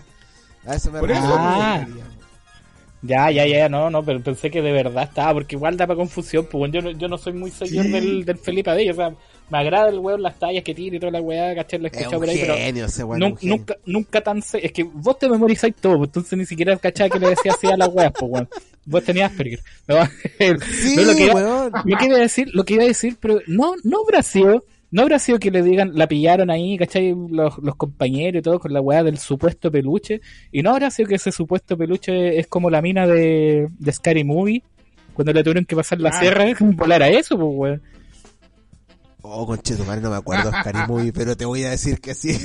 A 0.67 0.75
eso 0.77 0.93
me 0.93 1.01
refiero. 1.01 1.23
Ah. 1.37 1.85
Ya, 3.03 3.31
ya, 3.31 3.47
ya, 3.47 3.69
no, 3.69 3.91
no, 3.91 4.05
pero 4.05 4.21
pensé 4.23 4.51
que 4.51 4.63
de 4.63 4.73
verdad 4.73 5.05
estaba, 5.05 5.35
porque 5.35 5.57
igual 5.57 5.77
da 5.77 5.87
para 5.87 5.97
confusión, 5.97 6.47
pues 6.51 6.59
bueno, 6.59 6.75
yo, 6.75 6.83
no- 6.83 6.91
yo 6.99 7.09
no 7.09 7.19
soy 7.19 7.33
muy 7.33 7.51
seguidor 7.51 7.87
Sí. 7.87 7.91
del, 7.93 8.25
del 8.25 8.39
Felipe 8.39 8.71
Abello, 8.71 8.93
o 8.93 8.97
sea, 8.97 9.15
me 9.51 9.59
agrada 9.59 9.89
el 9.91 9.99
weón, 9.99 10.23
las 10.23 10.39
tallas 10.39 10.63
que 10.65 10.75
tira 10.75 10.97
y 10.97 10.99
toda 11.01 11.13
la 11.13 11.21
weá, 11.21 11.55
¿cachai? 11.55 11.79
Lo 11.81 11.87
he 11.87 11.89
Es 11.89 11.97
escuchado 11.97 12.21
por 12.21 12.29
ahí, 12.31 12.39
pero 12.41 12.55
genio 12.55 12.85
ese 12.87 13.05
weón, 13.05 13.21
nun- 13.21 13.31
un 13.33 13.37
genio. 13.39 13.57
nunca, 13.57 13.77
nunca 13.85 14.21
tan 14.23 14.41
se- 14.41 14.65
es 14.65 14.73
que 14.73 14.85
vos 14.85 15.19
te 15.19 15.29
memorizáis 15.29 15.75
todo, 15.77 15.99
pues, 15.99 16.09
entonces 16.09 16.39
ni 16.39 16.47
siquiera 16.47 16.77
cachai 16.77 17.11
que 17.11 17.19
le 17.19 17.31
decías 17.31 17.57
así 17.57 17.67
a 17.67 17.77
las 17.77 17.89
weas, 17.89 18.13
pues 18.19 18.31
weón. 18.33 18.49
Vos 18.85 19.05
tenías 19.05 19.31
Asperger. 19.31 19.61
No, 19.87 19.97
Sí, 20.63 20.97
no, 20.97 21.03
lo 21.03 21.15
que 21.15 21.25
iba- 21.25 21.35
weón. 21.35 21.73
lo 21.85 21.97
que 21.99 22.05
iba 22.07 22.17
a 22.17 22.21
decir, 22.21 22.49
lo 22.53 22.65
que 22.65 22.75
iba 22.75 22.83
a 22.85 22.87
decir, 22.87 23.17
pero 23.21 23.41
no, 23.47 23.75
no 23.85 23.99
sido, 24.23 24.65
no 24.93 25.03
habrá 25.03 25.19
sido 25.19 25.39
que 25.41 25.51
le 25.51 25.63
digan, 25.63 25.91
la 25.95 26.07
pillaron 26.07 26.51
ahí, 26.51 26.79
¿cachai? 26.79 27.13
Los, 27.31 27.59
los 27.59 27.75
compañeros 27.75 28.39
y 28.39 28.43
todo 28.43 28.61
con 28.61 28.73
la 28.73 28.81
weá 28.81 29.03
del 29.03 29.19
supuesto 29.19 29.73
peluche, 29.73 30.21
y 30.53 30.63
no 30.63 30.71
habrá 30.71 30.91
sido 30.93 31.09
que 31.09 31.17
ese 31.17 31.33
supuesto 31.33 31.77
peluche 31.77 32.39
es 32.39 32.47
como 32.47 32.71
la 32.71 32.81
mina 32.81 33.07
de, 33.09 33.69
de 33.77 33.93
Scary 33.93 34.23
Movie, 34.23 34.63
cuando 35.15 35.33
le 35.33 35.43
tuvieron 35.43 35.65
que 35.65 35.75
pasar 35.75 36.01
la 36.01 36.11
Ah. 36.11 36.21
sierra, 36.21 36.45
volar 36.61 37.03
a 37.03 37.09
eso, 37.09 37.37
pues 37.37 37.51
weón. 37.53 37.83
Oh, 39.23 39.47
conchetumare, 39.47 40.01
no 40.01 40.11
me 40.11 40.17
acuerdo 40.17 40.49
Oscar 40.51 40.75
Movie, 40.89 41.13
pero 41.13 41.37
te 41.37 41.45
voy 41.45 41.65
a 41.65 41.71
decir 41.71 42.01
que 42.01 42.15
sí. 42.15 42.37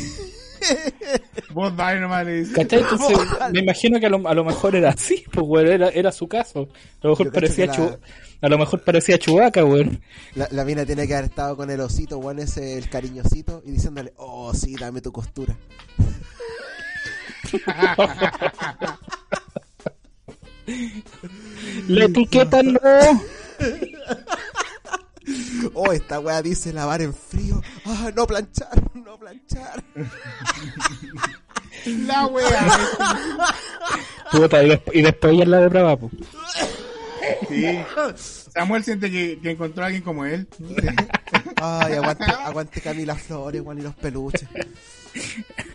Vos 1.51 1.75
dale 1.75 1.99
nomás 1.99 2.25
le 2.25 2.39
dices. 2.39 2.55
¿Cachai? 2.55 2.79
Entonces, 2.81 3.17
me 3.53 3.59
imagino 3.61 3.99
que 3.99 4.05
a 4.05 4.09
lo, 4.09 4.27
a 4.27 4.33
lo 4.33 4.43
mejor 4.43 4.75
era 4.75 4.89
así, 4.89 5.23
pues 5.31 5.45
weón, 5.47 5.67
era, 5.67 5.89
era 5.89 6.11
su 6.11 6.27
caso. 6.27 6.67
A 7.01 7.07
lo 7.07 7.11
mejor 7.11 7.25
Yo 7.27 7.31
parecía 7.31 7.65
la- 7.67 7.73
Chu- 7.73 7.97
a 8.41 8.49
lo 8.49 8.57
mejor 8.57 8.83
parecía 8.83 9.17
Chubaca, 9.17 9.63
weón. 9.65 10.01
La, 10.35 10.47
la 10.51 10.63
mina 10.65 10.85
tiene 10.85 11.07
que 11.07 11.15
haber 11.15 11.29
estado 11.29 11.55
con 11.57 11.69
el 11.71 11.79
osito, 11.81 12.17
weón, 12.19 12.39
ese, 12.39 12.77
el 12.77 12.89
cariñosito, 12.89 13.61
y 13.65 13.71
diciéndole, 13.71 14.13
oh, 14.17 14.53
sí, 14.53 14.75
dame 14.75 15.01
tu 15.01 15.11
costura. 15.11 15.57
La 21.87 22.05
etiqueta 22.05 22.61
no. 22.63 22.79
Oh, 25.73 25.91
esta 25.91 26.19
weá 26.19 26.41
dice 26.41 26.71
lavar 26.73 27.01
en 27.01 27.13
frío. 27.13 27.61
Ah, 27.85 28.11
no 28.15 28.25
planchar, 28.27 28.69
no 28.93 29.17
planchar. 29.17 29.83
La 31.85 32.25
wea. 32.27 32.67
Puta, 34.31 34.63
y, 34.63 34.69
desp- 34.69 34.91
y 34.93 35.01
después 35.01 35.37
ya 35.37 35.45
la 35.45 35.59
de 35.61 35.67
brava, 35.69 35.97
pues. 35.97 36.11
Sí. 37.49 37.77
Samuel 38.53 38.83
siente 38.83 39.11
que, 39.11 39.39
que 39.41 39.51
encontró 39.51 39.83
a 39.83 39.87
alguien 39.87 40.03
como 40.03 40.25
él. 40.25 40.47
Sí. 40.57 40.75
Ay, 41.57 41.93
aguante, 41.93 42.25
aguante 42.25 42.81
Camila 42.81 43.15
Flores, 43.15 43.61
weón, 43.61 43.79
y 43.79 43.81
los 43.83 43.95
peluches. 43.95 44.47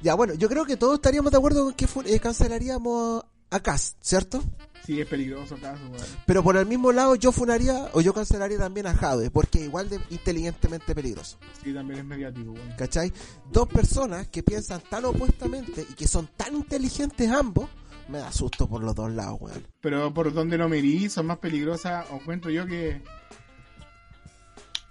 Ya, 0.03 0.15
bueno, 0.15 0.35
yo 0.35 0.49
creo 0.49 0.65
que 0.65 0.77
todos 0.77 0.95
estaríamos 0.95 1.31
de 1.33 1.39
acuerdo 1.39 1.65
con 1.65 1.75
que 1.75 1.87
eh, 2.07 2.21
cancelaríamos 2.21 3.25
a 3.51 3.61
Cast, 3.61 3.97
¿cierto? 4.01 4.43
Sí, 4.85 5.01
es 5.01 5.07
peligroso 5.07 5.57
caso, 5.59 5.80
weón. 5.93 6.05
Pero 6.26 6.43
por 6.43 6.57
el 6.57 6.66
mismo 6.66 6.91
lado 6.91 7.14
yo 7.14 7.30
funaría 7.30 7.89
o 7.93 8.01
yo 8.01 8.12
cancelaría 8.12 8.59
también 8.59 8.87
a 8.89 8.95
Jade, 8.95 9.30
porque 9.30 9.59
es 9.61 9.64
igual 9.66 9.89
de 9.89 10.01
inteligentemente 10.11 10.95
peligroso. 10.95 11.39
Sí, 11.62 11.72
también 11.72 12.01
es 12.01 12.05
mediático, 12.05 12.51
weón. 12.53 12.72
¿Cachai? 12.76 13.12
Dos 13.53 13.68
personas 13.68 14.26
que 14.28 14.43
piensan 14.43 14.80
tan 14.91 15.05
opuestamente 15.05 15.87
y 15.89 15.95
que 15.95 16.09
son 16.09 16.26
tan 16.37 16.57
inteligentes 16.57 17.30
ambos, 17.30 17.68
me 18.09 18.18
da 18.18 18.33
susto 18.33 18.68
por 18.68 18.83
los 18.83 18.95
dos 18.97 19.12
lados, 19.12 19.39
weón. 19.41 19.64
Pero 19.80 20.12
por 20.12 20.33
donde 20.33 20.59
lo 20.59 20.68
medí, 20.68 21.09
son 21.09 21.26
más 21.26 21.39
peligrosas. 21.39 22.05
O 22.11 22.18
cuento 22.18 22.51
yo 22.51 22.66
que. 22.66 23.01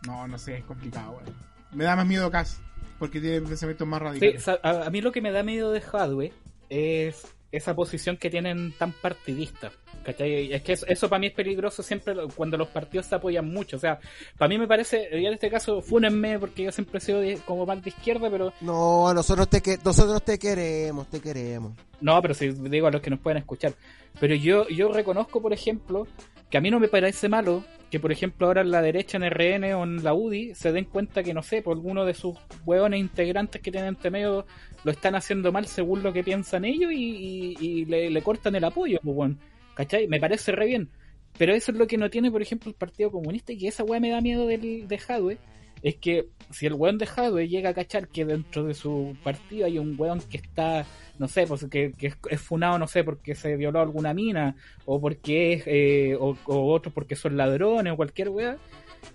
No, 0.08 0.28
no 0.28 0.38
sé, 0.38 0.58
es 0.58 0.64
complicado, 0.66 1.12
weón. 1.12 1.36
Me 1.74 1.84
da 1.84 1.96
más 1.96 2.06
miedo 2.08 2.30
Cass. 2.32 2.60
Porque 2.98 3.20
tiene 3.20 3.42
pensamientos 3.42 3.88
más 3.88 4.00
Sí, 4.00 4.06
radicales. 4.06 4.48
a, 4.48 4.86
a 4.86 4.90
mí 4.90 5.02
lo 5.02 5.12
que 5.12 5.22
me 5.22 5.32
da 5.32 5.42
miedo 5.44 5.72
de 5.72 5.82
Hadwe 5.82 6.34
es 6.70 7.24
esa 7.52 7.76
posición 7.76 8.16
que 8.18 8.30
tienen 8.30 8.74
tan 8.78 8.92
partidista. 8.94 9.72
¿Cachai? 10.04 10.52
Es 10.54 10.62
que 10.64 10.74
eso, 10.74 10.86
eso 10.88 11.08
para 11.10 11.20
mí 11.20 11.28
es 11.28 11.34
peligroso 11.34 11.84
siempre 11.84 12.14
cuando 12.36 12.58
los 12.58 12.68
partidos 12.70 13.06
se 13.06 13.16
apoyan 13.16 13.48
mucho. 13.52 13.78
O 13.78 13.80
sea, 13.80 14.00
para 14.38 14.50
mí 14.50 14.58
me 14.58 14.68
parece, 14.68 15.10
y 15.20 15.26
en 15.26 15.34
este 15.34 15.50
caso, 15.50 15.82
fúnenme 15.82 16.40
porque 16.40 16.64
yo 16.64 16.72
siempre 16.72 16.98
he 16.98 17.02
sido 17.02 17.20
de- 17.22 17.38
como 17.46 17.66
más 17.66 17.82
de 17.84 17.90
izquierda, 17.90 18.30
pero 18.30 18.54
No, 18.62 19.14
nosotros 19.14 19.50
te, 19.50 19.62
que 19.62 19.78
nosotros 19.84 20.24
te 20.24 20.38
queremos, 20.40 21.08
te 21.10 21.20
queremos. 21.20 21.74
No, 22.00 22.22
pero 22.22 22.34
si 22.34 22.50
digo 22.50 22.88
a 22.88 22.92
los 22.92 23.02
que 23.02 23.10
nos 23.10 23.20
pueden 23.20 23.38
escuchar. 23.38 23.74
Pero 24.20 24.36
yo, 24.36 24.68
yo 24.70 24.92
reconozco, 24.92 25.42
por 25.42 25.54
ejemplo, 25.54 26.08
que 26.50 26.58
a 26.58 26.62
mí 26.62 26.70
no 26.72 26.80
me 26.80 26.88
parece 26.90 27.30
malo 27.30 27.64
que, 27.90 28.00
por 28.00 28.12
ejemplo, 28.12 28.48
ahora 28.48 28.62
en 28.62 28.72
la 28.72 28.82
derecha, 28.82 29.18
en 29.18 29.24
RN 29.30 29.74
o 29.76 29.84
en 29.84 30.04
la 30.04 30.14
UDI, 30.14 30.56
se 30.56 30.72
den 30.72 30.86
cuenta 30.86 31.24
que, 31.24 31.34
no 31.34 31.44
sé, 31.44 31.62
por 31.62 31.74
alguno 31.76 32.06
de 32.06 32.14
sus 32.14 32.38
hueones 32.66 33.00
integrantes 33.00 33.62
que 33.62 33.70
tienen 33.72 33.90
entre 33.90 34.10
medio 34.12 34.46
lo 34.84 34.92
están 34.92 35.14
haciendo 35.16 35.52
mal 35.52 35.68
según 35.68 36.02
lo 36.02 36.12
que 36.14 36.24
piensan 36.24 36.66
ellos 36.66 36.92
y, 36.92 36.96
y- 36.96 37.58
y 37.60 37.86
le, 37.86 38.10
le 38.10 38.22
cortan 38.22 38.56
el 38.56 38.64
apoyo, 38.64 39.00
pues, 39.04 39.16
weón. 39.16 39.40
¿Cachai? 39.82 40.08
Me 40.08 40.20
parece 40.20 40.52
re 40.52 40.66
bien. 40.68 40.90
Pero 41.38 41.54
eso 41.54 41.72
es 41.72 41.78
lo 41.78 41.88
que 41.88 41.98
no 41.98 42.10
tiene, 42.10 42.30
por 42.30 42.42
ejemplo, 42.42 42.70
el 42.70 42.76
Partido 42.76 43.10
Comunista 43.12 43.54
y 43.54 43.58
que 43.58 43.68
esa 43.70 43.84
weá 43.84 44.00
me 44.00 44.10
da 44.10 44.22
miedo 44.22 44.46
del, 44.48 44.88
de 44.88 44.98
Jadwe. 44.98 45.38
Es 45.82 45.96
que 45.96 46.28
si 46.52 46.68
el 46.68 46.74
weón 46.74 47.00
de 47.00 47.08
Jadwe 47.08 47.48
llega 47.48 47.70
a 47.72 47.74
cachar 47.74 48.08
que 48.10 48.24
dentro 48.26 48.64
de 48.66 48.76
su 48.76 49.16
partido 49.24 49.66
hay 49.66 49.80
un 49.80 49.96
weón 49.98 50.20
que 50.20 50.38
está, 50.38 50.86
no 51.18 51.28
sé, 51.28 51.48
pues 51.48 51.66
que, 51.72 51.94
que 51.98 52.14
es, 52.30 52.42
funado, 52.42 52.78
no 52.78 52.86
sé, 52.86 53.04
porque 53.04 53.34
se 53.34 53.56
violó 53.56 53.80
alguna 53.82 54.14
mina, 54.14 54.56
o 54.86 55.02
porque 55.02 55.54
es, 55.54 55.64
eh, 55.66 56.16
o, 56.20 56.38
o 56.46 56.72
otros 56.72 56.94
porque 56.94 57.16
son 57.16 57.36
ladrones, 57.36 57.94
o 57.94 57.96
cualquier 57.96 58.30
weá, 58.30 58.58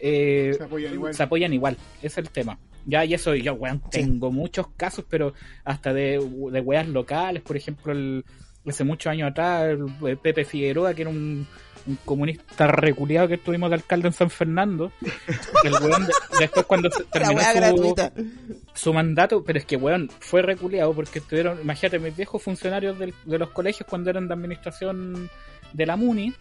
eh, 0.01 0.55
Se 0.57 0.65
apoyan 0.65 0.95
igual. 0.95 1.15
se 1.15 1.23
apoyan 1.23 1.53
igual. 1.53 1.77
Ese 1.99 2.07
es 2.07 2.19
el 2.19 2.31
tema. 2.31 2.59
Ya, 2.85 3.05
y 3.05 3.15
eso, 3.15 3.35
yo, 3.37 3.55
weón, 3.55 3.81
Sí. 3.93 4.01
tengo 4.01 4.33
muchos 4.33 4.67
casos, 4.77 5.05
pero 5.09 5.35
hasta 5.65 5.93
de, 5.93 6.19
de 6.51 6.61
weas 6.61 6.89
locales, 6.89 7.43
por 7.43 7.57
ejemplo, 7.57 7.93
el, 7.93 8.25
hace 8.71 8.85
muchos 8.85 9.11
años 9.11 9.31
atrás, 9.31 9.77
eh, 10.07 10.17
Pepe 10.21 10.45
Figueroa, 10.45 10.95
que 10.95 11.03
era 11.03 11.11
un, 11.11 11.47
un 11.87 11.97
comunista 12.05 12.67
reculeado 12.67 13.29
que 13.29 13.35
estuvimos 13.35 13.71
de 13.71 13.77
alcalde 13.77 14.09
en 14.09 14.13
San 14.15 14.31
Fernando, 14.31 14.93
el 15.65 15.73
weón 15.75 16.07
de- 16.07 16.13
después 16.41 16.67
cuando 16.67 16.91
se 16.91 17.05
terminó 17.05 17.41
su, 18.75 18.93
mandato, 18.93 19.43
pero 19.45 19.59
es 19.59 19.65
que 19.65 19.77
weón, 19.77 20.11
fue 20.21 20.43
reculeado 20.43 20.93
porque 20.95 21.21
estuvieron, 21.21 21.61
imagínate, 21.63 21.99
mis 21.99 22.17
viejos 22.17 22.43
funcionarios 22.43 22.99
del- 22.99 23.15
de 23.25 23.39
los 23.39 23.51
colegios 23.51 23.89
cuando 23.89 24.11
eran 24.11 24.27
de 24.29 24.35
administración 24.35 25.31
de 25.73 25.87
la 25.87 25.97
MUNI, 25.97 26.33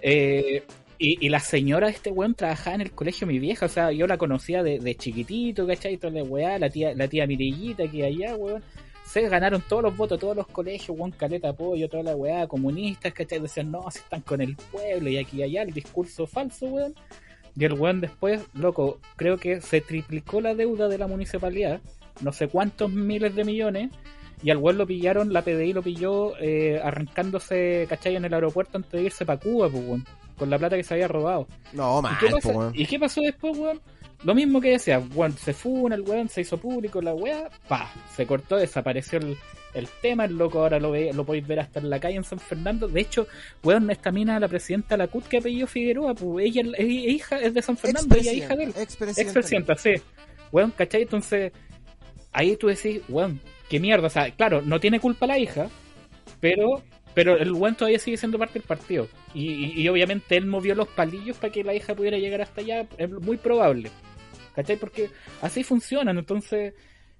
eh, 0.00 0.62
y, 1.00 1.24
y 1.24 1.28
la 1.28 1.38
señora 1.38 1.86
de 1.86 1.92
este 1.92 2.10
weón 2.10 2.34
trabajaba 2.34 2.74
en 2.74 2.80
el 2.80 2.90
colegio 2.90 3.26
mi 3.26 3.38
vieja, 3.38 3.66
o 3.66 3.68
sea, 3.68 3.92
yo 3.92 4.06
la 4.08 4.16
conocía 4.18 4.62
de, 4.64 4.78
de 4.80 4.94
chiquitito, 4.96 5.66
¿cachai? 5.66 5.96
Toda 5.96 6.12
la 6.12 6.24
weá, 6.24 6.58
la 6.58 6.70
tía, 6.70 6.92
la 6.94 7.06
tía 7.06 7.26
Mirillita 7.26 7.86
que 7.88 8.04
allá, 8.04 8.34
weón. 8.36 8.62
Se 9.08 9.26
ganaron 9.26 9.62
todos 9.66 9.82
los 9.82 9.96
votos, 9.96 10.20
todos 10.20 10.36
los 10.36 10.46
colegios, 10.48 10.96
weón, 10.98 11.12
caleta 11.12 11.48
apoyo, 11.48 11.88
toda 11.88 12.02
la 12.02 12.14
weá, 12.14 12.46
comunistas, 12.46 13.14
¿cachai? 13.14 13.40
Decían, 13.40 13.70
no, 13.70 13.90
si 13.90 14.00
están 14.00 14.20
con 14.20 14.42
el 14.42 14.54
pueblo 14.54 15.08
y 15.08 15.16
aquí 15.16 15.38
y 15.38 15.44
allá, 15.44 15.62
el 15.62 15.72
discurso 15.72 16.26
falso, 16.26 16.66
weón. 16.66 16.94
Y 17.56 17.64
el 17.64 17.72
weón 17.72 18.02
después, 18.02 18.42
loco, 18.52 19.00
creo 19.16 19.38
que 19.38 19.62
se 19.62 19.80
triplicó 19.80 20.42
la 20.42 20.54
deuda 20.54 20.88
de 20.88 20.98
la 20.98 21.06
municipalidad, 21.06 21.80
no 22.20 22.32
sé 22.32 22.48
cuántos 22.48 22.90
miles 22.90 23.34
de 23.34 23.44
millones, 23.44 23.90
y 24.42 24.50
al 24.50 24.58
weón 24.58 24.76
lo 24.76 24.86
pillaron, 24.86 25.32
la 25.32 25.40
PDI 25.40 25.72
lo 25.72 25.82
pilló 25.82 26.36
eh, 26.38 26.78
arrancándose, 26.84 27.86
¿cachai? 27.88 28.16
En 28.16 28.26
el 28.26 28.34
aeropuerto 28.34 28.76
antes 28.76 28.92
de 28.92 29.04
irse 29.04 29.24
para 29.24 29.40
Cuba, 29.40 29.70
pues, 29.70 29.84
weón, 29.84 30.04
con 30.36 30.50
la 30.50 30.58
plata 30.58 30.76
que 30.76 30.84
se 30.84 30.92
había 30.92 31.08
robado. 31.08 31.48
No, 31.72 32.00
¿Y 32.00 32.02
mal, 32.02 32.18
po, 32.42 32.48
weón. 32.50 32.72
¿Y 32.76 32.84
qué 32.84 32.98
pasó 32.98 33.22
después, 33.22 33.56
weón? 33.56 33.80
Lo 34.24 34.34
mismo 34.34 34.60
que 34.60 34.70
decía, 34.72 34.98
weón, 35.14 35.32
se 35.36 35.52
funa 35.52 35.94
el 35.94 36.02
weón, 36.02 36.28
se 36.28 36.40
hizo 36.40 36.58
público 36.58 37.00
la 37.00 37.14
weá, 37.14 37.48
pa, 37.68 37.92
se 38.16 38.26
cortó, 38.26 38.56
desapareció 38.56 39.20
el, 39.20 39.36
el 39.74 39.88
tema, 40.02 40.24
el 40.24 40.36
loco 40.36 40.58
ahora 40.60 40.80
lo 40.80 40.90
ve, 40.90 41.12
lo 41.12 41.24
podéis 41.24 41.46
ver 41.46 41.60
hasta 41.60 41.78
en 41.78 41.88
la 41.88 42.00
calle 42.00 42.16
en 42.16 42.24
San 42.24 42.40
Fernando. 42.40 42.88
De 42.88 43.00
hecho, 43.00 43.28
weón, 43.62 43.88
esta 43.90 44.10
mina, 44.10 44.40
la 44.40 44.48
presidenta 44.48 44.96
de 44.96 44.98
la 45.04 45.06
CUT 45.08 45.24
que 45.28 45.38
apellido 45.38 45.68
Figueroa, 45.68 46.14
pues 46.14 46.46
ella 46.46 46.62
es, 46.76 46.84
hija, 46.88 47.38
es 47.38 47.54
de 47.54 47.62
San 47.62 47.76
Fernando, 47.76 48.16
ella 48.16 48.32
es 48.32 48.36
hija 48.38 48.56
de 48.56 48.64
él. 48.64 48.72
Expresidenta. 49.22 49.76
Sí. 49.76 49.92
Weón, 50.50 50.72
¿cachai? 50.72 51.02
Entonces, 51.02 51.52
ahí 52.32 52.56
tú 52.56 52.66
decís, 52.66 53.00
weón, 53.08 53.40
qué 53.68 53.78
mierda. 53.78 54.08
O 54.08 54.10
sea, 54.10 54.30
claro, 54.32 54.62
no 54.62 54.80
tiene 54.80 54.98
culpa 54.98 55.26
la 55.28 55.38
hija, 55.38 55.68
pero 56.40 56.82
pero 57.14 57.36
el 57.36 57.52
weón 57.52 57.74
todavía 57.74 57.98
sigue 57.98 58.16
siendo 58.16 58.38
parte 58.38 58.54
del 58.60 58.62
partido. 58.62 59.08
Y, 59.34 59.50
y- 59.50 59.72
y 59.82 59.88
obviamente 59.88 60.36
él 60.36 60.46
movió 60.46 60.74
los 60.76 60.86
palillos 60.88 61.36
para 61.36 61.52
que 61.52 61.64
la 61.64 61.74
hija 61.74 61.94
pudiera 61.94 62.16
llegar 62.18 62.40
hasta 62.42 62.60
allá. 62.60 62.86
Es 62.96 63.10
muy 63.10 63.36
probable. 63.36 63.90
¿Cachai? 64.58 64.76
Porque 64.76 65.08
así 65.40 65.62
funcionan. 65.62 66.18
Entonces, 66.18 66.74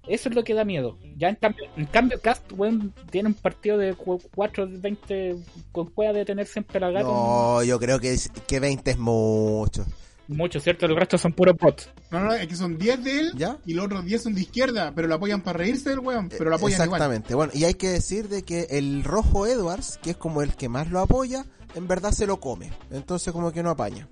eso 0.05 0.27
es 0.27 0.35
lo 0.35 0.43
que 0.43 0.53
da 0.53 0.65
miedo. 0.65 0.97
Ya 1.15 1.29
en 1.29 1.35
cambio, 1.35 1.63
en 1.77 1.85
cambio 1.85 2.19
Cast, 2.19 2.51
weón, 2.51 2.93
tiene 3.09 3.29
un 3.29 3.33
partido 3.33 3.77
de 3.77 3.95
4 3.95 4.67
de 4.67 4.77
20 4.77 5.35
con 5.71 5.87
cueva 5.91 6.11
de 6.11 6.25
tener 6.25 6.45
siempre 6.47 6.81
la 6.81 6.91
gata. 6.91 7.07
No, 7.07 7.63
yo 7.63 7.79
creo 7.79 7.97
que, 7.97 8.11
es- 8.11 8.29
que 8.45 8.59
20 8.59 8.91
es 8.91 8.97
mucho. 8.97 9.85
Mucho, 10.27 10.59
¿cierto? 10.59 10.85
El 10.85 10.97
resto 10.97 11.17
son 11.17 11.31
puros 11.31 11.55
bots. 11.57 11.89
No, 12.11 12.19
no, 12.19 12.33
es 12.33 12.45
que 12.45 12.57
son 12.57 12.77
10 12.77 13.03
de 13.05 13.19
él 13.19 13.31
¿Ya? 13.37 13.57
y 13.65 13.73
los 13.73 13.85
otros 13.85 14.03
10 14.03 14.21
son 14.21 14.35
de 14.35 14.41
izquierda, 14.41 14.91
pero 14.93 15.07
lo 15.07 15.15
apoyan 15.15 15.41
para 15.41 15.59
reírse 15.59 15.91
del 15.91 15.99
weón, 15.99 16.27
pero 16.27 16.49
lo 16.49 16.57
apoyan 16.57 16.75
igual. 16.83 16.99
Exactamente. 16.99 17.35
Bueno, 17.35 17.53
y 17.55 17.63
hay 17.63 17.75
que 17.75 17.87
decir 17.87 18.27
de 18.27 18.43
que 18.43 18.67
el 18.71 19.05
rojo 19.05 19.47
Edwards, 19.47 19.97
que 20.03 20.09
es 20.09 20.17
como 20.17 20.41
el 20.41 20.55
que 20.57 20.67
más 20.67 20.89
lo 20.91 20.99
apoya, 20.99 21.45
en 21.73 21.87
verdad 21.87 22.11
se 22.11 22.27
lo 22.27 22.41
come. 22.41 22.69
Entonces 22.91 23.31
como 23.31 23.53
que 23.53 23.63
no 23.63 23.69
apaña. 23.69 24.09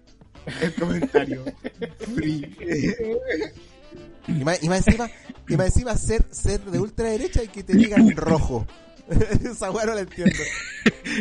El 0.61 0.73
comentario. 0.75 1.43
Free. 2.15 2.47
Y 4.27 4.43
más, 4.43 4.61
y 4.61 4.69
más 4.69 4.85
encima, 4.87 5.09
y 5.47 5.55
más 5.55 5.67
encima 5.67 5.95
ser, 5.95 6.23
ser 6.31 6.59
de 6.61 6.79
ultraderecha 6.79 7.43
y 7.43 7.47
que 7.47 7.63
te 7.63 7.73
digan 7.73 8.11
rojo. 8.15 8.65
Esa 9.43 9.71
weá 9.71 9.85
no 9.85 9.93
la 9.93 10.01
entiendo. 10.01 10.35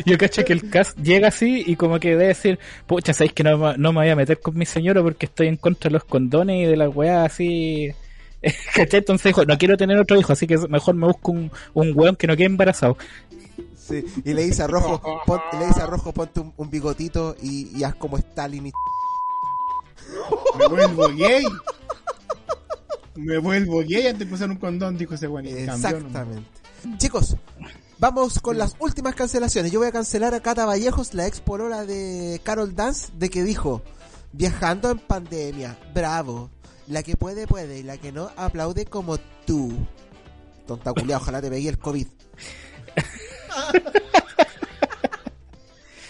Yo 0.04 0.18
cacho 0.18 0.44
que 0.44 0.52
el 0.52 0.68
cast 0.70 0.98
llega 0.98 1.28
así 1.28 1.62
y 1.66 1.76
como 1.76 2.00
que 2.00 2.10
debe 2.10 2.26
decir, 2.28 2.58
pucha, 2.86 3.12
sabéis 3.12 3.32
que 3.32 3.44
no, 3.44 3.76
no 3.76 3.92
me 3.92 4.00
voy 4.00 4.08
a 4.08 4.16
meter 4.16 4.40
con 4.40 4.56
mi 4.58 4.66
señora 4.66 5.02
porque 5.02 5.26
estoy 5.26 5.46
en 5.46 5.56
contra 5.56 5.88
de 5.88 5.92
los 5.94 6.04
condones 6.04 6.66
y 6.66 6.70
de 6.70 6.76
las 6.76 6.94
weas 6.94 7.32
así. 7.32 7.92
¿Cachai? 8.74 8.98
Entonces 8.98 9.26
dijo, 9.26 9.44
no 9.44 9.56
quiero 9.56 9.76
tener 9.76 9.98
otro 10.00 10.18
hijo, 10.18 10.32
así 10.32 10.48
que 10.48 10.58
mejor 10.68 10.96
me 10.96 11.06
busco 11.06 11.30
un, 11.30 11.50
un 11.74 11.92
weón 11.94 12.16
que 12.16 12.26
no 12.26 12.34
quede 12.36 12.46
embarazado. 12.46 12.96
Sí, 13.76 14.04
y 14.24 14.34
le 14.34 14.42
dice 14.46 14.64
a 14.64 14.66
rojo, 14.66 15.00
pon- 15.24 15.40
le 15.60 15.66
dice 15.68 15.80
a 15.80 15.86
rojo, 15.86 16.12
ponte 16.12 16.40
un, 16.40 16.52
un 16.56 16.68
bigotito 16.68 17.36
y, 17.40 17.70
y 17.78 17.84
haz 17.84 17.94
como 17.94 18.18
Stalin 18.18 18.66
y 18.66 18.72
Me 20.58 20.66
vuelvo 20.68 21.08
gay. 21.08 21.44
Me 23.14 23.38
vuelvo 23.38 23.80
gay 23.80 24.06
antes 24.06 24.28
de 24.28 24.34
usar 24.34 24.50
un 24.50 24.56
condón, 24.56 24.98
dijo 24.98 25.14
ese 25.14 25.28
weón. 25.28 25.46
y 25.46 25.64
cambió, 25.64 25.90
¿no? 25.90 25.96
Exactamente. 25.96 26.50
Chicos, 26.98 27.36
vamos 27.98 28.40
con 28.40 28.58
las 28.58 28.76
últimas 28.78 29.14
cancelaciones. 29.14 29.72
Yo 29.72 29.80
voy 29.80 29.88
a 29.88 29.92
cancelar 29.92 30.34
a 30.34 30.40
Cata 30.40 30.66
Vallejos, 30.66 31.14
la 31.14 31.26
ex 31.26 31.40
polola 31.40 31.84
de 31.84 32.40
Carol 32.44 32.74
Dance, 32.74 33.08
de 33.16 33.30
que 33.30 33.42
dijo, 33.42 33.82
viajando 34.32 34.90
en 34.90 34.98
pandemia, 34.98 35.78
bravo. 35.94 36.50
La 36.88 37.02
que 37.02 37.16
puede, 37.16 37.46
puede, 37.46 37.80
y 37.80 37.82
la 37.82 37.96
que 37.96 38.12
no, 38.12 38.30
aplaude 38.36 38.84
como 38.84 39.18
tú. 39.44 39.72
Tonta 40.66 40.92
culia, 40.92 41.16
ojalá 41.16 41.42
te 41.42 41.50
pegué 41.50 41.70
el 41.70 41.78
COVID. 41.78 42.06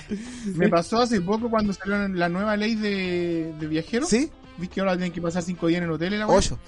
Me 0.54 0.68
pasó 0.68 1.00
hace 1.00 1.20
poco 1.20 1.48
cuando 1.50 1.72
salió 1.72 2.09
la 2.09 2.28
nueva 2.28 2.57
ley 2.57 2.74
de, 2.74 3.52
de 3.59 3.66
viajeros. 3.66 4.09
¿Sí? 4.09 4.30
¿Viste 4.59 4.74
que 4.76 4.80
ahora 4.80 4.92
tienen 4.92 5.12
que 5.12 5.20
pasar 5.20 5.42
5 5.42 5.66
días 5.66 5.78
en 5.78 5.84
el 5.84 5.90
hotel 5.90 6.14
y 6.14 6.18
la 6.18 6.26
weá? 6.26 6.36
Ocho. 6.38 6.59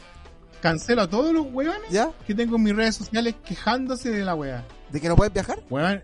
Cancelo 0.60 1.02
a 1.02 1.08
todos 1.08 1.32
los 1.32 1.46
weones 1.52 1.88
¿Ya? 1.90 2.10
que 2.26 2.34
tengo 2.34 2.56
en 2.56 2.64
mis 2.64 2.74
redes 2.74 2.96
sociales 2.96 3.36
quejándose 3.46 4.10
de 4.10 4.24
la 4.24 4.34
weá. 4.34 4.64
¿De 4.90 5.00
que 5.00 5.08
no 5.08 5.14
puedes 5.16 5.32
viajar? 5.32 5.60
Weón. 5.70 6.02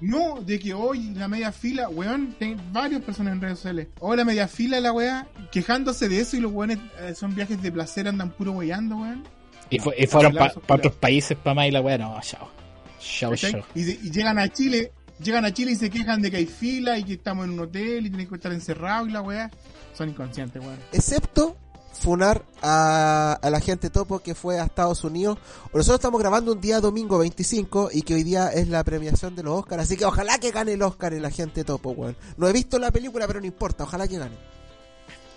No, 0.00 0.40
de 0.40 0.58
que 0.58 0.74
hoy 0.74 1.10
la 1.14 1.28
media 1.28 1.52
fila, 1.52 1.88
weón, 1.88 2.34
tengo 2.36 2.60
varias 2.72 3.00
personas 3.02 3.34
en 3.34 3.40
redes 3.40 3.58
sociales. 3.58 3.86
Hoy 4.00 4.16
la 4.16 4.24
media 4.24 4.48
fila 4.48 4.76
de 4.76 4.82
la 4.82 4.92
weá, 4.92 5.28
quejándose 5.52 6.08
de 6.08 6.18
eso 6.20 6.36
y 6.36 6.40
los 6.40 6.50
weones 6.52 6.78
eh, 7.00 7.14
son 7.14 7.34
viajes 7.36 7.62
de 7.62 7.70
placer, 7.70 8.08
andan 8.08 8.30
puro 8.32 8.50
weyando, 8.52 8.96
weón. 8.96 9.22
Y, 9.70 9.78
fu- 9.78 9.92
y 9.96 10.06
fueron 10.08 10.32
para 10.32 10.46
Aplausos, 10.46 10.64
otros 10.68 10.94
países, 10.96 11.38
para 11.38 11.54
más 11.54 11.66
y 11.68 11.70
la 11.70 11.80
wea, 11.80 11.96
no, 11.98 12.18
chao. 12.20 12.50
Chao, 12.98 13.36
chao. 13.36 13.62
Y 13.76 13.84
llegan 14.10 14.38
a 14.40 14.48
Chile, 14.48 14.92
llegan 15.20 15.44
a 15.44 15.52
Chile 15.52 15.72
y 15.72 15.76
se 15.76 15.90
quejan 15.90 16.22
de 16.22 16.30
que 16.30 16.38
hay 16.38 16.46
fila 16.46 16.98
y 16.98 17.04
que 17.04 17.14
estamos 17.14 17.44
en 17.44 17.52
un 17.52 17.60
hotel 17.60 18.06
y 18.06 18.10
tienen 18.10 18.28
que 18.28 18.34
estar 18.34 18.52
encerrados 18.52 19.08
y 19.08 19.12
la 19.12 19.22
weá. 19.22 19.50
Son 19.96 20.08
inconscientes, 20.08 20.62
weón. 20.62 20.78
excepto 20.92 21.56
funar 21.92 22.42
a, 22.62 23.38
a 23.40 23.50
la 23.50 23.60
gente 23.60 23.90
topo 23.90 24.20
que 24.20 24.34
fue 24.34 24.58
a 24.58 24.64
Estados 24.64 25.04
Unidos. 25.04 25.38
Nosotros 25.74 25.96
estamos 25.96 26.20
grabando 26.20 26.52
un 26.52 26.60
día 26.60 26.80
domingo 26.80 27.18
25 27.18 27.90
y 27.92 28.02
que 28.02 28.14
hoy 28.14 28.24
día 28.24 28.48
es 28.48 28.68
la 28.68 28.82
premiación 28.82 29.36
de 29.36 29.42
los 29.42 29.60
Oscars, 29.60 29.82
así 29.82 29.96
que 29.96 30.04
ojalá 30.04 30.38
que 30.38 30.50
gane 30.50 30.72
el 30.72 30.82
Oscar 30.82 31.12
el 31.12 31.24
agente 31.24 31.64
topo, 31.64 31.90
weón. 31.90 32.16
No 32.36 32.48
he 32.48 32.52
visto 32.52 32.78
la 32.78 32.90
película, 32.90 33.26
pero 33.26 33.40
no 33.40 33.46
importa, 33.46 33.84
ojalá 33.84 34.08
que 34.08 34.18
gane. 34.18 34.36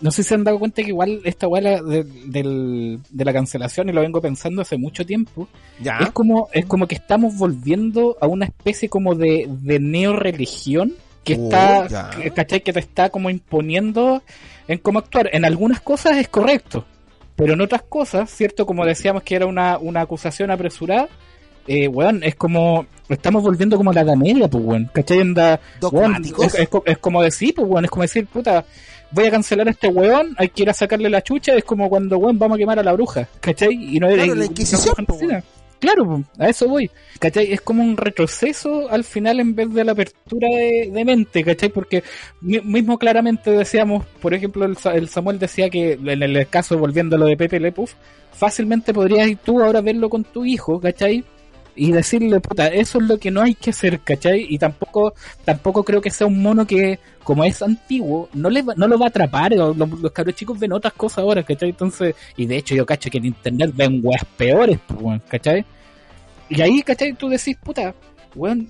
No 0.02 0.12
sé 0.12 0.24
si 0.24 0.30
se 0.30 0.36
han 0.36 0.44
dado 0.44 0.60
cuenta 0.60 0.82
que 0.84 0.90
igual 0.90 1.22
esta 1.24 1.48
la- 1.48 1.82
de, 1.82 2.04
del- 2.04 3.00
de 3.10 3.26
la 3.26 3.32
cancelación, 3.34 3.88
y 3.90 3.94
lo 3.94 4.02
vengo 4.02 4.20
pensando 4.22 4.62
hace 4.62 4.78
mucho 4.78 5.06
tiempo, 5.06 5.48
Ya. 5.82 5.98
es 6.00 6.12
como 6.12 6.50
es 6.52 6.66
como 6.66 6.86
que 6.88 6.96
estamos 6.96 7.38
volviendo 7.38 8.18
a 8.20 8.28
una 8.28 8.46
especie 8.46 8.90
como 8.90 9.16
de, 9.16 9.48
de 9.50 9.80
neoreligión 9.80 10.94
que 11.24 11.36
Oh, 11.40 11.44
está, 11.86 12.10
que- 12.22 12.32
¿cachai? 12.32 12.62
Que 12.62 12.74
te 12.74 12.80
está 12.80 13.10
como 13.10 13.30
imponiendo 13.30 14.22
en 14.68 14.78
cómo 14.80 15.00
actuar. 15.00 15.30
En 15.34 15.46
algunas 15.46 15.80
cosas 15.82 16.18
es 16.18 16.28
correcto, 16.28 16.86
pero 17.36 17.54
en 17.54 17.62
otras 17.62 17.82
cosas, 17.84 18.30
¿cierto? 18.30 18.66
Como 18.66 18.86
decíamos 18.86 19.24
que 19.24 19.36
era 19.36 19.46
una, 19.46 19.78
una 19.78 20.02
acusación 20.02 20.52
apresurada, 20.52 21.08
eh, 21.68 21.88
weón, 21.88 22.22
es 22.24 22.36
como, 22.36 22.86
estamos 23.10 23.42
volviendo 23.42 23.76
como 23.78 23.90
a 23.90 23.94
la 23.94 24.02
Edad 24.02 24.16
Media, 24.16 24.48
pues, 24.48 24.64
weón, 24.64 24.90
¿cachai? 24.94 25.22
Anda, 25.22 25.60
weón, 25.92 26.24
es, 26.24 26.54
es 26.86 26.98
como 27.00 27.24
decir, 27.24 27.56
pues, 27.56 27.68
weón, 27.68 27.86
es 27.86 27.90
como 27.92 28.04
decir, 28.04 28.28
puta, 28.28 28.64
voy 29.16 29.26
a 29.28 29.32
cancelar 29.32 29.68
a 29.68 29.72
este 29.72 29.88
weón, 29.88 30.36
hay 30.38 30.50
que 30.50 30.64
ir 30.64 30.70
a 30.70 30.74
sacarle 30.74 31.10
la 31.10 31.24
chucha, 31.24 31.56
es 31.56 31.64
como 31.64 31.90
cuando, 31.90 32.18
weón, 32.18 32.38
vamos 32.38 32.56
a 32.56 32.60
quemar 32.60 32.78
a 32.80 32.84
la 32.84 32.94
bruja, 32.94 33.28
¿cachai? 33.40 33.74
Y 33.96 34.00
no 34.00 34.08
Claro, 34.10 34.36
y- 34.36 34.38
la 34.38 34.46
Inquisición, 34.46 34.94
no- 34.98 35.06
po, 35.06 35.16
weón. 35.16 35.44
Claro, 35.78 36.24
a 36.40 36.48
eso 36.50 36.68
voy. 36.68 36.90
¿Cachai? 37.20 37.52
Es 37.52 37.62
como 37.62 37.84
un 37.84 37.96
retroceso 37.98 38.90
al 38.90 39.04
final 39.04 39.40
en 39.40 39.54
vez 39.56 39.72
de 39.74 39.84
la 39.84 39.92
apertura 39.92 40.48
de, 40.50 40.90
de 40.92 41.06
mente, 41.06 41.44
¿cachai? 41.44 41.70
Porque 41.70 42.02
mi- 42.42 42.62
mismo 42.62 42.98
claramente 42.98 43.52
decíamos, 43.52 44.06
por 44.22 44.34
ejemplo, 44.34 44.66
el, 44.66 44.76
el 44.94 45.10
Samuel 45.10 45.38
decía 45.38 45.70
que 45.70 45.94
en 45.94 46.24
el 46.24 46.48
caso, 46.48 46.78
volviendo 46.78 47.16
a 47.18 47.20
lo 47.20 47.26
de 47.26 47.38
Pepe 47.38 47.60
Lepuf, 47.60 47.94
fácilmente 48.32 48.94
podrías 48.94 49.28
ir 49.28 49.38
tú 49.38 49.62
ahora 49.62 49.82
verlo 49.82 50.10
con 50.10 50.24
tu 50.24 50.44
hijo, 50.46 50.80
¿cachai? 50.80 51.24
Y 51.78 51.92
decirle, 51.92 52.40
puta, 52.40 52.68
eso 52.68 53.00
es 53.00 53.08
lo 53.08 53.18
que 53.18 53.32
no 53.32 53.42
hay 53.42 53.54
que 53.54 53.72
hacer, 53.72 54.00
¿cachai? 54.00 54.46
Y 54.50 54.58
tampoco, 54.58 55.14
tampoco 55.44 55.84
creo 55.84 56.00
que 56.02 56.10
sea 56.10 56.26
un 56.26 56.42
mono 56.42 56.66
que, 56.66 57.00
como 57.24 57.44
es 57.44 57.62
antiguo, 57.62 58.30
no 58.34 58.50
le 58.50 58.62
va- 58.62 58.76
no 58.78 58.88
lo 58.88 58.98
va 58.98 59.08
a 59.08 59.10
atrapar. 59.10 59.52
Los, 59.54 59.76
los 59.78 60.12
cabros 60.14 60.36
chicos 60.36 60.58
ven 60.58 60.72
otras 60.72 60.94
cosas 60.94 61.18
ahora, 61.20 61.44
¿cachai? 61.44 61.70
Entonces, 61.70 62.16
y 62.38 62.46
de 62.46 62.58
hecho 62.58 62.76
yo 62.76 62.86
cacho 62.86 63.10
que 63.10 63.18
en 63.18 63.26
internet 63.26 63.72
ven 63.76 64.00
weas 64.02 64.24
peores, 64.38 64.80
pues, 64.88 65.22
¿cachai? 65.28 65.66
Y 66.50 66.62
ahí, 66.62 66.82
¿cachai? 66.82 67.14
Tú 67.14 67.28
decís, 67.28 67.58
puta, 67.62 67.94
weón, 68.36 68.70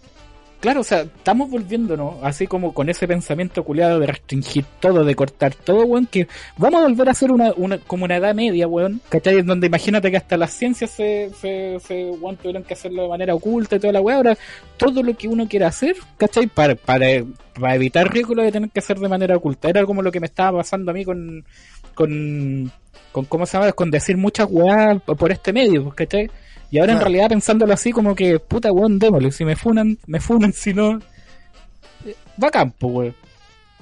claro, 0.65 0.81
o 0.81 0.83
sea, 0.83 1.01
estamos 1.01 1.51
volviéndonos 1.51 2.15
así 2.23 2.47
como 2.47 2.73
con 2.73 2.89
ese 2.89 3.07
pensamiento 3.07 3.63
culiado 3.63 3.99
de 3.99 4.07
restringir 4.07 4.65
todo, 4.79 5.03
de 5.03 5.13
cortar 5.13 5.53
todo, 5.53 5.85
weón, 5.85 6.07
que 6.07 6.27
vamos 6.57 6.81
a 6.81 6.87
volver 6.87 7.07
a 7.07 7.11
hacer 7.11 7.31
una, 7.31 7.53
una 7.55 7.77
como 7.77 8.05
una 8.05 8.15
edad 8.15 8.33
media, 8.33 8.67
weón, 8.67 8.99
¿cachai? 9.09 9.37
En 9.37 9.45
donde 9.45 9.67
imagínate 9.67 10.09
que 10.09 10.17
hasta 10.17 10.37
las 10.37 10.49
ciencias 10.53 10.89
se, 10.89 11.29
se, 11.39 11.79
se 11.79 12.05
weón, 12.19 12.37
tuvieron 12.37 12.63
que 12.63 12.73
hacerlo 12.73 13.03
de 13.03 13.09
manera 13.09 13.35
oculta 13.35 13.75
y 13.75 13.79
toda 13.79 13.93
la 13.93 14.01
weá, 14.01 14.15
ahora 14.15 14.35
todo 14.77 15.03
lo 15.03 15.15
que 15.15 15.27
uno 15.27 15.47
quiera 15.47 15.67
hacer, 15.67 15.97
¿cachai? 16.17 16.47
Para, 16.47 16.73
para, 16.73 17.05
para 17.53 17.75
evitar 17.75 18.11
riesgo 18.11 18.33
lo 18.33 18.41
de 18.41 18.51
tener 18.51 18.71
que 18.71 18.79
hacer 18.79 18.97
de 18.97 19.07
manera 19.07 19.37
oculta. 19.37 19.69
Era 19.69 19.85
como 19.85 20.01
lo 20.01 20.11
que 20.11 20.19
me 20.19 20.25
estaba 20.25 20.57
pasando 20.57 20.89
a 20.89 20.95
mí 20.95 21.05
con, 21.05 21.45
con, 21.93 22.71
con 23.11 23.25
¿cómo 23.25 23.45
se 23.45 23.59
llama? 23.59 23.71
Con 23.73 23.91
decir 23.91 24.17
muchas 24.17 24.47
weas 24.49 24.99
por 25.03 25.31
este 25.31 25.53
medio, 25.53 25.91
¿cachai? 25.91 26.27
Y 26.71 26.79
ahora 26.79 26.93
en 26.93 26.99
realidad 26.99 27.29
pensándolo 27.29 27.73
así 27.73 27.91
como 27.91 28.15
que, 28.15 28.39
puta 28.39 28.71
weón, 28.71 28.99
démosle, 28.99 29.31
si 29.31 29.45
me 29.45 29.55
funan, 29.55 29.97
me 30.07 30.19
funan, 30.19 30.53
si 30.53 30.73
no... 30.73 30.99
Va 32.41 32.49
a 32.49 32.51
campo, 32.51 32.87
weón. 32.87 33.15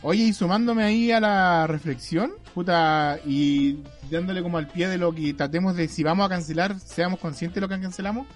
Oye, 0.01 0.23
y 0.25 0.33
sumándome 0.33 0.83
ahí 0.83 1.11
a 1.11 1.21
la 1.21 1.65
reflexión, 1.65 2.33
puta, 2.53 3.19
y 3.25 3.79
dándole 4.11 4.43
como 4.43 4.57
al 4.57 4.67
pie 4.67 4.89
de 4.89 4.97
lo 4.97 5.15
que 5.15 5.33
tratemos 5.33 5.77
de, 5.77 5.87
si 5.87 6.03
vamos 6.03 6.25
a 6.25 6.29
cancelar, 6.29 6.77
seamos 6.77 7.19
conscientes 7.19 7.55
de 7.55 7.61
lo 7.61 7.69
que 7.69 7.79
cancelamos, 7.79 8.27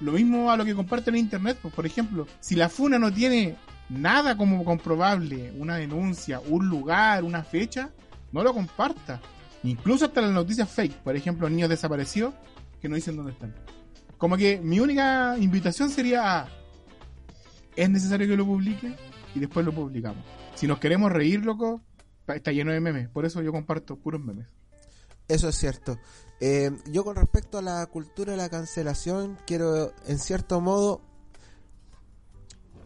lo 0.00 0.12
mismo 0.12 0.50
a 0.50 0.56
lo 0.58 0.66
que 0.66 0.74
comparten 0.74 1.14
en 1.14 1.20
internet, 1.20 1.56
pues 1.62 1.72
por 1.72 1.86
ejemplo, 1.86 2.26
si 2.40 2.56
la 2.56 2.68
funa 2.68 2.98
no 2.98 3.10
tiene 3.10 3.56
nada 3.88 4.36
como 4.36 4.64
comprobable, 4.64 5.50
una 5.56 5.76
denuncia, 5.76 6.40
un 6.40 6.68
lugar, 6.68 7.24
una 7.24 7.42
fecha, 7.42 7.88
no 8.30 8.42
lo 8.42 8.52
comparta. 8.52 9.20
Incluso 9.62 10.04
hasta 10.04 10.20
las 10.20 10.32
noticias 10.32 10.68
fake, 10.68 10.96
por 10.96 11.16
ejemplo, 11.16 11.48
niños 11.48 11.70
desaparecidos 11.70 12.34
que 12.82 12.88
no 12.88 12.96
dicen 12.96 13.16
dónde 13.16 13.32
están. 13.32 13.54
Como 14.18 14.36
que 14.36 14.60
mi 14.60 14.80
única 14.80 15.36
invitación 15.38 15.90
sería 15.90 16.40
a, 16.40 16.48
es 17.76 17.90
necesario 17.90 18.26
que 18.26 18.36
lo 18.36 18.46
publiquen 18.46 18.96
y 19.34 19.40
después 19.40 19.64
lo 19.66 19.72
publicamos. 19.72 20.24
Si 20.54 20.66
nos 20.66 20.78
queremos 20.78 21.10
reír, 21.10 21.44
loco, 21.44 21.82
está 22.28 22.52
lleno 22.52 22.72
de 22.72 22.80
memes. 22.80 23.08
Por 23.08 23.24
eso 23.24 23.42
yo 23.42 23.52
comparto 23.52 23.96
puros 23.96 24.22
memes. 24.22 24.46
Eso 25.28 25.48
es 25.48 25.56
cierto. 25.56 25.98
Eh, 26.40 26.70
yo 26.90 27.04
con 27.04 27.16
respecto 27.16 27.58
a 27.58 27.62
la 27.62 27.86
cultura 27.86 28.32
de 28.32 28.38
la 28.38 28.48
cancelación, 28.48 29.38
quiero 29.46 29.92
en 30.06 30.18
cierto 30.18 30.60
modo 30.60 31.00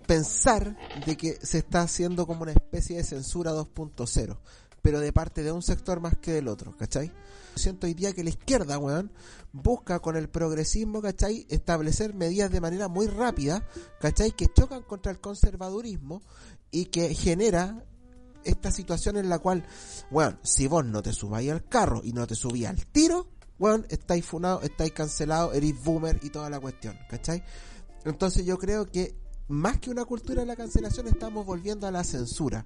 pensar 0.06 0.76
de 1.04 1.16
que 1.16 1.38
se 1.42 1.58
está 1.58 1.82
haciendo 1.82 2.26
como 2.26 2.42
una 2.42 2.52
especie 2.52 2.96
de 2.96 3.04
censura 3.04 3.52
2.0, 3.52 4.38
pero 4.80 5.00
de 5.00 5.12
parte 5.12 5.42
de 5.42 5.52
un 5.52 5.62
sector 5.62 6.00
más 6.00 6.16
que 6.16 6.32
del 6.32 6.48
otro, 6.48 6.74
¿cachai? 6.76 7.12
Siento 7.58 7.86
hoy 7.86 7.94
día 7.94 8.12
que 8.12 8.24
la 8.24 8.30
izquierda, 8.30 8.78
weón, 8.78 9.12
busca 9.52 10.00
con 10.00 10.16
el 10.16 10.28
progresismo, 10.28 11.02
¿cachai? 11.02 11.46
Establecer 11.50 12.14
medidas 12.14 12.50
de 12.50 12.60
manera 12.60 12.88
muy 12.88 13.06
rápida, 13.06 13.66
¿cachai? 14.00 14.32
Que 14.32 14.48
chocan 14.48 14.82
contra 14.82 15.12
el 15.12 15.20
conservadurismo 15.20 16.22
y 16.70 16.86
que 16.86 17.14
genera 17.14 17.84
esta 18.44 18.70
situación 18.70 19.16
en 19.16 19.28
la 19.28 19.38
cual, 19.38 19.64
weón, 20.10 20.38
si 20.42 20.66
vos 20.66 20.84
no 20.84 21.02
te 21.02 21.12
subáis 21.12 21.50
al 21.50 21.68
carro 21.68 22.00
y 22.04 22.12
no 22.12 22.26
te 22.26 22.34
subís 22.34 22.66
al 22.66 22.86
tiro, 22.86 23.28
weón, 23.58 23.86
estáis 23.90 24.24
funados, 24.24 24.64
estáis 24.64 24.92
cancelados, 24.92 25.54
eres 25.54 25.82
boomer 25.82 26.18
y 26.22 26.30
toda 26.30 26.48
la 26.48 26.60
cuestión, 26.60 26.96
¿cachai? 27.08 27.42
Entonces 28.04 28.46
yo 28.46 28.58
creo 28.58 28.86
que 28.86 29.14
más 29.48 29.78
que 29.78 29.90
una 29.90 30.04
cultura 30.04 30.42
de 30.42 30.46
la 30.46 30.56
cancelación 30.56 31.08
estamos 31.08 31.44
volviendo 31.44 31.86
a 31.86 31.90
la 31.90 32.04
censura. 32.04 32.64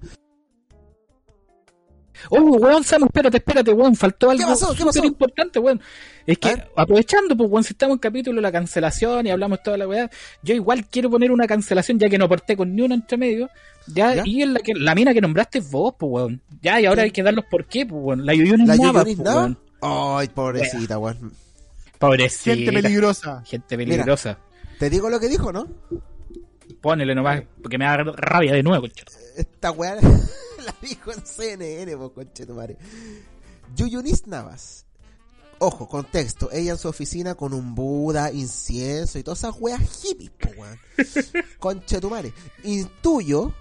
Oh, 2.29 2.41
weón, 2.41 2.83
Samu, 2.83 3.05
espérate, 3.05 3.37
espérate, 3.37 3.71
weón, 3.71 3.95
faltó 3.95 4.29
algo 4.29 4.55
súper 4.55 5.05
importante, 5.05 5.59
weón. 5.59 5.81
Es 6.25 6.37
que, 6.37 6.63
aprovechando, 6.75 7.35
pues, 7.35 7.49
weón, 7.49 7.63
si 7.63 7.73
estamos 7.73 7.95
en 7.95 7.99
capítulo 7.99 8.35
de 8.37 8.41
la 8.41 8.51
cancelación 8.51 9.27
y 9.27 9.31
hablamos 9.31 9.61
toda 9.61 9.77
la 9.77 9.87
weá, 9.87 10.09
yo 10.41 10.55
igual 10.55 10.85
quiero 10.87 11.09
poner 11.09 11.31
una 11.31 11.47
cancelación, 11.47 11.99
ya 11.99 12.09
que 12.09 12.17
no 12.17 12.25
aporté 12.25 12.55
con 12.55 12.75
ni 12.75 12.81
uno 12.81 12.95
entre 12.95 13.17
medio, 13.17 13.49
ya, 13.87 14.15
¿Ya? 14.15 14.23
y 14.25 14.41
en 14.41 14.53
la, 14.53 14.59
que, 14.59 14.73
la 14.73 14.95
mina 14.95 15.13
que 15.13 15.21
nombraste 15.21 15.59
es 15.59 15.69
vos, 15.69 15.93
pues, 15.97 16.11
weón. 16.11 16.41
Ya, 16.61 16.79
y 16.79 16.85
ahora 16.85 17.03
hay 17.03 17.11
que 17.11 17.23
dar 17.23 17.33
los 17.33 17.45
por 17.45 17.65
qué, 17.65 17.85
pues, 17.85 18.01
weón. 18.01 18.25
La 18.25 18.33
¿La 18.33 18.75
Nava, 18.77 19.03
Yuyunis 19.03 19.17
pues, 19.17 19.35
weón. 19.35 19.57
Ay, 19.81 20.27
pobrecita, 20.29 20.97
weón. 20.97 21.33
Pobrecita. 21.99 22.55
Gente 22.55 22.71
peligrosa. 22.71 23.43
Gente 23.45 23.77
peligrosa. 23.77 24.37
Te 24.79 24.89
digo 24.89 25.09
lo 25.09 25.19
que 25.19 25.29
dijo, 25.29 25.51
¿no? 25.51 25.67
Ponele 26.81 27.15
nomás, 27.15 27.43
porque 27.61 27.77
me 27.77 27.85
da 27.85 27.97
rabia 27.97 28.53
de 28.53 28.63
nuevo, 28.63 28.81
concha. 28.81 29.05
Esta 29.37 29.71
weá 29.71 29.97
la 30.63 30.75
dijo 30.81 31.11
en 31.11 31.25
CNN, 31.25 31.97
po, 31.97 32.13
conchetumare. 32.13 32.77
Yuyunis 33.75 34.27
Navas. 34.27 34.85
Ojo, 35.59 35.87
contexto. 35.87 36.51
Ella 36.51 36.73
en 36.73 36.77
su 36.77 36.89
oficina 36.89 37.35
con 37.35 37.53
un 37.53 37.73
Buda, 37.73 38.31
incienso 38.31 39.17
y 39.17 39.23
todas 39.23 39.39
esas 39.39 39.55
weas 39.59 39.81
hippies, 40.01 40.31
po, 40.31 40.49
weón. 40.57 40.79
Conchetumare. 41.59 42.33
Intuyo 42.63 43.53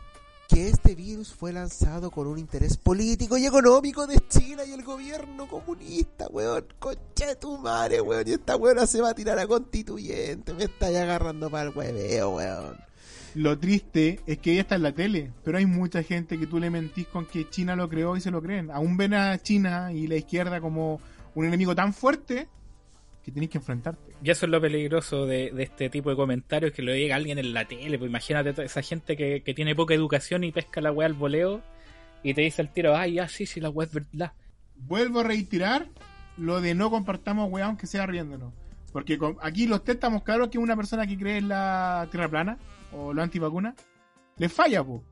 que 0.49 0.69
este 0.69 0.95
virus 0.95 1.33
fue 1.33 1.53
lanzado 1.53 2.11
con 2.11 2.27
un 2.27 2.39
interés 2.39 2.77
político 2.77 3.39
y 3.39 3.47
económico 3.47 4.07
de 4.07 4.21
China 4.29 4.65
y 4.65 4.73
el 4.73 4.83
gobierno 4.83 5.49
comunista, 5.49 6.27
weón. 6.29 6.67
Conchetumare, 6.79 8.01
weón. 8.01 8.27
Y 8.27 8.33
esta 8.33 8.57
weona 8.57 8.87
se 8.87 9.01
va 9.01 9.11
a 9.11 9.15
tirar 9.15 9.39
a 9.39 9.47
constituyente. 9.47 10.53
Me 10.55 10.65
está 10.65 10.91
ya 10.91 11.03
agarrando 11.03 11.51
para 11.51 11.71
el 11.71 11.77
hueveo, 11.77 12.31
weón. 12.37 12.92
Lo 13.35 13.59
triste 13.59 14.21
es 14.27 14.39
que 14.39 14.53
ella 14.53 14.61
está 14.63 14.75
en 14.75 14.83
la 14.83 14.93
tele, 14.93 15.31
pero 15.43 15.57
hay 15.59 15.65
mucha 15.67 16.03
gente 16.03 16.39
que 16.39 16.47
tú 16.47 16.59
le 16.61 16.69
mentís 16.69 17.07
con 17.07 17.25
que 17.25 17.49
China 17.49 17.75
lo 17.77 17.89
creó 17.89 18.15
y 18.17 18.21
se 18.21 18.31
lo 18.31 18.43
creen. 18.43 18.71
Aún 18.71 18.97
ven 18.99 19.15
a 19.15 19.39
China 19.39 19.91
y 19.93 20.07
la 20.07 20.17
izquierda 20.17 20.61
como 20.61 21.01
un 21.35 21.47
enemigo 21.47 21.75
tan 21.75 21.95
fuerte 21.95 22.47
que 23.25 23.33
tenéis 23.33 23.51
que 23.53 23.59
enfrentarte. 23.59 24.13
Y 24.23 24.31
eso 24.31 24.45
es 24.47 24.53
lo 24.53 24.61
peligroso 24.61 25.25
de, 25.27 25.51
de 25.51 25.63
este 25.63 25.89
tipo 25.89 26.11
de 26.11 26.17
comentarios, 26.17 26.73
que 26.73 26.83
lo 26.83 26.93
diga 26.93 27.17
alguien 27.17 27.39
en 27.39 27.55
la 27.55 27.65
tele. 27.67 27.99
Pues 27.99 28.09
imagínate 28.11 28.53
toda 28.53 28.65
esa 28.67 28.83
gente 28.83 29.17
que, 29.17 29.43
que 29.43 29.55
tiene 29.55 29.75
poca 29.75 29.95
educación 29.95 30.45
y 30.45 30.53
pesca 30.53 30.81
la 30.83 30.93
weá 30.93 31.07
al 31.07 31.15
voleo 31.15 31.63
y 32.23 32.35
te 32.35 32.43
dice 32.43 32.61
al 32.61 32.73
tiro, 32.73 32.95
ay, 32.97 33.15
ya, 33.15 33.29
sí, 33.29 33.47
sí, 33.47 33.61
la 33.61 33.71
weá 33.71 33.87
es 33.87 33.95
verdad. 33.95 34.33
Vuelvo 34.77 35.21
a 35.21 35.25
reiterar 35.25 35.87
lo 36.37 36.61
de 36.61 36.75
no 36.75 36.91
compartamos 36.91 37.51
weá 37.51 37.65
aunque 37.65 37.87
sea 37.87 38.05
riéndonos. 38.07 38.53
Porque 38.93 39.17
con- 39.17 39.39
aquí 39.41 39.67
los 39.67 39.85
tres 39.85 39.95
estamos 39.95 40.23
claros 40.23 40.49
que 40.49 40.59
una 40.59 40.77
persona 40.77 41.07
que 41.07 41.17
cree 41.17 41.39
en 41.39 41.49
la 41.49 42.07
tierra 42.11 42.29
plana 42.29 42.59
o 42.93 43.13
la 43.13 43.23
antivacuna 43.23 43.75
le 44.39 44.49
falla, 44.49 44.83
po. 44.85 45.03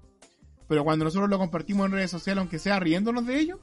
Pero 0.69 0.85
cuando 0.85 1.05
nosotros 1.05 1.29
lo 1.29 1.39
compartimos 1.39 1.87
en 1.87 1.93
redes 1.93 2.11
sociales, 2.11 2.41
aunque 2.41 2.59
sea 2.59 2.79
riéndonos 2.79 3.27
de 3.27 3.39
ellos, 3.39 3.59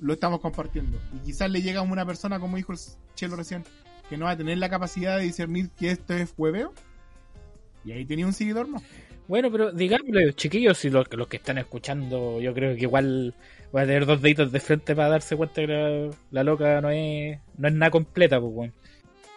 lo 0.00 0.12
estamos 0.12 0.40
compartiendo. 0.40 0.98
Y 1.14 1.26
quizás 1.26 1.50
le 1.50 1.62
llega 1.62 1.80
a 1.80 1.82
una 1.82 2.04
persona, 2.04 2.40
como 2.40 2.56
dijo 2.56 2.72
el 2.72 2.78
Chelo 3.14 3.36
recién, 3.36 3.64
que 4.08 4.16
no 4.16 4.24
va 4.24 4.32
a 4.32 4.36
tener 4.36 4.58
la 4.58 4.68
capacidad 4.68 5.16
de 5.16 5.24
discernir 5.24 5.70
que 5.70 5.90
esto 5.90 6.14
es 6.14 6.34
hueveo. 6.36 6.72
Y 7.84 7.92
ahí 7.92 8.04
tenía 8.04 8.26
un 8.26 8.32
seguidor 8.32 8.66
más. 8.66 8.82
Bueno, 9.28 9.50
pero 9.50 9.72
digámosle, 9.72 10.34
chiquillos, 10.34 10.76
si 10.76 10.90
los, 10.90 11.06
los 11.12 11.28
que 11.28 11.36
están 11.36 11.58
escuchando, 11.58 12.40
yo 12.40 12.52
creo 12.52 12.74
que 12.74 12.82
igual 12.82 13.34
voy 13.72 13.82
a 13.82 13.86
tener 13.86 14.04
dos 14.04 14.20
deditos 14.20 14.52
de 14.52 14.60
frente 14.60 14.94
para 14.94 15.08
darse 15.08 15.36
cuenta 15.36 15.62
que 15.62 15.66
la, 15.66 16.10
la 16.30 16.44
loca 16.44 16.80
no 16.80 16.90
es, 16.90 17.38
no 17.56 17.68
es 17.68 17.74
nada 17.74 17.90
completa, 17.90 18.40
pues, 18.40 18.52
weón. 18.52 18.74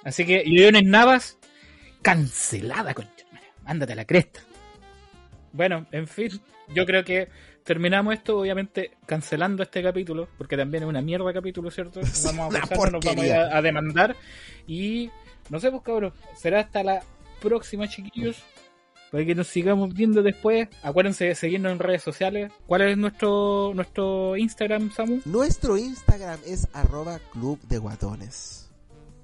Así 0.03 0.25
que, 0.25 0.43
Iones 0.45 0.83
Navas, 0.83 1.37
cancelada, 2.01 2.93
concha. 2.93 3.16
Ándate 3.67 3.93
a 3.93 3.95
la 3.95 4.05
cresta. 4.05 4.39
Bueno, 5.53 5.85
en 5.91 6.07
fin, 6.07 6.41
yo 6.73 6.85
creo 6.85 7.03
que 7.03 7.29
terminamos 7.63 8.13
esto, 8.13 8.39
obviamente, 8.39 8.91
cancelando 9.05 9.63
este 9.63 9.81
capítulo, 9.83 10.27
porque 10.37 10.57
también 10.57 10.83
es 10.83 10.89
una 10.89 11.01
mierda 11.01 11.31
capítulo, 11.33 11.69
¿cierto? 11.71 11.99
Vamos 12.25 12.55
a 12.55 12.65
forzarnos, 12.67 13.05
nos 13.05 13.05
vamos 13.15 13.29
a, 13.31 13.41
a- 13.41 13.57
a 13.57 13.61
demandar. 13.61 14.15
Y 14.67 15.09
no 15.49 15.59
sé, 15.59 15.69
pues 15.71 15.83
cabros, 15.83 16.13
será 16.35 16.61
hasta 16.61 16.83
la 16.83 17.03
próxima, 17.41 17.87
chiquillos. 17.87 18.37
Para 19.11 19.23
que 19.23 19.35
nos 19.35 19.47
sigamos 19.47 19.93
viendo 19.93 20.21
después. 20.21 20.67
Acuérdense 20.83 21.23
de 21.25 21.35
seguirnos 21.35 21.71
en 21.71 21.79
redes 21.79 22.03
sociales. 22.03 22.51
¿Cuál 22.65 22.81
es 22.81 22.97
nuestro 22.97 23.71
nuestro 23.73 24.35
Instagram, 24.35 24.91
Samu? 24.91 25.21
Nuestro 25.23 25.77
Instagram 25.77 26.37
es 26.45 26.67
arroba 26.73 27.17
club 27.31 27.57
de 27.69 27.77
guatones. 27.77 28.69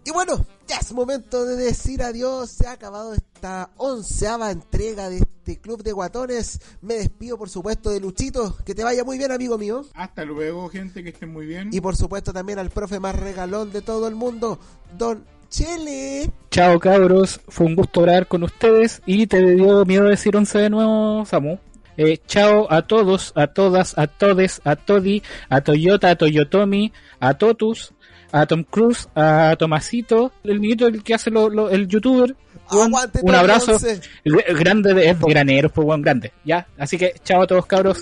Y 0.06 0.12
bueno, 0.12 0.46
ya 0.70 0.78
es 0.78 0.94
momento 0.94 1.44
de 1.46 1.58
decir 1.58 2.02
adiós. 2.02 2.50
Se 2.50 2.66
ha 2.66 2.72
acabado 2.72 3.14
esta 3.44 3.72
onceava 3.76 4.52
entrega 4.52 5.10
de 5.10 5.18
este 5.18 5.60
club 5.60 5.84
de 5.84 5.92
guatones. 5.92 6.62
Me 6.82 6.94
despido, 6.94 7.38
por 7.38 7.50
supuesto, 7.50 7.90
de 7.90 8.00
Luchito. 8.00 8.56
Que 8.66 8.74
te 8.74 8.86
vaya 8.86 9.04
muy 9.04 9.18
bien, 9.18 9.34
amigo 9.34 9.58
mío. 9.58 9.84
Hasta 9.96 10.24
luego, 10.24 10.70
gente, 10.70 11.04
que 11.04 11.10
estén 11.10 11.34
muy 11.34 11.46
bien. 11.46 11.70
Y 11.74 11.82
por 11.82 11.98
supuesto 11.98 12.32
también 12.32 12.58
al 12.58 12.70
profe 12.70 13.02
más 13.02 13.14
regalón 13.20 13.74
de 13.74 13.82
todo 13.82 14.08
el 14.08 14.16
mundo, 14.16 14.60
Don 14.98 15.26
Chele. 15.50 16.32
Chao, 16.52 16.80
cabros. 16.80 17.42
Fue 17.50 17.66
un 17.66 17.76
gusto 17.76 18.00
hablar 18.00 18.30
con 18.30 18.44
ustedes. 18.44 19.02
Y 19.06 19.28
te 19.28 19.42
dio 19.56 19.84
miedo 19.84 20.06
decir 20.06 20.38
11 20.38 20.60
de 20.60 20.70
nuevo, 20.70 21.26
Samu. 21.26 21.58
Eh, 21.98 22.20
chao 22.26 22.72
a 22.72 22.88
todos, 22.88 23.34
a 23.36 23.48
todas, 23.48 23.98
a 23.98 24.08
todes, 24.08 24.62
a 24.64 24.78
Todi, 24.78 25.22
a 25.50 25.60
Toyota, 25.62 26.12
a 26.12 26.16
Toyotomi, 26.16 26.94
a 27.20 27.34
Totus, 27.38 27.94
a 28.32 28.46
Tom 28.48 28.64
Cruise, 28.64 29.10
a 29.16 29.56
Tomasito, 29.60 30.32
el 30.46 30.60
niñito 30.62 30.88
el 30.88 31.04
que 31.04 31.14
hace 31.14 31.30
lo- 31.30 31.50
lo- 31.50 31.70
el 31.70 31.88
youtuber. 31.90 32.36
Un, 32.72 32.88
Aguante 32.88 33.20
un 33.22 33.28
todo, 33.28 33.38
abrazo. 33.38 33.78
grande 34.24 34.94
de, 34.94 35.10
es 35.10 35.20
graneros, 35.20 35.72
pues 35.72 35.86
buen 35.86 36.02
grande. 36.02 36.32
Ya, 36.44 36.68
así 36.78 36.98
que 36.98 37.14
chao 37.24 37.42
a 37.44 37.48
todos, 37.48 37.66
cabros. 37.66 38.02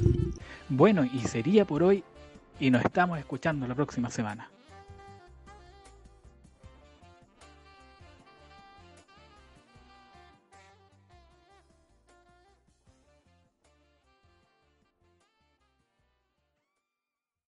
Bueno, 0.70 1.04
y 1.04 1.20
sería 1.28 1.66
por 1.66 1.84
hoy. 1.84 2.04
Y 2.60 2.70
nos 2.70 2.86
estamos 2.86 3.18
escuchando 3.18 3.68
la 3.68 3.74
próxima 3.74 4.10
semana. 4.12 4.50